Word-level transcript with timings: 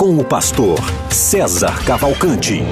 com 0.00 0.16
o 0.16 0.24
pastor 0.24 0.78
César 1.10 1.84
Cavalcante. 1.84 2.62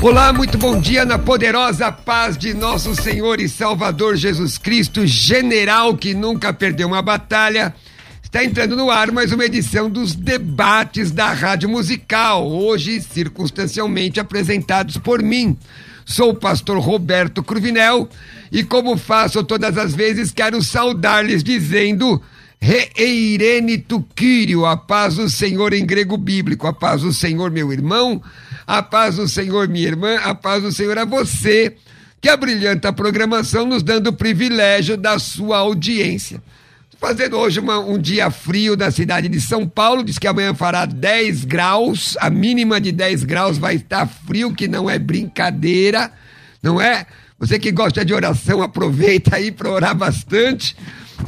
Olá, 0.00 0.32
muito 0.32 0.56
bom 0.56 0.80
dia 0.80 1.04
na 1.04 1.18
poderosa 1.18 1.92
paz 1.92 2.38
de 2.38 2.54
nosso 2.54 2.94
Senhor 2.94 3.38
e 3.42 3.46
Salvador 3.46 4.16
Jesus 4.16 4.56
Cristo, 4.56 5.06
general 5.06 5.98
que 5.98 6.14
nunca 6.14 6.50
perdeu 6.50 6.88
uma 6.88 7.02
batalha. 7.02 7.74
Está 8.22 8.42
entrando 8.42 8.74
no 8.74 8.90
ar 8.90 9.12
mais 9.12 9.32
uma 9.32 9.44
edição 9.44 9.90
dos 9.90 10.14
debates 10.14 11.10
da 11.10 11.34
Rádio 11.34 11.68
Musical, 11.68 12.50
hoje 12.50 13.02
circunstancialmente 13.02 14.18
apresentados 14.18 14.96
por 14.96 15.22
mim. 15.22 15.58
Sou 16.06 16.30
o 16.30 16.34
pastor 16.34 16.78
Roberto 16.78 17.42
Cruvinel 17.42 18.08
e, 18.50 18.64
como 18.64 18.96
faço 18.96 19.44
todas 19.44 19.76
as 19.76 19.94
vezes, 19.94 20.32
quero 20.32 20.62
saudar-lhes 20.62 21.44
dizendo 21.44 22.22
Reirene 22.60 23.78
Tuquírio, 23.78 24.64
a 24.64 24.76
paz 24.76 25.16
do 25.16 25.28
Senhor 25.28 25.72
em 25.72 25.84
grego 25.84 26.16
bíblico, 26.16 26.66
a 26.66 26.72
paz 26.72 27.02
do 27.02 27.12
Senhor, 27.12 27.50
meu 27.50 27.72
irmão, 27.72 28.22
a 28.66 28.82
paz 28.82 29.16
do 29.16 29.28
Senhor, 29.28 29.68
minha 29.68 29.86
irmã, 29.86 30.16
a 30.16 30.34
paz 30.34 30.62
do 30.62 30.72
Senhor 30.72 30.98
a 30.98 31.04
você, 31.04 31.76
que 32.20 32.28
abrilhanta 32.28 32.88
a 32.88 32.92
programação, 32.92 33.66
nos 33.66 33.82
dando 33.82 34.08
o 34.08 34.12
privilégio 34.12 34.96
da 34.96 35.18
sua 35.18 35.58
audiência. 35.58 36.42
Fazendo 36.98 37.36
hoje 37.36 37.60
uma, 37.60 37.78
um 37.78 37.98
dia 37.98 38.30
frio 38.30 38.74
na 38.74 38.90
cidade 38.90 39.28
de 39.28 39.40
São 39.40 39.68
Paulo, 39.68 40.02
diz 40.02 40.18
que 40.18 40.26
amanhã 40.26 40.54
fará 40.54 40.86
10 40.86 41.44
graus, 41.44 42.16
a 42.18 42.30
mínima 42.30 42.80
de 42.80 42.90
10 42.90 43.22
graus 43.24 43.58
vai 43.58 43.76
estar 43.76 44.06
frio, 44.06 44.54
que 44.54 44.66
não 44.66 44.88
é 44.88 44.98
brincadeira, 44.98 46.10
não 46.62 46.80
é? 46.80 47.06
Você 47.38 47.58
que 47.58 47.70
gosta 47.70 48.02
de 48.02 48.14
oração, 48.14 48.62
aproveita 48.62 49.36
aí 49.36 49.52
para 49.52 49.70
orar 49.70 49.94
bastante. 49.94 50.74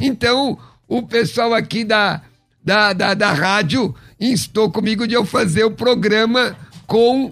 Então, 0.01 0.57
o 0.89 1.03
pessoal 1.03 1.53
aqui 1.53 1.83
da, 1.83 2.21
da, 2.65 2.91
da, 2.91 3.13
da 3.13 3.31
rádio 3.31 3.95
instou 4.19 4.71
comigo 4.71 5.07
de 5.07 5.13
eu 5.13 5.23
fazer 5.23 5.63
o 5.63 5.71
programa 5.71 6.57
com 6.87 7.31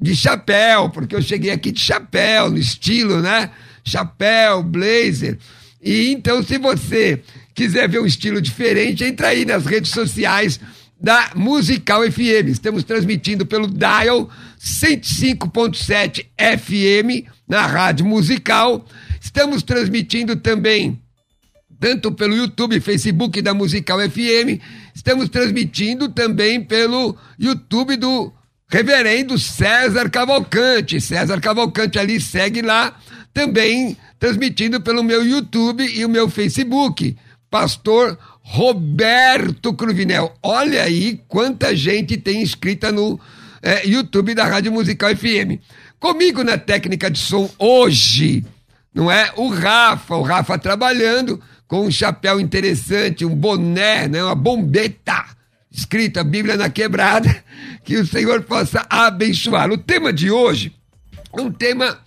de 0.00 0.14
chapéu, 0.14 0.90
porque 0.90 1.14
eu 1.14 1.22
cheguei 1.22 1.50
aqui 1.50 1.70
de 1.70 1.80
chapéu, 1.80 2.50
no 2.50 2.58
estilo, 2.58 3.20
né? 3.20 3.50
Chapéu, 3.84 4.62
blazer. 4.62 5.38
E 5.82 6.10
então, 6.10 6.42
se 6.42 6.58
você 6.58 7.22
quiser 7.54 7.88
ver 7.88 8.00
um 8.00 8.06
estilo 8.06 8.42
diferente, 8.42 9.04
entra 9.04 9.28
aí 9.28 9.44
nas 9.44 9.64
redes 9.64 9.92
sociais 9.92 10.60
da 11.00 11.30
Musical 11.34 12.02
FM. 12.02 12.48
Estamos 12.48 12.82
transmitindo 12.82 13.46
pelo 13.46 13.68
Dial 13.68 14.28
105.7 14.60 16.26
FM 16.36 17.28
na 17.46 17.66
Rádio 17.66 18.04
Musical. 18.04 18.84
Estamos 19.20 19.62
transmitindo 19.62 20.36
também 20.36 21.00
tanto 21.80 22.12
pelo 22.12 22.36
YouTube, 22.36 22.80
Facebook 22.80 23.40
da 23.40 23.54
Musical 23.54 23.98
FM. 24.00 24.60
Estamos 24.94 25.28
transmitindo 25.28 26.08
também 26.08 26.62
pelo 26.62 27.16
YouTube 27.38 27.96
do 27.96 28.32
Reverendo 28.68 29.38
César 29.38 30.10
Cavalcante. 30.10 31.00
César 31.00 31.40
Cavalcante 31.40 31.98
ali 31.98 32.20
segue 32.20 32.62
lá, 32.62 32.98
também 33.32 33.96
transmitindo 34.18 34.80
pelo 34.80 35.02
meu 35.02 35.24
YouTube 35.24 35.84
e 35.84 36.04
o 36.04 36.08
meu 36.08 36.28
Facebook. 36.28 37.16
Pastor 37.50 38.18
Roberto 38.42 39.72
Cruvinel. 39.72 40.34
Olha 40.42 40.82
aí 40.82 41.20
quanta 41.28 41.74
gente 41.76 42.16
tem 42.16 42.42
inscrita 42.42 42.90
no 42.90 43.18
é, 43.62 43.86
YouTube 43.86 44.34
da 44.34 44.46
Rádio 44.46 44.72
Musical 44.72 45.14
FM. 45.14 45.60
Comigo 45.98 46.42
na 46.42 46.58
técnica 46.58 47.10
de 47.10 47.18
som 47.18 47.50
hoje, 47.58 48.44
não 48.94 49.10
é? 49.10 49.32
O 49.36 49.48
Rafa, 49.48 50.14
o 50.16 50.22
Rafa 50.22 50.58
trabalhando 50.58 51.40
com 51.68 51.86
um 51.86 51.90
chapéu 51.90 52.40
interessante, 52.40 53.26
um 53.26 53.34
boné, 53.34 54.08
né, 54.08 54.24
uma 54.24 54.34
bombeta, 54.34 55.26
escrita 55.70 56.24
Bíblia 56.24 56.56
na 56.56 56.70
quebrada, 56.70 57.44
que 57.84 57.96
o 57.96 58.06
Senhor 58.06 58.42
possa 58.42 58.86
abençoar. 58.88 59.70
O 59.70 59.76
tema 59.76 60.10
de 60.10 60.30
hoje 60.30 60.72
é 61.36 61.40
um 61.40 61.52
tema 61.52 61.98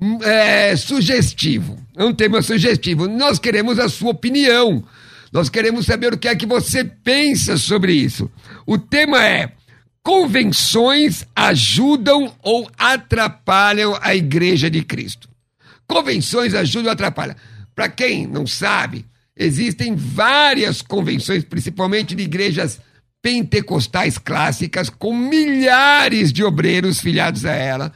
hum, 0.00 0.22
é, 0.22 0.76
sugestivo. 0.76 1.76
É 1.96 2.04
um 2.04 2.14
tema 2.14 2.40
sugestivo. 2.40 3.08
Nós 3.08 3.40
queremos 3.40 3.78
a 3.80 3.88
sua 3.88 4.12
opinião. 4.12 4.84
Nós 5.32 5.48
queremos 5.48 5.86
saber 5.86 6.14
o 6.14 6.18
que 6.18 6.28
é 6.28 6.36
que 6.36 6.46
você 6.46 6.84
pensa 6.84 7.56
sobre 7.56 7.92
isso. 7.92 8.30
O 8.64 8.78
tema 8.78 9.24
é: 9.24 9.50
convenções 10.02 11.26
ajudam 11.34 12.32
ou 12.40 12.70
atrapalham 12.78 13.98
a 14.00 14.14
Igreja 14.14 14.70
de 14.70 14.82
Cristo? 14.82 15.28
Convenções 15.88 16.54
ajudam 16.54 16.86
ou 16.86 16.92
atrapalham? 16.92 17.34
Para 17.74 17.88
quem 17.88 18.26
não 18.26 18.46
sabe, 18.46 19.04
existem 19.36 19.94
várias 19.94 20.82
convenções, 20.82 21.44
principalmente 21.44 22.14
de 22.14 22.22
igrejas 22.22 22.80
pentecostais 23.22 24.18
clássicas, 24.18 24.90
com 24.90 25.16
milhares 25.16 26.32
de 26.32 26.42
obreiros 26.42 27.00
filiados 27.00 27.44
a 27.44 27.52
ela. 27.52 27.92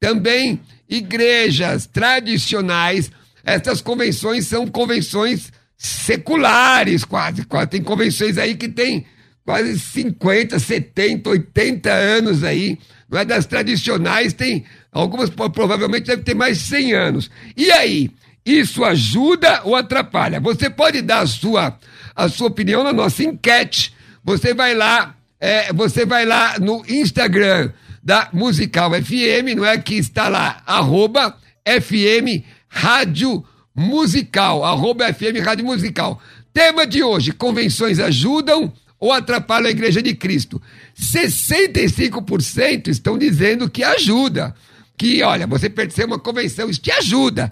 Também 0.00 0.60
igrejas 0.88 1.86
tradicionais. 1.86 3.10
Essas 3.44 3.80
convenções 3.80 4.46
são 4.46 4.66
convenções 4.66 5.52
seculares, 5.76 7.04
quase. 7.04 7.44
quase. 7.44 7.70
Tem 7.70 7.82
convenções 7.82 8.38
aí 8.38 8.54
que 8.54 8.68
tem 8.68 9.04
quase 9.44 9.78
50, 9.78 10.58
70, 10.58 11.28
80 11.28 11.90
anos 11.90 12.44
aí. 12.44 12.78
Não 13.10 13.18
é 13.18 13.24
das 13.24 13.44
tradicionais, 13.44 14.32
tem 14.32 14.64
algumas 14.90 15.28
provavelmente 15.28 16.06
deve 16.06 16.22
ter 16.22 16.34
mais 16.34 16.58
de 16.58 16.64
100 16.64 16.92
anos. 16.94 17.30
E 17.56 17.70
aí, 17.70 18.10
isso 18.44 18.84
ajuda 18.84 19.62
ou 19.64 19.76
atrapalha? 19.76 20.40
Você 20.40 20.68
pode 20.68 21.00
dar 21.02 21.20
a 21.20 21.26
sua, 21.26 21.78
a 22.14 22.28
sua 22.28 22.48
opinião 22.48 22.82
na 22.82 22.92
nossa 22.92 23.22
enquete. 23.22 23.94
Você 24.24 24.52
vai 24.52 24.74
lá, 24.74 25.14
é, 25.40 25.72
você 25.72 26.04
vai 26.04 26.24
lá 26.26 26.58
no 26.58 26.84
Instagram 26.88 27.70
da 28.02 28.28
Musical 28.32 28.90
FM, 28.90 29.56
não 29.56 29.64
é? 29.64 29.78
Que 29.78 29.94
está 29.94 30.28
lá, 30.28 30.62
arroba 30.66 31.36
FM 31.66 32.44
Rádio 32.68 33.44
Musical, 33.74 34.64
arroba 34.64 35.12
FM 35.12 35.44
Rádio 35.44 35.64
Musical. 35.64 36.20
Tema 36.52 36.86
de 36.86 37.02
hoje: 37.02 37.32
convenções 37.32 37.98
ajudam 37.98 38.72
ou 38.98 39.12
atrapalham 39.12 39.68
a 39.68 39.70
Igreja 39.70 40.02
de 40.02 40.14
Cristo? 40.14 40.60
65% 40.98 42.88
estão 42.88 43.16
dizendo 43.16 43.70
que 43.70 43.82
ajuda. 43.82 44.54
Que, 44.96 45.22
olha, 45.22 45.46
você 45.46 45.70
percebe 45.70 46.12
uma 46.12 46.18
convenção, 46.18 46.68
isso 46.68 46.80
te 46.80 46.90
ajuda. 46.92 47.50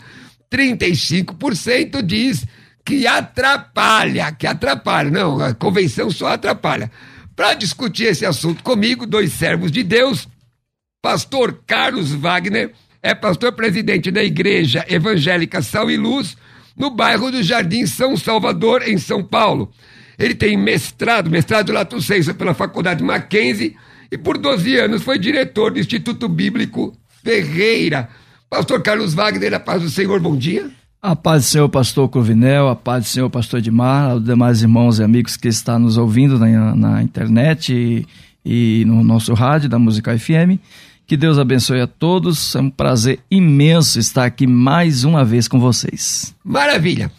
35% 0.52 2.02
diz 2.02 2.46
que 2.84 3.06
atrapalha, 3.06 4.32
que 4.32 4.46
atrapalha. 4.46 5.10
Não, 5.10 5.40
a 5.40 5.54
convenção 5.54 6.10
só 6.10 6.28
atrapalha. 6.28 6.90
Para 7.36 7.54
discutir 7.54 8.04
esse 8.04 8.26
assunto 8.26 8.62
comigo, 8.62 9.06
dois 9.06 9.32
servos 9.32 9.70
de 9.70 9.82
Deus, 9.82 10.28
pastor 11.00 11.62
Carlos 11.66 12.12
Wagner, 12.12 12.72
é 13.02 13.14
pastor 13.14 13.52
presidente 13.52 14.10
da 14.10 14.22
Igreja 14.22 14.84
Evangélica 14.88 15.62
Sal 15.62 15.90
e 15.90 15.96
Luz, 15.96 16.36
no 16.76 16.90
bairro 16.90 17.30
do 17.30 17.42
Jardim 17.42 17.86
São 17.86 18.16
Salvador, 18.16 18.82
em 18.86 18.98
São 18.98 19.22
Paulo. 19.22 19.70
Ele 20.18 20.34
tem 20.34 20.56
mestrado, 20.56 21.30
mestrado 21.30 21.72
Lato 21.72 22.00
Senso 22.02 22.34
pela 22.34 22.52
Faculdade 22.52 23.02
Mackenzie 23.02 23.74
e 24.12 24.18
por 24.18 24.36
12 24.36 24.76
anos 24.76 25.03
foi 25.03 25.18
diretor 25.18 25.70
do 25.70 25.78
Instituto 25.78 26.28
Bíblico 26.28 26.94
Ferreira, 27.22 28.08
Pastor 28.50 28.82
Carlos 28.82 29.14
Wagner, 29.14 29.54
a 29.54 29.60
paz 29.60 29.80
do 29.80 29.88
Senhor, 29.88 30.18
bom 30.18 30.36
dia. 30.36 30.68
A 31.00 31.14
paz 31.14 31.44
do 31.44 31.48
Senhor, 31.48 31.68
pastor 31.68 32.08
Cruvinel, 32.08 32.68
a 32.68 32.74
paz 32.74 33.04
do 33.04 33.08
Senhor, 33.08 33.30
pastor 33.30 33.60
Edmar, 33.60 34.10
aos 34.10 34.24
demais 34.24 34.60
irmãos 34.60 34.98
e 34.98 35.04
amigos 35.04 35.36
que 35.36 35.47
estão 35.47 35.78
nos 35.78 35.97
ouvindo 35.97 36.36
na, 36.36 36.74
na 36.74 37.00
internet 37.00 37.72
e, 37.72 38.06
e, 38.44 38.84
no 38.86 39.04
nosso 39.04 39.32
rádio 39.34 39.68
da 39.68 39.78
Música 39.78 40.18
FM. 40.18 40.58
Que 41.06 41.16
Deus 41.16 41.38
abençoe 41.38 41.80
a 41.80 41.86
todos. 41.86 42.56
É 42.56 42.60
um 42.60 42.68
prazer 42.68 43.20
imenso 43.30 44.00
estar 44.00 44.24
aqui 44.24 44.48
mais 44.48 45.04
uma 45.04 45.24
vez 45.24 45.46
com 45.46 45.60
vocês. 45.60 46.34
Maravilha. 46.42 47.10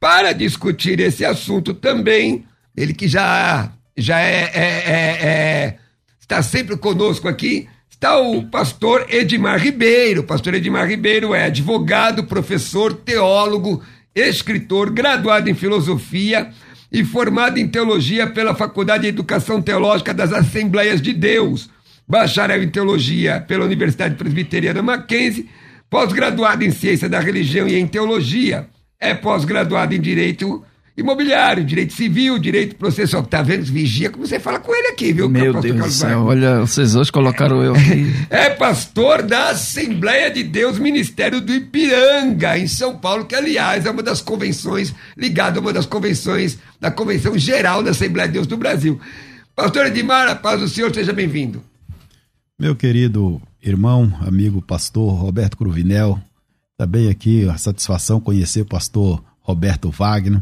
Para 0.00 0.32
discutir 0.32 0.98
esse 0.98 1.24
assunto 1.24 1.74
também, 1.74 2.44
ele 2.76 2.92
que 2.92 3.06
já, 3.06 3.70
já 3.96 4.20
é, 4.20 4.50
é, 4.52 4.64
é, 4.64 5.26
é 5.28 5.78
está 6.20 6.42
sempre 6.42 6.76
conosco 6.76 7.28
aqui, 7.28 7.68
está 8.02 8.18
o 8.18 8.42
pastor 8.42 9.06
Edmar 9.08 9.62
Ribeiro. 9.62 10.22
O 10.22 10.24
pastor 10.24 10.54
Edmar 10.54 10.88
Ribeiro 10.88 11.32
é 11.32 11.44
advogado, 11.44 12.24
professor, 12.24 12.92
teólogo, 12.92 13.80
escritor, 14.12 14.90
graduado 14.90 15.48
em 15.48 15.54
filosofia 15.54 16.50
e 16.90 17.04
formado 17.04 17.58
em 17.58 17.68
teologia 17.68 18.26
pela 18.26 18.56
Faculdade 18.56 19.02
de 19.02 19.08
Educação 19.10 19.62
Teológica 19.62 20.12
das 20.12 20.32
Assembleias 20.32 21.00
de 21.00 21.12
Deus, 21.12 21.70
bacharel 22.06 22.64
em 22.64 22.68
teologia 22.68 23.40
pela 23.40 23.66
Universidade 23.66 24.16
Presbiteriana 24.16 24.82
Mackenzie, 24.82 25.48
pós-graduado 25.88 26.64
em 26.64 26.72
ciência 26.72 27.08
da 27.08 27.20
religião 27.20 27.68
e 27.68 27.76
em 27.76 27.86
teologia, 27.86 28.66
é 28.98 29.14
pós-graduado 29.14 29.94
em 29.94 30.00
direito 30.00 30.64
imobiliário, 30.96 31.64
direito 31.64 31.94
civil, 31.94 32.38
direito 32.38 32.76
processual. 32.76 33.22
Tá 33.24 33.42
vendo? 33.42 33.64
Vigia 33.64 34.10
como 34.10 34.26
você 34.26 34.38
fala 34.38 34.58
com 34.58 34.74
ele 34.74 34.88
aqui, 34.88 35.12
viu? 35.12 35.28
Meu 35.28 35.60
Deus 35.60 35.78
do 35.78 35.90
céu, 35.90 36.24
olha, 36.24 36.60
vocês 36.60 36.94
hoje 36.94 37.10
colocaram 37.10 37.62
eu 37.62 37.74
aqui. 37.74 38.12
É 38.30 38.50
pastor 38.50 39.22
da 39.22 39.50
Assembleia 39.50 40.30
de 40.30 40.42
Deus 40.42 40.78
Ministério 40.78 41.40
do 41.40 41.52
Ipiranga, 41.52 42.58
em 42.58 42.66
São 42.66 42.96
Paulo, 42.96 43.24
que 43.24 43.34
aliás 43.34 43.86
é 43.86 43.90
uma 43.90 44.02
das 44.02 44.20
convenções, 44.20 44.94
ligada 45.16 45.58
a 45.58 45.62
uma 45.62 45.72
das 45.72 45.86
convenções 45.86 46.58
da 46.80 46.90
Convenção 46.90 47.38
Geral 47.38 47.82
da 47.82 47.90
Assembleia 47.90 48.28
de 48.28 48.34
Deus 48.34 48.46
do 48.46 48.56
Brasil. 48.56 49.00
Pastor 49.54 49.86
Edmar, 49.86 50.28
a 50.28 50.34
paz 50.34 50.60
do 50.60 50.68
Senhor, 50.68 50.92
seja 50.94 51.12
bem-vindo. 51.12 51.62
Meu 52.58 52.76
querido 52.76 53.40
irmão, 53.62 54.12
amigo 54.26 54.62
pastor 54.62 55.14
Roberto 55.14 55.56
Cruvinel, 55.56 56.20
também 56.76 57.08
aqui 57.08 57.48
a 57.48 57.56
satisfação 57.56 58.20
conhecer 58.20 58.62
o 58.62 58.66
pastor 58.66 59.22
Roberto 59.40 59.90
Wagner 59.90 60.40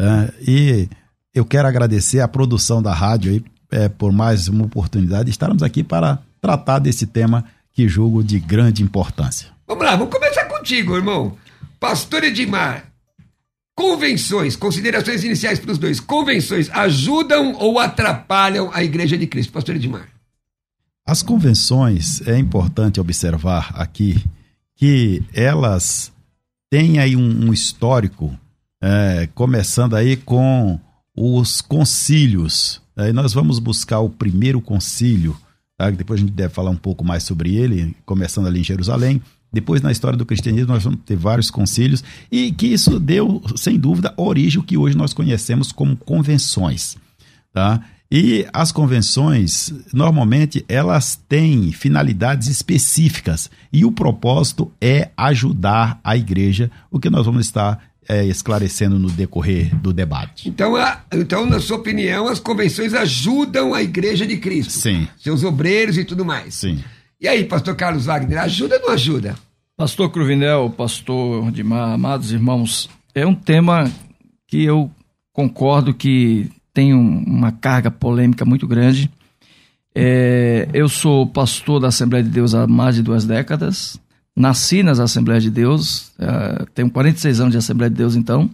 é, 0.00 0.32
e 0.40 0.88
eu 1.34 1.44
quero 1.44 1.68
agradecer 1.68 2.20
a 2.20 2.28
produção 2.28 2.82
da 2.82 2.92
rádio 2.92 3.32
aí, 3.32 3.44
é, 3.70 3.88
por 3.88 4.12
mais 4.12 4.48
uma 4.48 4.64
oportunidade 4.64 5.26
de 5.26 5.30
estarmos 5.30 5.62
aqui 5.62 5.82
para 5.84 6.18
tratar 6.40 6.78
desse 6.78 7.06
tema 7.06 7.44
que 7.72 7.86
julgo 7.88 8.24
de 8.24 8.40
grande 8.40 8.82
importância. 8.82 9.48
Vamos 9.66 9.84
lá, 9.84 9.94
vamos 9.94 10.12
começar 10.12 10.46
contigo, 10.46 10.96
irmão. 10.96 11.36
Pastor 11.78 12.24
Edmar, 12.24 12.84
convenções, 13.74 14.56
considerações 14.56 15.22
iniciais 15.22 15.58
para 15.58 15.72
os 15.72 15.78
dois. 15.78 16.00
Convenções 16.00 16.68
ajudam 16.70 17.54
ou 17.54 17.78
atrapalham 17.78 18.70
a 18.72 18.82
Igreja 18.82 19.16
de 19.16 19.26
Cristo? 19.26 19.52
Pastor 19.52 19.76
Edmar. 19.76 20.08
As 21.06 21.22
convenções, 21.22 22.26
é 22.26 22.38
importante 22.38 23.00
observar 23.00 23.72
aqui 23.74 24.22
que 24.76 25.22
elas 25.32 26.12
têm 26.70 26.98
aí 26.98 27.16
um, 27.16 27.48
um 27.48 27.52
histórico 27.52 28.38
é, 28.82 29.28
começando 29.34 29.94
aí 29.94 30.16
com 30.16 30.78
os 31.16 31.60
concílios. 31.60 32.80
Aí 32.96 33.12
nós 33.12 33.32
vamos 33.32 33.58
buscar 33.58 34.00
o 34.00 34.08
primeiro 34.08 34.60
concílio, 34.60 35.36
tá? 35.76 35.90
depois 35.90 36.20
a 36.20 36.24
gente 36.24 36.32
deve 36.32 36.52
falar 36.52 36.70
um 36.70 36.76
pouco 36.76 37.04
mais 37.04 37.22
sobre 37.22 37.54
ele, 37.54 37.96
começando 38.06 38.46
ali 38.46 38.60
em 38.60 38.64
Jerusalém. 38.64 39.20
Depois, 39.52 39.82
na 39.82 39.90
história 39.90 40.16
do 40.16 40.24
cristianismo, 40.24 40.72
nós 40.72 40.84
vamos 40.84 41.00
ter 41.04 41.16
vários 41.16 41.50
concílios, 41.50 42.04
e 42.30 42.52
que 42.52 42.68
isso 42.68 43.00
deu, 43.00 43.42
sem 43.56 43.78
dúvida, 43.78 44.14
origem 44.16 44.60
ao 44.60 44.64
que 44.64 44.76
hoje 44.76 44.96
nós 44.96 45.12
conhecemos 45.12 45.72
como 45.72 45.96
convenções. 45.96 46.96
Tá? 47.52 47.82
E 48.08 48.46
as 48.52 48.70
convenções, 48.70 49.72
normalmente, 49.92 50.64
elas 50.68 51.16
têm 51.28 51.72
finalidades 51.72 52.46
específicas, 52.46 53.50
e 53.72 53.84
o 53.84 53.90
propósito 53.90 54.70
é 54.80 55.10
ajudar 55.16 56.00
a 56.04 56.16
igreja, 56.16 56.70
o 56.88 57.00
que 57.00 57.10
nós 57.10 57.26
vamos 57.26 57.44
estar 57.44 57.89
é, 58.10 58.26
esclarecendo 58.26 58.98
no 58.98 59.08
decorrer 59.08 59.72
do 59.76 59.92
debate. 59.92 60.48
Então, 60.48 60.74
a, 60.74 61.00
então, 61.12 61.46
na 61.46 61.60
sua 61.60 61.76
opinião, 61.76 62.26
as 62.26 62.40
convenções 62.40 62.92
ajudam 62.92 63.72
a 63.72 63.84
Igreja 63.84 64.26
de 64.26 64.36
Cristo? 64.36 64.72
Sim. 64.72 65.06
Seus 65.16 65.44
obreiros 65.44 65.96
e 65.96 66.04
tudo 66.04 66.24
mais? 66.24 66.54
Sim. 66.54 66.82
E 67.20 67.28
aí, 67.28 67.44
pastor 67.44 67.76
Carlos 67.76 68.06
Wagner, 68.06 68.40
ajuda 68.40 68.74
ou 68.78 68.82
não 68.82 68.90
ajuda? 68.90 69.36
Pastor 69.76 70.10
Cruvinel, 70.10 70.70
pastor 70.76 71.52
de 71.52 71.62
amados 71.62 72.32
irmãos, 72.32 72.90
é 73.14 73.24
um 73.24 73.34
tema 73.34 73.88
que 74.48 74.64
eu 74.64 74.90
concordo 75.32 75.94
que 75.94 76.50
tem 76.74 76.92
uma 76.92 77.52
carga 77.52 77.92
polêmica 77.92 78.44
muito 78.44 78.66
grande. 78.66 79.08
É, 79.94 80.68
eu 80.74 80.88
sou 80.88 81.28
pastor 81.28 81.78
da 81.78 81.88
Assembleia 81.88 82.24
de 82.24 82.30
Deus 82.30 82.56
há 82.56 82.66
mais 82.66 82.96
de 82.96 83.02
duas 83.02 83.24
décadas. 83.24 84.00
Nasci 84.40 84.82
nas 84.82 84.98
Assembleias 84.98 85.42
de 85.42 85.50
Deus, 85.50 86.12
uh, 86.18 86.66
tenho 86.74 86.90
46 86.90 87.40
anos 87.40 87.52
de 87.52 87.58
Assembleia 87.58 87.90
de 87.90 87.96
Deus, 87.96 88.16
então. 88.16 88.50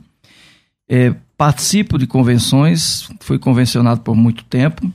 É, 0.89 1.15
participo 1.37 1.99
de 1.99 2.07
convenções, 2.07 3.09
fui 3.21 3.39
convencionado 3.39 4.01
por 4.01 4.15
muito 4.15 4.45
tempo 4.45 4.93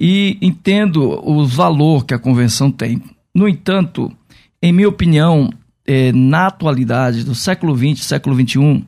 e 0.00 0.38
entendo 0.40 1.20
o 1.22 1.46
valor 1.46 2.04
que 2.04 2.14
a 2.14 2.18
convenção 2.18 2.70
tem. 2.70 3.02
No 3.34 3.48
entanto, 3.48 4.12
em 4.60 4.72
minha 4.72 4.88
opinião, 4.88 5.50
é, 5.86 6.12
na 6.12 6.46
atualidade 6.46 7.24
do 7.24 7.34
século 7.34 7.76
XX, 7.76 8.04
século 8.04 8.34
XXI, 8.34 8.84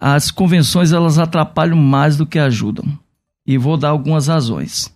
as 0.00 0.30
convenções 0.30 0.92
elas 0.92 1.18
atrapalham 1.18 1.76
mais 1.76 2.16
do 2.16 2.26
que 2.26 2.38
ajudam. 2.38 2.86
E 3.46 3.58
vou 3.58 3.76
dar 3.76 3.90
algumas 3.90 4.28
razões. 4.28 4.92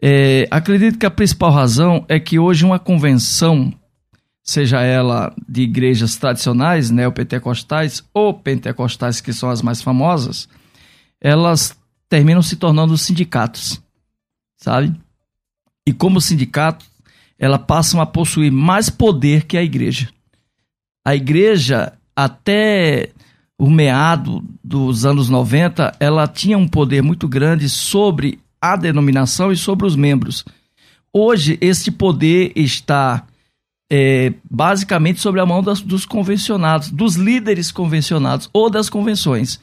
É, 0.00 0.46
acredito 0.50 0.98
que 0.98 1.06
a 1.06 1.10
principal 1.10 1.50
razão 1.50 2.04
é 2.08 2.20
que 2.20 2.38
hoje 2.38 2.64
uma 2.64 2.78
convenção 2.78 3.72
seja 4.48 4.80
ela 4.80 5.34
de 5.46 5.60
igrejas 5.60 6.16
tradicionais, 6.16 6.90
neopentecostais 6.90 8.02
ou 8.14 8.32
pentecostais, 8.32 9.20
que 9.20 9.30
são 9.30 9.50
as 9.50 9.60
mais 9.60 9.82
famosas, 9.82 10.48
elas 11.20 11.78
terminam 12.08 12.40
se 12.40 12.56
tornando 12.56 12.96
sindicatos, 12.96 13.78
sabe? 14.56 14.98
E 15.86 15.92
como 15.92 16.18
sindicato, 16.18 16.86
elas 17.38 17.60
passam 17.66 18.00
a 18.00 18.06
possuir 18.06 18.50
mais 18.50 18.88
poder 18.88 19.44
que 19.44 19.58
a 19.58 19.62
igreja. 19.62 20.08
A 21.04 21.14
igreja, 21.14 21.92
até 22.16 23.10
o 23.58 23.68
meado 23.68 24.42
dos 24.64 25.04
anos 25.04 25.28
90, 25.28 25.94
ela 26.00 26.26
tinha 26.26 26.56
um 26.56 26.66
poder 26.66 27.02
muito 27.02 27.28
grande 27.28 27.68
sobre 27.68 28.38
a 28.58 28.76
denominação 28.76 29.52
e 29.52 29.56
sobre 29.58 29.86
os 29.86 29.94
membros. 29.94 30.42
Hoje, 31.12 31.58
esse 31.60 31.90
poder 31.90 32.50
está 32.56 33.26
é, 33.90 34.32
basicamente 34.50 35.20
sobre 35.20 35.40
a 35.40 35.46
mão 35.46 35.62
das, 35.62 35.80
dos 35.80 36.04
convencionados, 36.04 36.90
dos 36.90 37.16
líderes 37.16 37.70
convencionados 37.70 38.48
ou 38.52 38.68
das 38.68 38.90
convenções. 38.90 39.60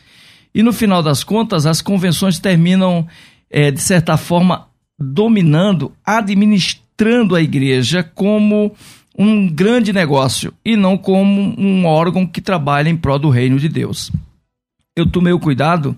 E 0.53 0.63
no 0.63 0.73
final 0.73 1.03
das 1.03 1.23
contas, 1.23 1.65
as 1.65 1.81
convenções 1.81 2.39
terminam, 2.39 3.07
é, 3.49 3.69
de 3.71 3.81
certa 3.81 4.17
forma, 4.17 4.67
dominando, 4.97 5.91
administrando 6.03 7.35
a 7.35 7.41
igreja 7.41 8.03
como 8.03 8.73
um 9.17 9.47
grande 9.47 9.93
negócio 9.93 10.53
e 10.63 10.75
não 10.75 10.97
como 10.97 11.53
um 11.57 11.85
órgão 11.85 12.25
que 12.25 12.41
trabalha 12.41 12.89
em 12.89 12.97
prol 12.97 13.19
do 13.19 13.29
reino 13.29 13.59
de 13.59 13.69
Deus. 13.69 14.11
Eu 14.95 15.05
tomei 15.05 15.33
o 15.33 15.39
cuidado 15.39 15.95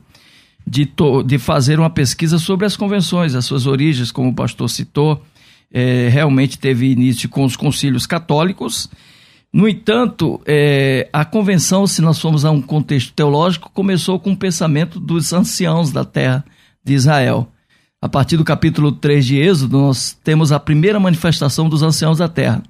de, 0.65 0.89
de 1.25 1.37
fazer 1.37 1.79
uma 1.79 1.89
pesquisa 1.89 2.37
sobre 2.37 2.65
as 2.65 2.75
convenções, 2.75 3.35
as 3.35 3.45
suas 3.45 3.65
origens, 3.65 4.11
como 4.11 4.29
o 4.29 4.35
pastor 4.35 4.69
citou, 4.69 5.23
é, 5.71 6.09
realmente 6.09 6.57
teve 6.57 6.91
início 6.91 7.29
com 7.29 7.43
os 7.43 7.55
concílios 7.55 8.05
católicos. 8.05 8.89
No 9.51 9.67
entanto, 9.67 10.41
é, 10.45 11.09
a 11.11 11.25
convenção, 11.25 11.87
se 11.87 12.01
nós 12.01 12.19
formos 12.19 12.45
a 12.45 12.51
um 12.51 12.61
contexto 12.61 13.13
teológico, 13.13 13.71
começou 13.73 14.19
com 14.19 14.31
o 14.31 14.37
pensamento 14.37 14.99
dos 14.99 15.33
anciãos 15.33 15.91
da 15.91 16.05
terra 16.05 16.45
de 16.83 16.93
Israel. 16.93 17.51
A 18.01 18.07
partir 18.07 18.37
do 18.37 18.43
capítulo 18.43 18.91
3 18.91 19.25
de 19.25 19.37
Êxodo, 19.37 19.79
nós 19.79 20.17
temos 20.23 20.51
a 20.51 20.59
primeira 20.59 20.99
manifestação 20.99 21.67
dos 21.67 21.81
anciãos 21.81 22.19
da 22.19 22.27
terra. 22.27 22.61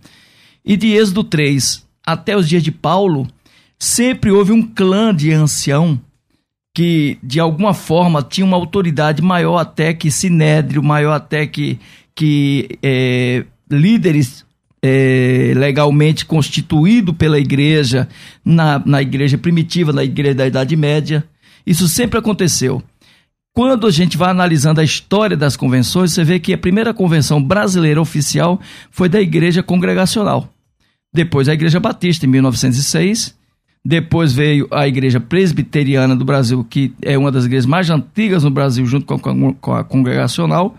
E 0.64 0.78
de 0.78 0.94
Êxodo 0.94 1.24
3 1.24 1.86
até 2.06 2.38
os 2.38 2.48
dias 2.48 2.64
de 2.64 2.72
Paulo, 2.72 3.28
sempre 3.78 4.32
houve 4.32 4.54
um 4.54 4.62
clã 4.62 5.14
de 5.14 5.34
ancião 5.34 6.00
que, 6.74 7.18
de 7.22 7.40
alguma 7.40 7.74
forma, 7.74 8.24
tinha 8.24 8.46
uma 8.46 8.56
autoridade 8.56 9.22
maior 9.22 9.58
até 9.58 9.94
que 9.94 10.10
Sinédrio, 10.10 10.82
maior 10.82 11.14
até 11.14 11.46
que, 11.46 11.78
que 12.18 12.80
é, 12.82 13.46
líderes 13.70 14.44
é, 14.82 15.54
legalmente 15.56 16.26
constituído 16.26 17.14
pela 17.14 17.38
igreja, 17.38 18.10
na, 18.44 18.82
na 18.84 19.04
igreja 19.04 19.38
primitiva, 19.38 19.94
na 19.94 20.04
igreja 20.04 20.34
da 20.34 20.48
Idade 20.48 20.76
Média. 20.76 21.24
Isso 21.64 21.88
sempre 21.88 22.18
aconteceu. 22.18 22.82
Quando 23.54 23.86
a 23.86 23.92
gente 23.92 24.18
vai 24.18 24.32
analisando 24.32 24.82
a 24.82 24.84
história 24.84 25.38
das 25.38 25.56
convenções, 25.56 26.12
você 26.12 26.24
vê 26.24 26.40
que 26.40 26.54
a 26.54 26.58
primeira 26.58 26.92
convenção 26.92 27.42
brasileira 27.42 28.02
oficial 28.02 28.60
foi 28.90 29.08
da 29.08 29.22
Igreja 29.22 29.62
Congregacional. 29.62 30.52
Depois 31.14 31.48
a 31.48 31.54
Igreja 31.54 31.80
Batista, 31.80 32.26
em 32.26 32.30
1906. 32.30 33.38
Depois 33.86 34.34
veio 34.34 34.68
a 34.72 34.88
Igreja 34.88 35.20
Presbiteriana 35.20 36.16
do 36.16 36.26
Brasil, 36.26 36.66
que 36.68 36.94
é 37.02 37.16
uma 37.16 37.32
das 37.32 37.46
igrejas 37.46 37.68
mais 37.68 37.90
antigas 37.92 38.44
no 38.44 38.50
Brasil, 38.50 38.86
junto 38.88 39.06
com 39.06 39.14
a, 39.14 39.54
com 39.54 39.74
a 39.74 39.84
Congregacional 39.84 40.76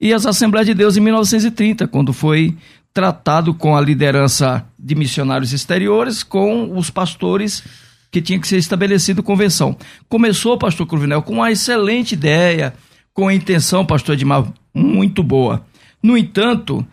e 0.00 0.12
as 0.12 0.24
Assembleias 0.24 0.66
de 0.66 0.74
Deus 0.74 0.96
em 0.96 1.00
1930, 1.00 1.86
quando 1.88 2.12
foi 2.12 2.56
tratado 2.92 3.52
com 3.54 3.76
a 3.76 3.80
liderança 3.80 4.66
de 4.78 4.94
missionários 4.94 5.52
exteriores, 5.52 6.22
com 6.22 6.76
os 6.76 6.90
pastores 6.90 7.62
que 8.10 8.20
tinha 8.20 8.40
que 8.40 8.48
ser 8.48 8.56
estabelecido 8.56 9.22
convenção. 9.22 9.76
Começou, 10.08 10.58
pastor 10.58 10.86
Cruvinel, 10.86 11.22
com 11.22 11.34
uma 11.34 11.52
excelente 11.52 12.12
ideia, 12.12 12.74
com 13.12 13.28
a 13.28 13.34
intenção, 13.34 13.84
pastor 13.86 14.14
Edmar, 14.14 14.52
muito 14.74 15.22
boa. 15.22 15.64
No 16.02 16.16
entanto, 16.16 16.84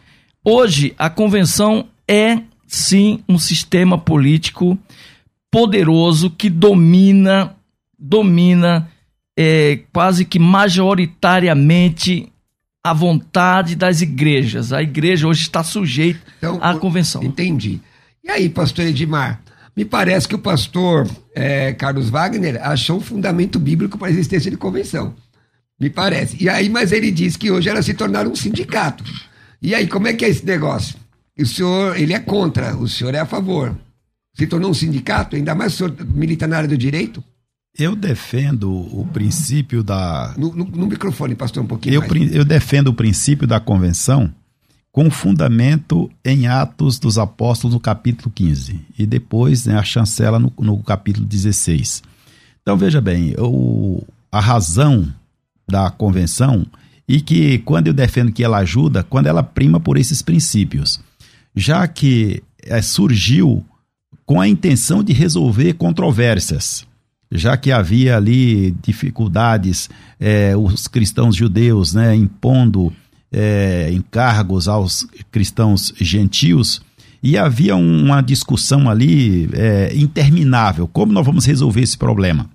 hoje 0.44 0.94
a 0.98 1.10
convenção 1.10 1.88
é 2.08 2.42
sim 2.68 3.24
um 3.28 3.40
sistema 3.40 3.98
político 3.98 4.78
poderoso 5.50 6.30
que 6.30 6.50
domina 6.50 7.56
domina 7.98 8.92
é, 9.36 9.80
quase 9.92 10.24
que 10.26 10.38
majoritariamente 10.38 12.32
a 12.90 12.94
vontade 12.94 13.76
das 13.76 14.02
igrejas. 14.02 14.72
A 14.72 14.82
igreja 14.82 15.28
hoje 15.28 15.42
está 15.42 15.64
sujeita 15.64 16.20
então, 16.38 16.60
à 16.62 16.76
convenção. 16.76 17.24
Entendi. 17.24 17.82
E 18.24 18.30
aí, 18.30 18.50
pastor 18.50 18.86
Edmar? 18.86 19.42
Me 19.76 19.86
parece 19.86 20.28
que 20.28 20.36
o 20.36 20.40
pastor 20.40 21.08
é, 21.36 21.72
Carlos 21.74 22.10
Wagner 22.10 22.60
achou 22.64 22.98
um 22.98 23.02
fundamento 23.02 23.60
bíblico 23.60 23.98
para 23.98 24.08
a 24.08 24.12
existência 24.12 24.50
de 24.50 24.58
convenção. 24.58 25.14
Me 25.80 25.90
parece. 25.90 26.36
E 26.42 26.50
aí, 26.50 26.68
mas 26.68 26.92
ele 26.92 27.12
diz 27.12 27.38
que 27.38 27.52
hoje 27.52 27.70
elas 27.70 27.86
se 27.86 27.94
tornaram 27.94 28.32
um 28.32 28.36
sindicato. 28.36 29.04
E 29.62 29.76
aí, 29.76 29.88
como 29.88 30.08
é 30.08 30.14
que 30.14 30.26
é 30.26 30.30
esse 30.30 30.46
negócio? 30.46 30.96
O 31.40 31.46
senhor, 31.46 31.96
ele 31.96 32.14
é 32.14 32.20
contra, 32.20 32.76
o 32.76 32.88
senhor 32.88 33.14
é 33.14 33.20
a 33.20 33.26
favor. 33.26 33.78
Se 34.34 34.48
tornou 34.48 34.72
um 34.72 34.74
sindicato, 34.74 35.36
ainda 35.36 35.54
mais 35.54 35.74
o 35.74 35.78
senhor 35.78 35.96
milita 36.06 36.48
na 36.48 36.58
área 36.58 36.70
do 36.70 36.78
direito? 36.78 37.24
Eu 37.78 37.96
defendo 37.96 38.72
o 38.72 39.06
princípio 39.14 39.84
da. 39.84 40.34
No, 40.36 40.54
no, 40.54 40.66
no 40.66 40.88
microfone, 40.88 41.36
pastor, 41.36 41.64
um 41.64 41.68
pouquinho. 41.68 41.96
Eu, 41.96 42.02
mais. 42.02 42.36
eu 42.36 42.44
defendo 42.44 42.88
o 42.88 42.94
princípio 42.94 43.46
da 43.46 43.60
convenção 43.60 44.34
com 44.92 45.12
fundamento 45.12 46.10
em 46.26 46.48
Atos 46.48 46.98
dos 46.98 47.20
Apóstolos, 47.20 47.76
no 47.76 47.80
capítulo 47.80 48.32
15, 48.34 48.82
e 48.98 49.06
depois 49.06 49.68
né, 49.68 49.78
a 49.78 49.84
chancela 49.84 50.40
no, 50.40 50.52
no, 50.58 50.82
capítulo 50.82 51.24
16. 51.24 52.02
Então, 52.64 52.76
veja 52.76 53.00
bem, 53.00 53.36
o, 53.38 54.04
a 54.32 54.40
razão 54.40 55.08
da 55.70 55.92
convenção 55.92 56.66
e 57.08 57.22
que, 57.22 57.60
quando 57.60 57.88
eu 57.88 57.94
defendo 57.94 58.32
que 58.32 58.44
ela 58.44 58.58
ajuda, 58.58 59.04
quando 59.04 59.28
ela 59.28 59.44
prima 59.44 59.80
por 59.80 59.98
esses 59.98 60.24
princípios, 60.24 61.00
já 61.56 61.88
que 61.88 62.42
é, 62.64 62.82
surgiu 62.82 63.64
com 64.26 64.42
a 64.42 64.48
intenção 64.48 65.04
de 65.04 65.14
resolver 65.14 65.74
controvérsias 65.74 66.88
já 67.32 67.58
que 67.58 67.72
havia 67.72 68.18
ali 68.18 68.72
dificuldades, 68.82 69.90
é, 70.20 70.56
os 70.56 70.88
cristãos 70.88 71.36
judeus 71.36 71.94
né, 71.94 72.16
impondo 72.16 72.94
é, 73.32 73.90
encargos 73.92 74.68
aos 74.68 75.08
cristãos 75.32 75.94
gentios, 76.00 76.82
e 77.22 77.38
havia 77.38 77.76
uma 77.76 78.22
discussão 78.22 78.90
ali 78.90 79.50
é, 79.54 79.92
interminável, 79.96 80.88
como 80.88 81.12
nós 81.12 81.26
vamos 81.26 81.46
resolver 81.46 81.82
esse 81.82 81.98
problema. 81.98 82.50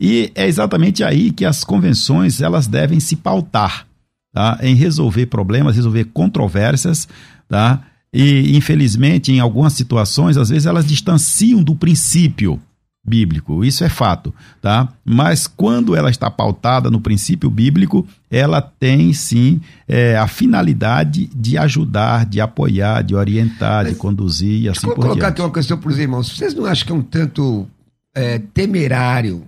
E 0.00 0.30
é 0.34 0.46
exatamente 0.46 1.02
aí 1.02 1.32
que 1.32 1.44
as 1.44 1.64
convenções 1.64 2.40
elas 2.40 2.66
devem 2.66 3.00
se 3.00 3.16
pautar, 3.16 3.86
tá? 4.32 4.58
em 4.62 4.74
resolver 4.74 5.26
problemas, 5.26 5.74
resolver 5.74 6.04
controvérsias, 6.06 7.08
tá? 7.48 7.82
e 8.12 8.56
infelizmente 8.56 9.32
em 9.32 9.40
algumas 9.40 9.72
situações, 9.72 10.36
às 10.36 10.50
vezes 10.50 10.66
elas 10.66 10.86
distanciam 10.86 11.62
do 11.62 11.74
princípio, 11.74 12.60
bíblico, 13.04 13.64
isso 13.64 13.84
é 13.84 13.88
fato, 13.88 14.34
tá? 14.60 14.88
Mas 15.04 15.46
quando 15.46 15.96
ela 15.96 16.10
está 16.10 16.30
pautada 16.30 16.90
no 16.90 17.00
princípio 17.00 17.50
bíblico, 17.50 18.06
ela 18.30 18.60
tem 18.60 19.12
sim 19.12 19.60
é, 19.86 20.16
a 20.16 20.26
finalidade 20.28 21.26
de 21.34 21.56
ajudar, 21.56 22.26
de 22.26 22.40
apoiar, 22.40 23.02
de 23.02 23.14
orientar, 23.14 23.84
Mas, 23.84 23.94
de 23.94 23.98
conduzir 23.98 24.62
e 24.62 24.68
assim 24.68 24.80
por 24.80 24.86
diante. 24.86 24.96
Vou 24.96 25.08
colocar 25.08 25.28
aqui 25.28 25.40
uma 25.40 25.52
questão 25.52 25.78
para 25.78 25.90
os 25.90 25.98
irmãos. 25.98 26.28
Vocês 26.28 26.54
não 26.54 26.66
acham 26.66 26.86
que 26.86 26.92
é 26.92 26.94
um 26.94 27.02
tanto 27.02 27.66
é, 28.14 28.38
temerário, 28.38 29.44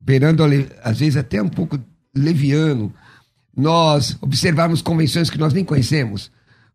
beirando 0.00 0.42
às 0.82 0.98
vezes 0.98 1.16
até 1.16 1.42
um 1.42 1.48
pouco 1.48 1.78
leviano, 2.16 2.92
nós 3.56 4.16
observarmos 4.20 4.82
convenções 4.82 5.28
que 5.28 5.38
nós 5.38 5.52
nem 5.52 5.64
conhecemos? 5.64 6.30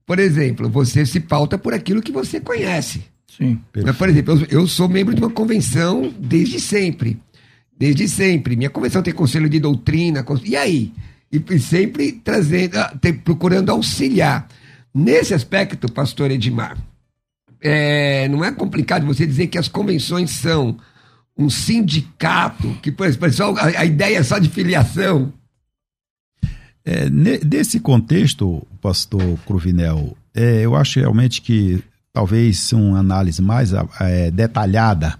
Por 0.05 0.19
exemplo, 0.19 0.69
você 0.69 1.05
se 1.05 1.19
pauta 1.19 1.57
por 1.57 1.73
aquilo 1.73 2.01
que 2.01 2.11
você 2.11 2.39
conhece. 2.39 3.03
Sim. 3.39 3.59
Mas, 3.83 3.95
por 3.95 4.09
exemplo, 4.09 4.37
eu, 4.49 4.59
eu 4.59 4.67
sou 4.67 4.89
membro 4.89 5.15
de 5.15 5.21
uma 5.21 5.29
convenção 5.29 6.13
desde 6.19 6.59
sempre. 6.59 7.17
Desde 7.77 8.07
sempre. 8.09 8.57
Minha 8.57 8.69
convenção 8.69 9.01
tem 9.01 9.13
conselho 9.13 9.49
de 9.49 9.59
doutrina. 9.59 10.25
E 10.43 10.57
aí? 10.57 10.91
E 11.31 11.59
sempre 11.59 12.11
trazendo, 12.11 12.77
ah, 12.77 12.93
procurando 13.23 13.69
auxiliar. 13.69 14.47
Nesse 14.93 15.33
aspecto, 15.33 15.89
pastor 15.89 16.31
Edmar, 16.31 16.77
é, 17.61 18.27
não 18.27 18.43
é 18.43 18.51
complicado 18.51 19.05
você 19.05 19.25
dizer 19.25 19.47
que 19.47 19.57
as 19.57 19.67
convenções 19.67 20.31
são 20.31 20.77
um 21.37 21.49
sindicato, 21.49 22.77
que, 22.81 22.91
por 22.91 23.07
exemplo, 23.07 23.57
a, 23.57 23.81
a 23.81 23.85
ideia 23.85 24.17
é 24.17 24.23
só 24.23 24.37
de 24.39 24.49
filiação. 24.49 25.31
É, 26.83 27.09
nesse 27.09 27.79
contexto, 27.79 28.65
pastor 28.81 29.37
Cruvinel, 29.45 30.17
é, 30.33 30.65
eu 30.65 30.75
acho 30.75 30.99
realmente 30.99 31.41
que 31.41 31.81
talvez 32.13 32.71
uma 32.73 32.99
análise 32.99 33.41
mais 33.41 33.71
é, 33.99 34.31
detalhada 34.31 35.17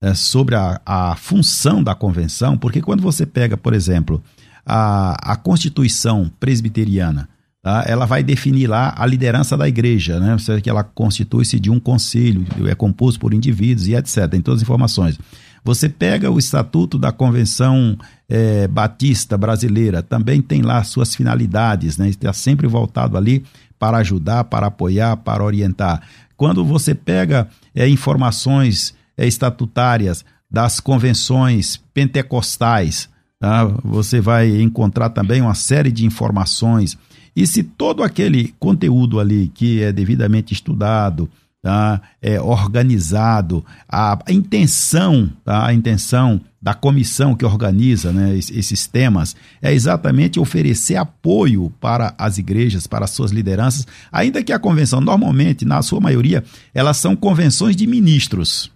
é, 0.00 0.14
sobre 0.14 0.54
a, 0.54 0.80
a, 0.86 1.16
função 1.16 1.82
da 1.82 1.94
convenção, 1.94 2.56
porque 2.56 2.80
quando 2.80 3.02
você 3.02 3.26
pega, 3.26 3.56
por 3.56 3.74
exemplo, 3.74 4.22
a, 4.64 5.32
a 5.32 5.36
Constituição 5.36 6.30
presbiteriana, 6.38 7.28
tá, 7.62 7.84
ela 7.86 8.06
vai 8.06 8.22
definir 8.22 8.68
lá 8.68 8.94
a 8.96 9.04
liderança 9.04 9.56
da 9.56 9.68
igreja, 9.68 10.20
né? 10.20 10.36
Ou 10.48 10.60
que 10.60 10.70
ela 10.70 10.84
constitui-se 10.84 11.58
de 11.58 11.70
um 11.70 11.80
conselho, 11.80 12.46
é 12.68 12.74
composto 12.74 13.18
por 13.18 13.34
indivíduos 13.34 13.88
e 13.88 13.94
etc. 13.94 14.28
Tem 14.28 14.40
todas 14.40 14.60
as 14.60 14.62
informações. 14.62 15.18
Você 15.64 15.88
pega 15.88 16.30
o 16.30 16.38
Estatuto 16.38 16.98
da 16.98 17.10
Convenção 17.10 17.98
é, 18.28 18.68
Batista 18.68 19.36
Brasileira, 19.36 20.02
também 20.02 20.40
tem 20.40 20.62
lá 20.62 20.82
suas 20.84 21.14
finalidades, 21.14 21.98
né? 21.98 22.08
Está 22.08 22.32
sempre 22.32 22.66
voltado 22.66 23.16
ali 23.16 23.44
para 23.78 23.98
ajudar, 23.98 24.44
para 24.44 24.66
apoiar, 24.66 25.16
para 25.16 25.42
orientar. 25.42 26.02
Quando 26.38 26.64
você 26.64 26.94
pega 26.94 27.48
é, 27.74 27.88
informações 27.88 28.94
é, 29.16 29.26
estatutárias 29.26 30.24
das 30.48 30.78
convenções 30.78 31.82
pentecostais, 31.92 33.10
tá? 33.40 33.64
você 33.84 34.20
vai 34.20 34.62
encontrar 34.62 35.10
também 35.10 35.42
uma 35.42 35.54
série 35.54 35.90
de 35.90 36.06
informações. 36.06 36.96
E 37.34 37.44
se 37.44 37.64
todo 37.64 38.04
aquele 38.04 38.54
conteúdo 38.60 39.18
ali 39.18 39.48
que 39.52 39.82
é 39.82 39.92
devidamente 39.92 40.54
estudado, 40.54 41.28
tá? 41.62 42.00
é 42.20 42.40
organizado, 42.40 43.64
a, 43.88 44.18
intenção, 44.28 45.30
tá? 45.44 45.66
a 45.66 45.74
intenção 45.74 46.40
da 46.60 46.74
comissão 46.74 47.34
que 47.34 47.44
organiza 47.44 48.12
né, 48.12 48.36
esses 48.36 48.86
temas 48.86 49.36
é 49.62 49.72
exatamente 49.72 50.40
oferecer 50.40 50.96
apoio 50.96 51.72
para 51.80 52.14
as 52.18 52.38
igrejas, 52.38 52.86
para 52.86 53.04
as 53.04 53.10
suas 53.10 53.30
lideranças, 53.30 53.86
ainda 54.10 54.42
que 54.42 54.52
a 54.52 54.58
convenção, 54.58 55.00
normalmente, 55.00 55.64
na 55.64 55.82
sua 55.82 56.00
maioria, 56.00 56.44
elas 56.74 56.96
são 56.96 57.14
convenções 57.14 57.76
de 57.76 57.86
ministros 57.86 58.70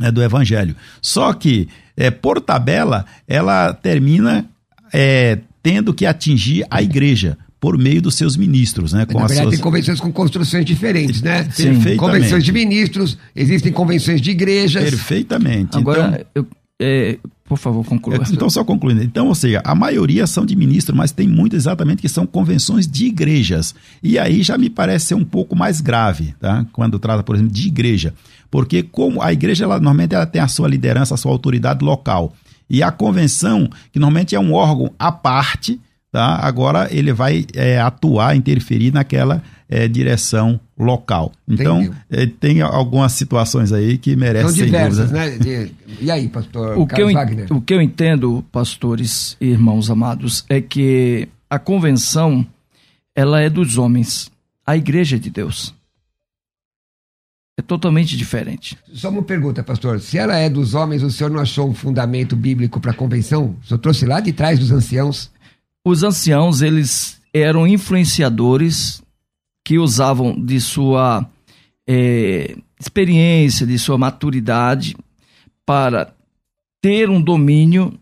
né, 0.00 0.10
do 0.10 0.22
evangelho. 0.22 0.76
Só 1.00 1.32
que, 1.32 1.68
é, 1.96 2.10
por 2.10 2.40
tabela, 2.40 3.06
ela 3.26 3.72
termina 3.72 4.46
é, 4.92 5.40
tendo 5.62 5.94
que 5.94 6.06
atingir 6.06 6.66
a 6.70 6.82
igreja 6.82 7.38
por 7.60 7.78
meio 7.78 8.02
dos 8.02 8.14
seus 8.14 8.36
ministros, 8.36 8.92
né? 8.92 9.06
Com 9.06 9.18
Na 9.18 9.26
verdade, 9.26 9.42
suas... 9.42 9.54
tem 9.54 9.62
convenções 9.62 10.00
com 10.00 10.12
construções 10.12 10.64
diferentes, 10.64 11.22
né? 11.22 11.48
Sim. 11.50 11.96
Convenções 11.96 12.44
de 12.44 12.52
ministros, 12.52 13.18
existem 13.34 13.72
convenções 13.72 14.20
de 14.20 14.30
igrejas. 14.30 14.84
Perfeitamente. 14.84 15.76
Agora, 15.76 16.08
então... 16.08 16.26
eu 16.34 16.46
é, 16.78 17.18
por 17.44 17.56
favor, 17.56 17.84
conclua. 17.84 18.18
Então, 18.30 18.50
só 18.50 18.62
concluindo. 18.62 19.02
Então, 19.02 19.28
ou 19.28 19.34
seja, 19.34 19.62
a 19.64 19.74
maioria 19.74 20.26
são 20.26 20.44
de 20.44 20.54
ministro, 20.54 20.94
mas 20.94 21.10
tem 21.10 21.26
muitas 21.26 21.62
exatamente 21.62 22.02
que 22.02 22.08
são 22.08 22.26
convenções 22.26 22.86
de 22.86 23.06
igrejas. 23.06 23.74
E 24.02 24.18
aí 24.18 24.42
já 24.42 24.58
me 24.58 24.68
parece 24.68 25.06
ser 25.06 25.14
um 25.14 25.24
pouco 25.24 25.56
mais 25.56 25.80
grave, 25.80 26.34
tá? 26.38 26.66
Quando 26.72 26.98
trata, 26.98 27.22
por 27.22 27.34
exemplo, 27.34 27.52
de 27.52 27.68
igreja. 27.68 28.12
Porque 28.50 28.82
como 28.82 29.22
a 29.22 29.32
igreja, 29.32 29.64
ela, 29.64 29.76
normalmente, 29.76 30.14
ela 30.14 30.26
tem 30.26 30.42
a 30.42 30.48
sua 30.48 30.68
liderança, 30.68 31.14
a 31.14 31.16
sua 31.16 31.32
autoridade 31.32 31.84
local. 31.84 32.34
E 32.68 32.82
a 32.82 32.90
convenção, 32.90 33.70
que 33.92 33.98
normalmente 33.98 34.34
é 34.34 34.40
um 34.40 34.52
órgão 34.52 34.92
à 34.98 35.10
parte, 35.10 35.80
tá? 36.16 36.38
agora 36.40 36.88
ele 36.90 37.12
vai 37.12 37.44
é, 37.54 37.78
atuar, 37.78 38.34
interferir 38.34 38.90
naquela 38.90 39.42
é, 39.68 39.86
direção 39.86 40.58
local. 40.78 41.30
Então, 41.46 41.94
é, 42.10 42.24
tem 42.24 42.62
algumas 42.62 43.12
situações 43.12 43.70
aí 43.70 43.98
que 43.98 44.16
merecem. 44.16 44.48
São 44.48 44.64
diversas, 44.64 45.10
né? 45.10 45.38
E 46.00 46.10
aí, 46.10 46.26
pastor 46.28 46.78
o 46.78 46.86
que 46.86 47.02
eu, 47.02 47.12
Wagner? 47.12 47.52
O 47.52 47.60
que 47.60 47.74
eu 47.74 47.82
entendo, 47.82 48.42
pastores 48.50 49.36
e 49.38 49.48
irmãos 49.48 49.90
amados, 49.90 50.42
é 50.48 50.58
que 50.58 51.28
a 51.50 51.58
convenção 51.58 52.46
ela 53.14 53.42
é 53.42 53.50
dos 53.50 53.76
homens, 53.76 54.30
a 54.66 54.74
igreja 54.74 55.16
é 55.16 55.18
de 55.18 55.28
Deus. 55.28 55.74
É 57.58 57.62
totalmente 57.62 58.16
diferente. 58.16 58.76
Só 58.92 59.10
uma 59.10 59.22
pergunta, 59.22 59.62
pastor. 59.62 60.00
Se 60.00 60.16
ela 60.16 60.36
é 60.36 60.48
dos 60.48 60.74
homens, 60.74 61.02
o 61.02 61.10
senhor 61.10 61.30
não 61.30 61.40
achou 61.40 61.68
um 61.68 61.74
fundamento 61.74 62.36
bíblico 62.36 62.80
para 62.80 62.90
a 62.90 62.94
convenção? 62.94 63.56
O 63.62 63.66
senhor 63.66 63.78
trouxe 63.78 64.04
lá 64.06 64.20
de 64.20 64.32
trás 64.32 64.58
dos 64.58 64.70
anciãos? 64.70 65.30
Os 65.88 66.02
anciãos, 66.02 66.62
eles 66.62 67.22
eram 67.32 67.64
influenciadores 67.64 69.00
que 69.64 69.78
usavam 69.78 70.34
de 70.36 70.60
sua 70.60 71.24
é, 71.86 72.56
experiência, 72.76 73.64
de 73.64 73.78
sua 73.78 73.96
maturidade 73.96 74.96
para 75.64 76.12
ter 76.82 77.08
um 77.08 77.22
domínio 77.22 77.96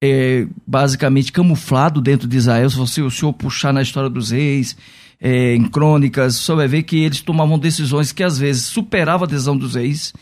é, 0.00 0.46
basicamente 0.64 1.32
camuflado 1.32 2.00
dentro 2.00 2.28
de 2.28 2.36
Israel. 2.36 2.70
Se 2.70 2.76
você, 2.76 3.02
o 3.02 3.10
senhor 3.10 3.32
puxar 3.32 3.72
na 3.72 3.82
história 3.82 4.08
dos 4.08 4.30
reis, 4.30 4.76
é, 5.20 5.56
em 5.56 5.66
crônicas, 5.66 6.36
você 6.36 6.54
vai 6.54 6.68
ver 6.68 6.84
que 6.84 6.96
eles 6.96 7.22
tomavam 7.22 7.58
decisões 7.58 8.12
que 8.12 8.22
às 8.22 8.38
vezes 8.38 8.66
superavam 8.66 9.24
a 9.24 9.28
decisão 9.28 9.56
dos 9.56 9.74
reis. 9.74 10.14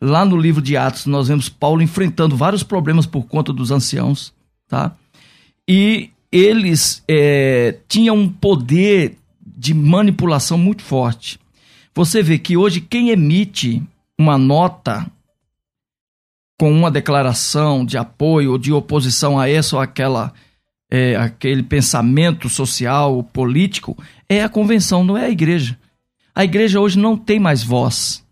Lá 0.00 0.24
no 0.24 0.38
livro 0.38 0.62
de 0.62 0.78
Atos, 0.78 1.04
nós 1.04 1.28
vemos 1.28 1.50
Paulo 1.50 1.82
enfrentando 1.82 2.38
vários 2.38 2.62
problemas 2.62 3.04
por 3.04 3.24
conta 3.26 3.52
dos 3.52 3.70
anciãos. 3.70 4.32
tá? 4.66 4.96
E 5.68 6.11
eles 6.32 7.02
é, 7.06 7.76
tinham 7.86 8.16
um 8.16 8.28
poder 8.28 9.18
de 9.44 9.74
manipulação 9.74 10.56
muito 10.56 10.82
forte. 10.82 11.38
Você 11.94 12.22
vê 12.22 12.38
que 12.38 12.56
hoje 12.56 12.80
quem 12.80 13.10
emite 13.10 13.82
uma 14.18 14.38
nota 14.38 15.06
com 16.58 16.72
uma 16.72 16.90
declaração 16.90 17.84
de 17.84 17.98
apoio 17.98 18.52
ou 18.52 18.58
de 18.58 18.72
oposição 18.72 19.38
a 19.38 19.48
essa 19.48 19.76
ou 19.76 19.82
aquela 19.82 20.32
é, 20.90 21.16
aquele 21.16 21.62
pensamento 21.62 22.48
social, 22.48 23.22
político, 23.24 23.96
é 24.28 24.42
a 24.42 24.48
convenção, 24.48 25.02
não 25.02 25.16
é 25.16 25.24
a 25.24 25.30
igreja. 25.30 25.78
A 26.34 26.44
igreja 26.44 26.80
hoje 26.80 26.98
não 26.98 27.16
tem 27.16 27.40
mais 27.40 27.62
voz. 27.62 28.22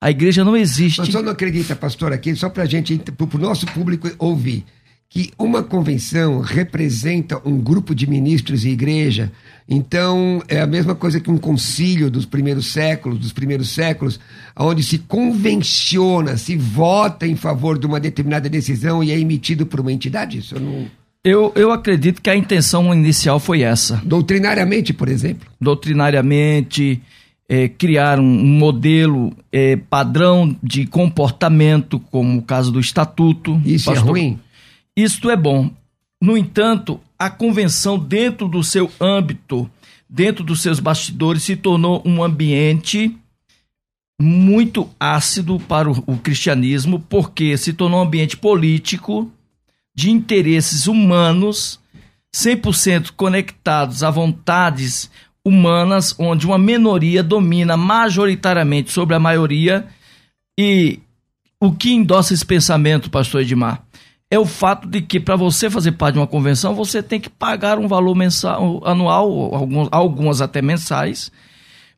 A 0.00 0.10
igreja 0.10 0.44
não 0.44 0.56
existe. 0.56 0.98
Mas 0.98 1.10
só 1.10 1.22
não 1.22 1.30
acredita, 1.30 1.76
pastor, 1.76 2.12
aqui, 2.12 2.34
só 2.34 2.50
para 2.50 2.66
gente, 2.66 2.98
para 2.98 3.36
o 3.36 3.40
nosso 3.40 3.66
público 3.66 4.10
ouvir, 4.18 4.64
que 5.12 5.30
uma 5.38 5.62
convenção 5.62 6.40
representa 6.40 7.38
um 7.44 7.58
grupo 7.58 7.94
de 7.94 8.08
ministros 8.08 8.64
e 8.64 8.70
igreja. 8.70 9.30
Então, 9.68 10.42
é 10.48 10.58
a 10.58 10.66
mesma 10.66 10.94
coisa 10.94 11.20
que 11.20 11.30
um 11.30 11.36
concílio 11.36 12.10
dos 12.10 12.24
primeiros 12.24 12.72
séculos, 12.72 13.18
dos 13.18 13.30
primeiros 13.30 13.68
séculos, 13.68 14.18
onde 14.56 14.82
se 14.82 14.96
convenciona, 14.96 16.38
se 16.38 16.56
vota 16.56 17.26
em 17.26 17.36
favor 17.36 17.78
de 17.78 17.86
uma 17.86 18.00
determinada 18.00 18.48
decisão 18.48 19.04
e 19.04 19.10
é 19.10 19.20
emitido 19.20 19.66
por 19.66 19.80
uma 19.80 19.92
entidade. 19.92 20.38
Isso 20.38 20.58
não. 20.58 20.86
Eu, 21.22 21.52
eu 21.54 21.70
acredito 21.70 22.22
que 22.22 22.30
a 22.30 22.34
intenção 22.34 22.92
inicial 22.94 23.38
foi 23.38 23.60
essa. 23.60 24.00
Doutrinariamente, 24.02 24.94
por 24.94 25.10
exemplo. 25.10 25.46
Doutrinariamente, 25.60 27.02
é, 27.46 27.68
criar 27.68 28.18
um, 28.18 28.24
um 28.24 28.58
modelo 28.58 29.30
é, 29.52 29.76
padrão 29.76 30.56
de 30.62 30.86
comportamento, 30.86 32.00
como 32.00 32.38
o 32.38 32.42
caso 32.42 32.72
do 32.72 32.80
estatuto. 32.80 33.60
Isso 33.62 33.90
é 33.90 33.94
Pastor, 33.94 34.08
é 34.08 34.10
ruim? 34.10 34.40
Isto 34.96 35.30
é 35.30 35.36
bom. 35.36 35.70
No 36.20 36.36
entanto, 36.36 37.00
a 37.18 37.30
convenção, 37.30 37.98
dentro 37.98 38.46
do 38.46 38.62
seu 38.62 38.90
âmbito, 39.00 39.70
dentro 40.08 40.44
dos 40.44 40.60
seus 40.60 40.78
bastidores, 40.78 41.42
se 41.42 41.56
tornou 41.56 42.02
um 42.04 42.22
ambiente 42.22 43.16
muito 44.20 44.88
ácido 45.00 45.58
para 45.58 45.90
o, 45.90 46.04
o 46.06 46.16
cristianismo, 46.18 47.00
porque 47.00 47.56
se 47.56 47.72
tornou 47.72 48.00
um 48.00 48.04
ambiente 48.04 48.36
político 48.36 49.30
de 49.94 50.10
interesses 50.10 50.86
humanos 50.86 51.80
100% 52.34 53.12
conectados 53.16 54.02
a 54.02 54.10
vontades 54.10 55.10
humanas, 55.44 56.14
onde 56.18 56.46
uma 56.46 56.58
minoria 56.58 57.22
domina 57.22 57.76
majoritariamente 57.76 58.90
sobre 58.90 59.14
a 59.14 59.20
maioria. 59.20 59.86
E 60.58 61.00
o 61.60 61.72
que 61.72 61.92
endossa 61.92 62.32
esse 62.32 62.44
pensamento, 62.44 63.10
pastor 63.10 63.42
Edmar? 63.42 63.82
É 64.32 64.38
o 64.38 64.46
fato 64.46 64.88
de 64.88 65.02
que 65.02 65.20
para 65.20 65.36
você 65.36 65.68
fazer 65.68 65.92
parte 65.92 66.14
de 66.14 66.20
uma 66.20 66.26
convenção, 66.26 66.74
você 66.74 67.02
tem 67.02 67.20
que 67.20 67.28
pagar 67.28 67.78
um 67.78 67.86
valor 67.86 68.14
mensal, 68.14 68.80
anual, 68.82 69.54
alguns, 69.54 69.88
algumas 69.92 70.40
até 70.40 70.62
mensais. 70.62 71.30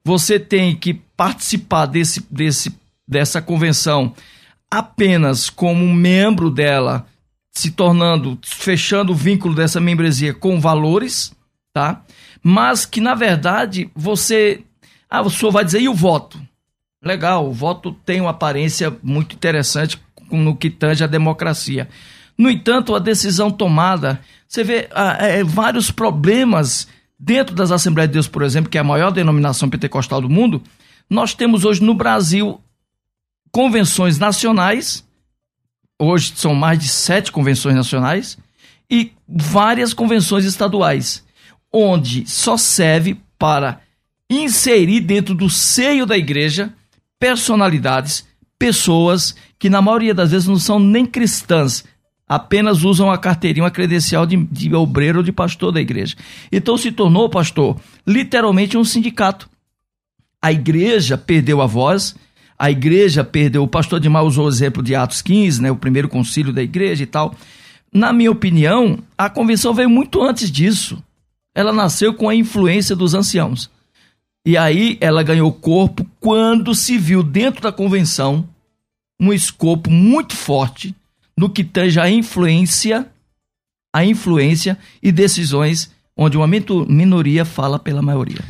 Você 0.05 0.41
tem 0.41 0.75
que 0.75 0.95
participar 1.17 1.87
desse, 1.87 2.27
desse, 2.29 2.77
dessa 3.07 3.41
convenção 3.41 4.13
apenas 4.69 5.49
como 5.49 5.95
membro 5.95 6.51
dela 6.51 7.07
se 7.53 7.71
tornando, 7.71 8.37
fechando 8.45 9.13
o 9.13 9.15
vínculo 9.17 9.55
dessa 9.55 9.79
membresia 9.79 10.35
com 10.35 10.61
valores, 10.61 11.33
tá? 11.73 12.03
Mas 12.43 12.85
que 12.85 13.01
na 13.01 13.15
verdade 13.15 13.89
você, 13.95 14.65
ah, 15.09 15.23
o 15.23 15.31
senhor 15.31 15.53
vai 15.53 15.65
dizer 15.65 15.83
e 15.83 15.89
o 15.89 15.95
voto? 15.95 16.37
Legal, 17.01 17.49
o 17.49 17.53
voto 17.53 17.93
tem 18.05 18.21
uma 18.21 18.31
aparência 18.31 18.93
muito 19.05 19.37
interessante 19.37 20.03
no 20.33 20.57
que 20.57 20.69
tange 20.69 21.05
a 21.05 21.07
democracia. 21.07 21.89
No 22.37 22.51
entanto, 22.51 22.95
a 22.95 22.99
decisão 22.99 23.51
tomada, 23.51 24.21
você 24.47 24.65
vê 24.65 24.89
ah, 24.93 25.17
é, 25.21 25.45
vários 25.45 25.91
problemas 25.91 26.89
dentro 27.19 27.55
das 27.55 27.71
Assembleias 27.71 28.09
de 28.11 28.15
Deus, 28.15 28.29
por 28.29 28.43
exemplo, 28.43 28.71
que 28.71 28.79
é 28.79 28.81
a 28.81 28.85
maior 28.85 29.11
denominação 29.11 29.69
pentecostal 29.71 30.21
do 30.21 30.29
mundo. 30.29 30.63
Nós 31.09 31.35
temos 31.35 31.65
hoje 31.65 31.83
no 31.83 31.95
Brasil 31.95 32.61
convenções 33.53 34.19
nacionais 34.19 35.05
hoje 35.99 36.33
são 36.37 36.55
mais 36.55 36.79
de 36.79 36.89
sete 36.89 37.31
convenções 37.31 37.75
nacionais 37.75 38.39
e 38.91 39.13
várias 39.29 39.95
convenções 39.95 40.45
estaduais, 40.45 41.25
onde 41.73 42.29
só 42.29 42.57
serve 42.57 43.21
para 43.39 43.81
inserir 44.29 45.01
dentro 45.01 45.35
do 45.35 45.49
seio 45.49 46.07
da 46.07 46.17
igreja 46.17 46.73
personalidades, 47.19 48.27
pessoas 48.59 49.35
que 49.59 49.71
na 49.71 49.81
maioria 49.81 50.15
das 50.15 50.31
vezes 50.31 50.49
não 50.49 50.59
são 50.59 50.79
nem 50.79 51.07
cristãs, 51.07 51.85
apenas 52.29 52.83
usam 52.83 53.11
a 53.11 53.19
carteirinha, 53.19 53.67
a 53.67 53.71
credencial 53.71 54.27
de, 54.27 54.37
de 54.37 54.75
obreiro 54.75 55.19
ou 55.19 55.25
de 55.25 55.33
pastor 55.33 55.73
da 55.73 55.81
igreja. 55.81 56.17
Então 56.51 56.77
se 56.77 56.91
tornou, 56.91 57.29
pastor, 57.29 57.79
literalmente 58.07 58.77
um 58.77 58.85
sindicato. 58.85 59.49
A 60.41 60.53
igreja 60.53 61.17
perdeu 61.17 61.61
a 61.61 61.67
voz, 61.67 62.15
a 62.59 62.71
igreja 62.71 63.25
perdeu. 63.25 63.63
O 63.63 63.69
pastor 63.69 64.01
Dimar 64.01 64.25
usou 64.25 64.47
o 64.47 64.49
exemplo 64.49 64.83
de 64.83 64.95
Atos 64.95 65.23
15, 65.23 65.63
né, 65.63 65.71
o 65.71 65.77
primeiro 65.77 66.09
concílio 66.09 66.53
da 66.53 66.63
igreja 66.63 67.03
e 67.03 67.07
tal. 67.07 67.35
Na 67.93 68.13
minha 68.13 68.31
opinião, 68.31 68.99
a 69.17 69.31
convenção 69.31 69.73
veio 69.73 69.89
muito 69.89 70.23
antes 70.23 70.51
disso. 70.51 71.03
Ela 71.55 71.73
nasceu 71.73 72.13
com 72.15 72.29
a 72.29 72.35
influência 72.35 72.97
dos 72.97 73.15
anciãos. 73.15 73.71
E 74.45 74.59
aí 74.59 74.99
ela 75.01 75.23
ganhou 75.23 75.51
corpo 75.53 76.07
quando 76.21 76.75
se 76.75 76.99
viu 76.99 77.23
dentro 77.23 77.63
da 77.63 77.73
convenção 77.73 78.47
um 79.19 79.33
escopo 79.33 79.91
muito 79.91 80.35
forte 80.35 80.95
no 81.37 81.51
que 81.51 81.65
tange 81.65 81.99
a 81.99 82.09
influência, 82.09 83.07
a 83.93 84.05
influência 84.05 84.79
e 85.03 85.11
decisões 85.11 85.91
onde 86.17 86.37
uma 86.37 86.47
minoria 86.47 87.45
fala 87.45 87.79
pela 87.79 88.03
maioria. 88.03 88.41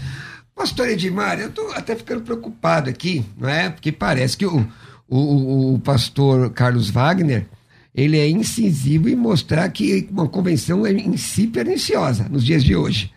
Pastor 0.54 0.88
Edmar, 0.88 1.40
eu 1.40 1.48
estou 1.48 1.72
até 1.72 1.96
ficando 1.96 2.22
preocupado 2.22 2.88
aqui, 2.88 3.24
não 3.36 3.48
é? 3.48 3.70
Porque 3.70 3.90
parece 3.90 4.36
que 4.36 4.46
o, 4.46 4.66
o, 5.08 5.74
o 5.74 5.78
pastor 5.80 6.50
Carlos 6.50 6.90
Wagner 6.90 7.46
ele 7.94 8.18
é 8.18 8.28
incisivo 8.28 9.08
em 9.08 9.14
mostrar 9.14 9.68
que 9.68 10.08
uma 10.10 10.28
convenção 10.28 10.84
é 10.84 10.92
em 10.92 11.16
si 11.16 11.46
perniciosa 11.46 12.28
nos 12.28 12.44
dias 12.44 12.64
de 12.64 12.74
hoje. 12.74 13.12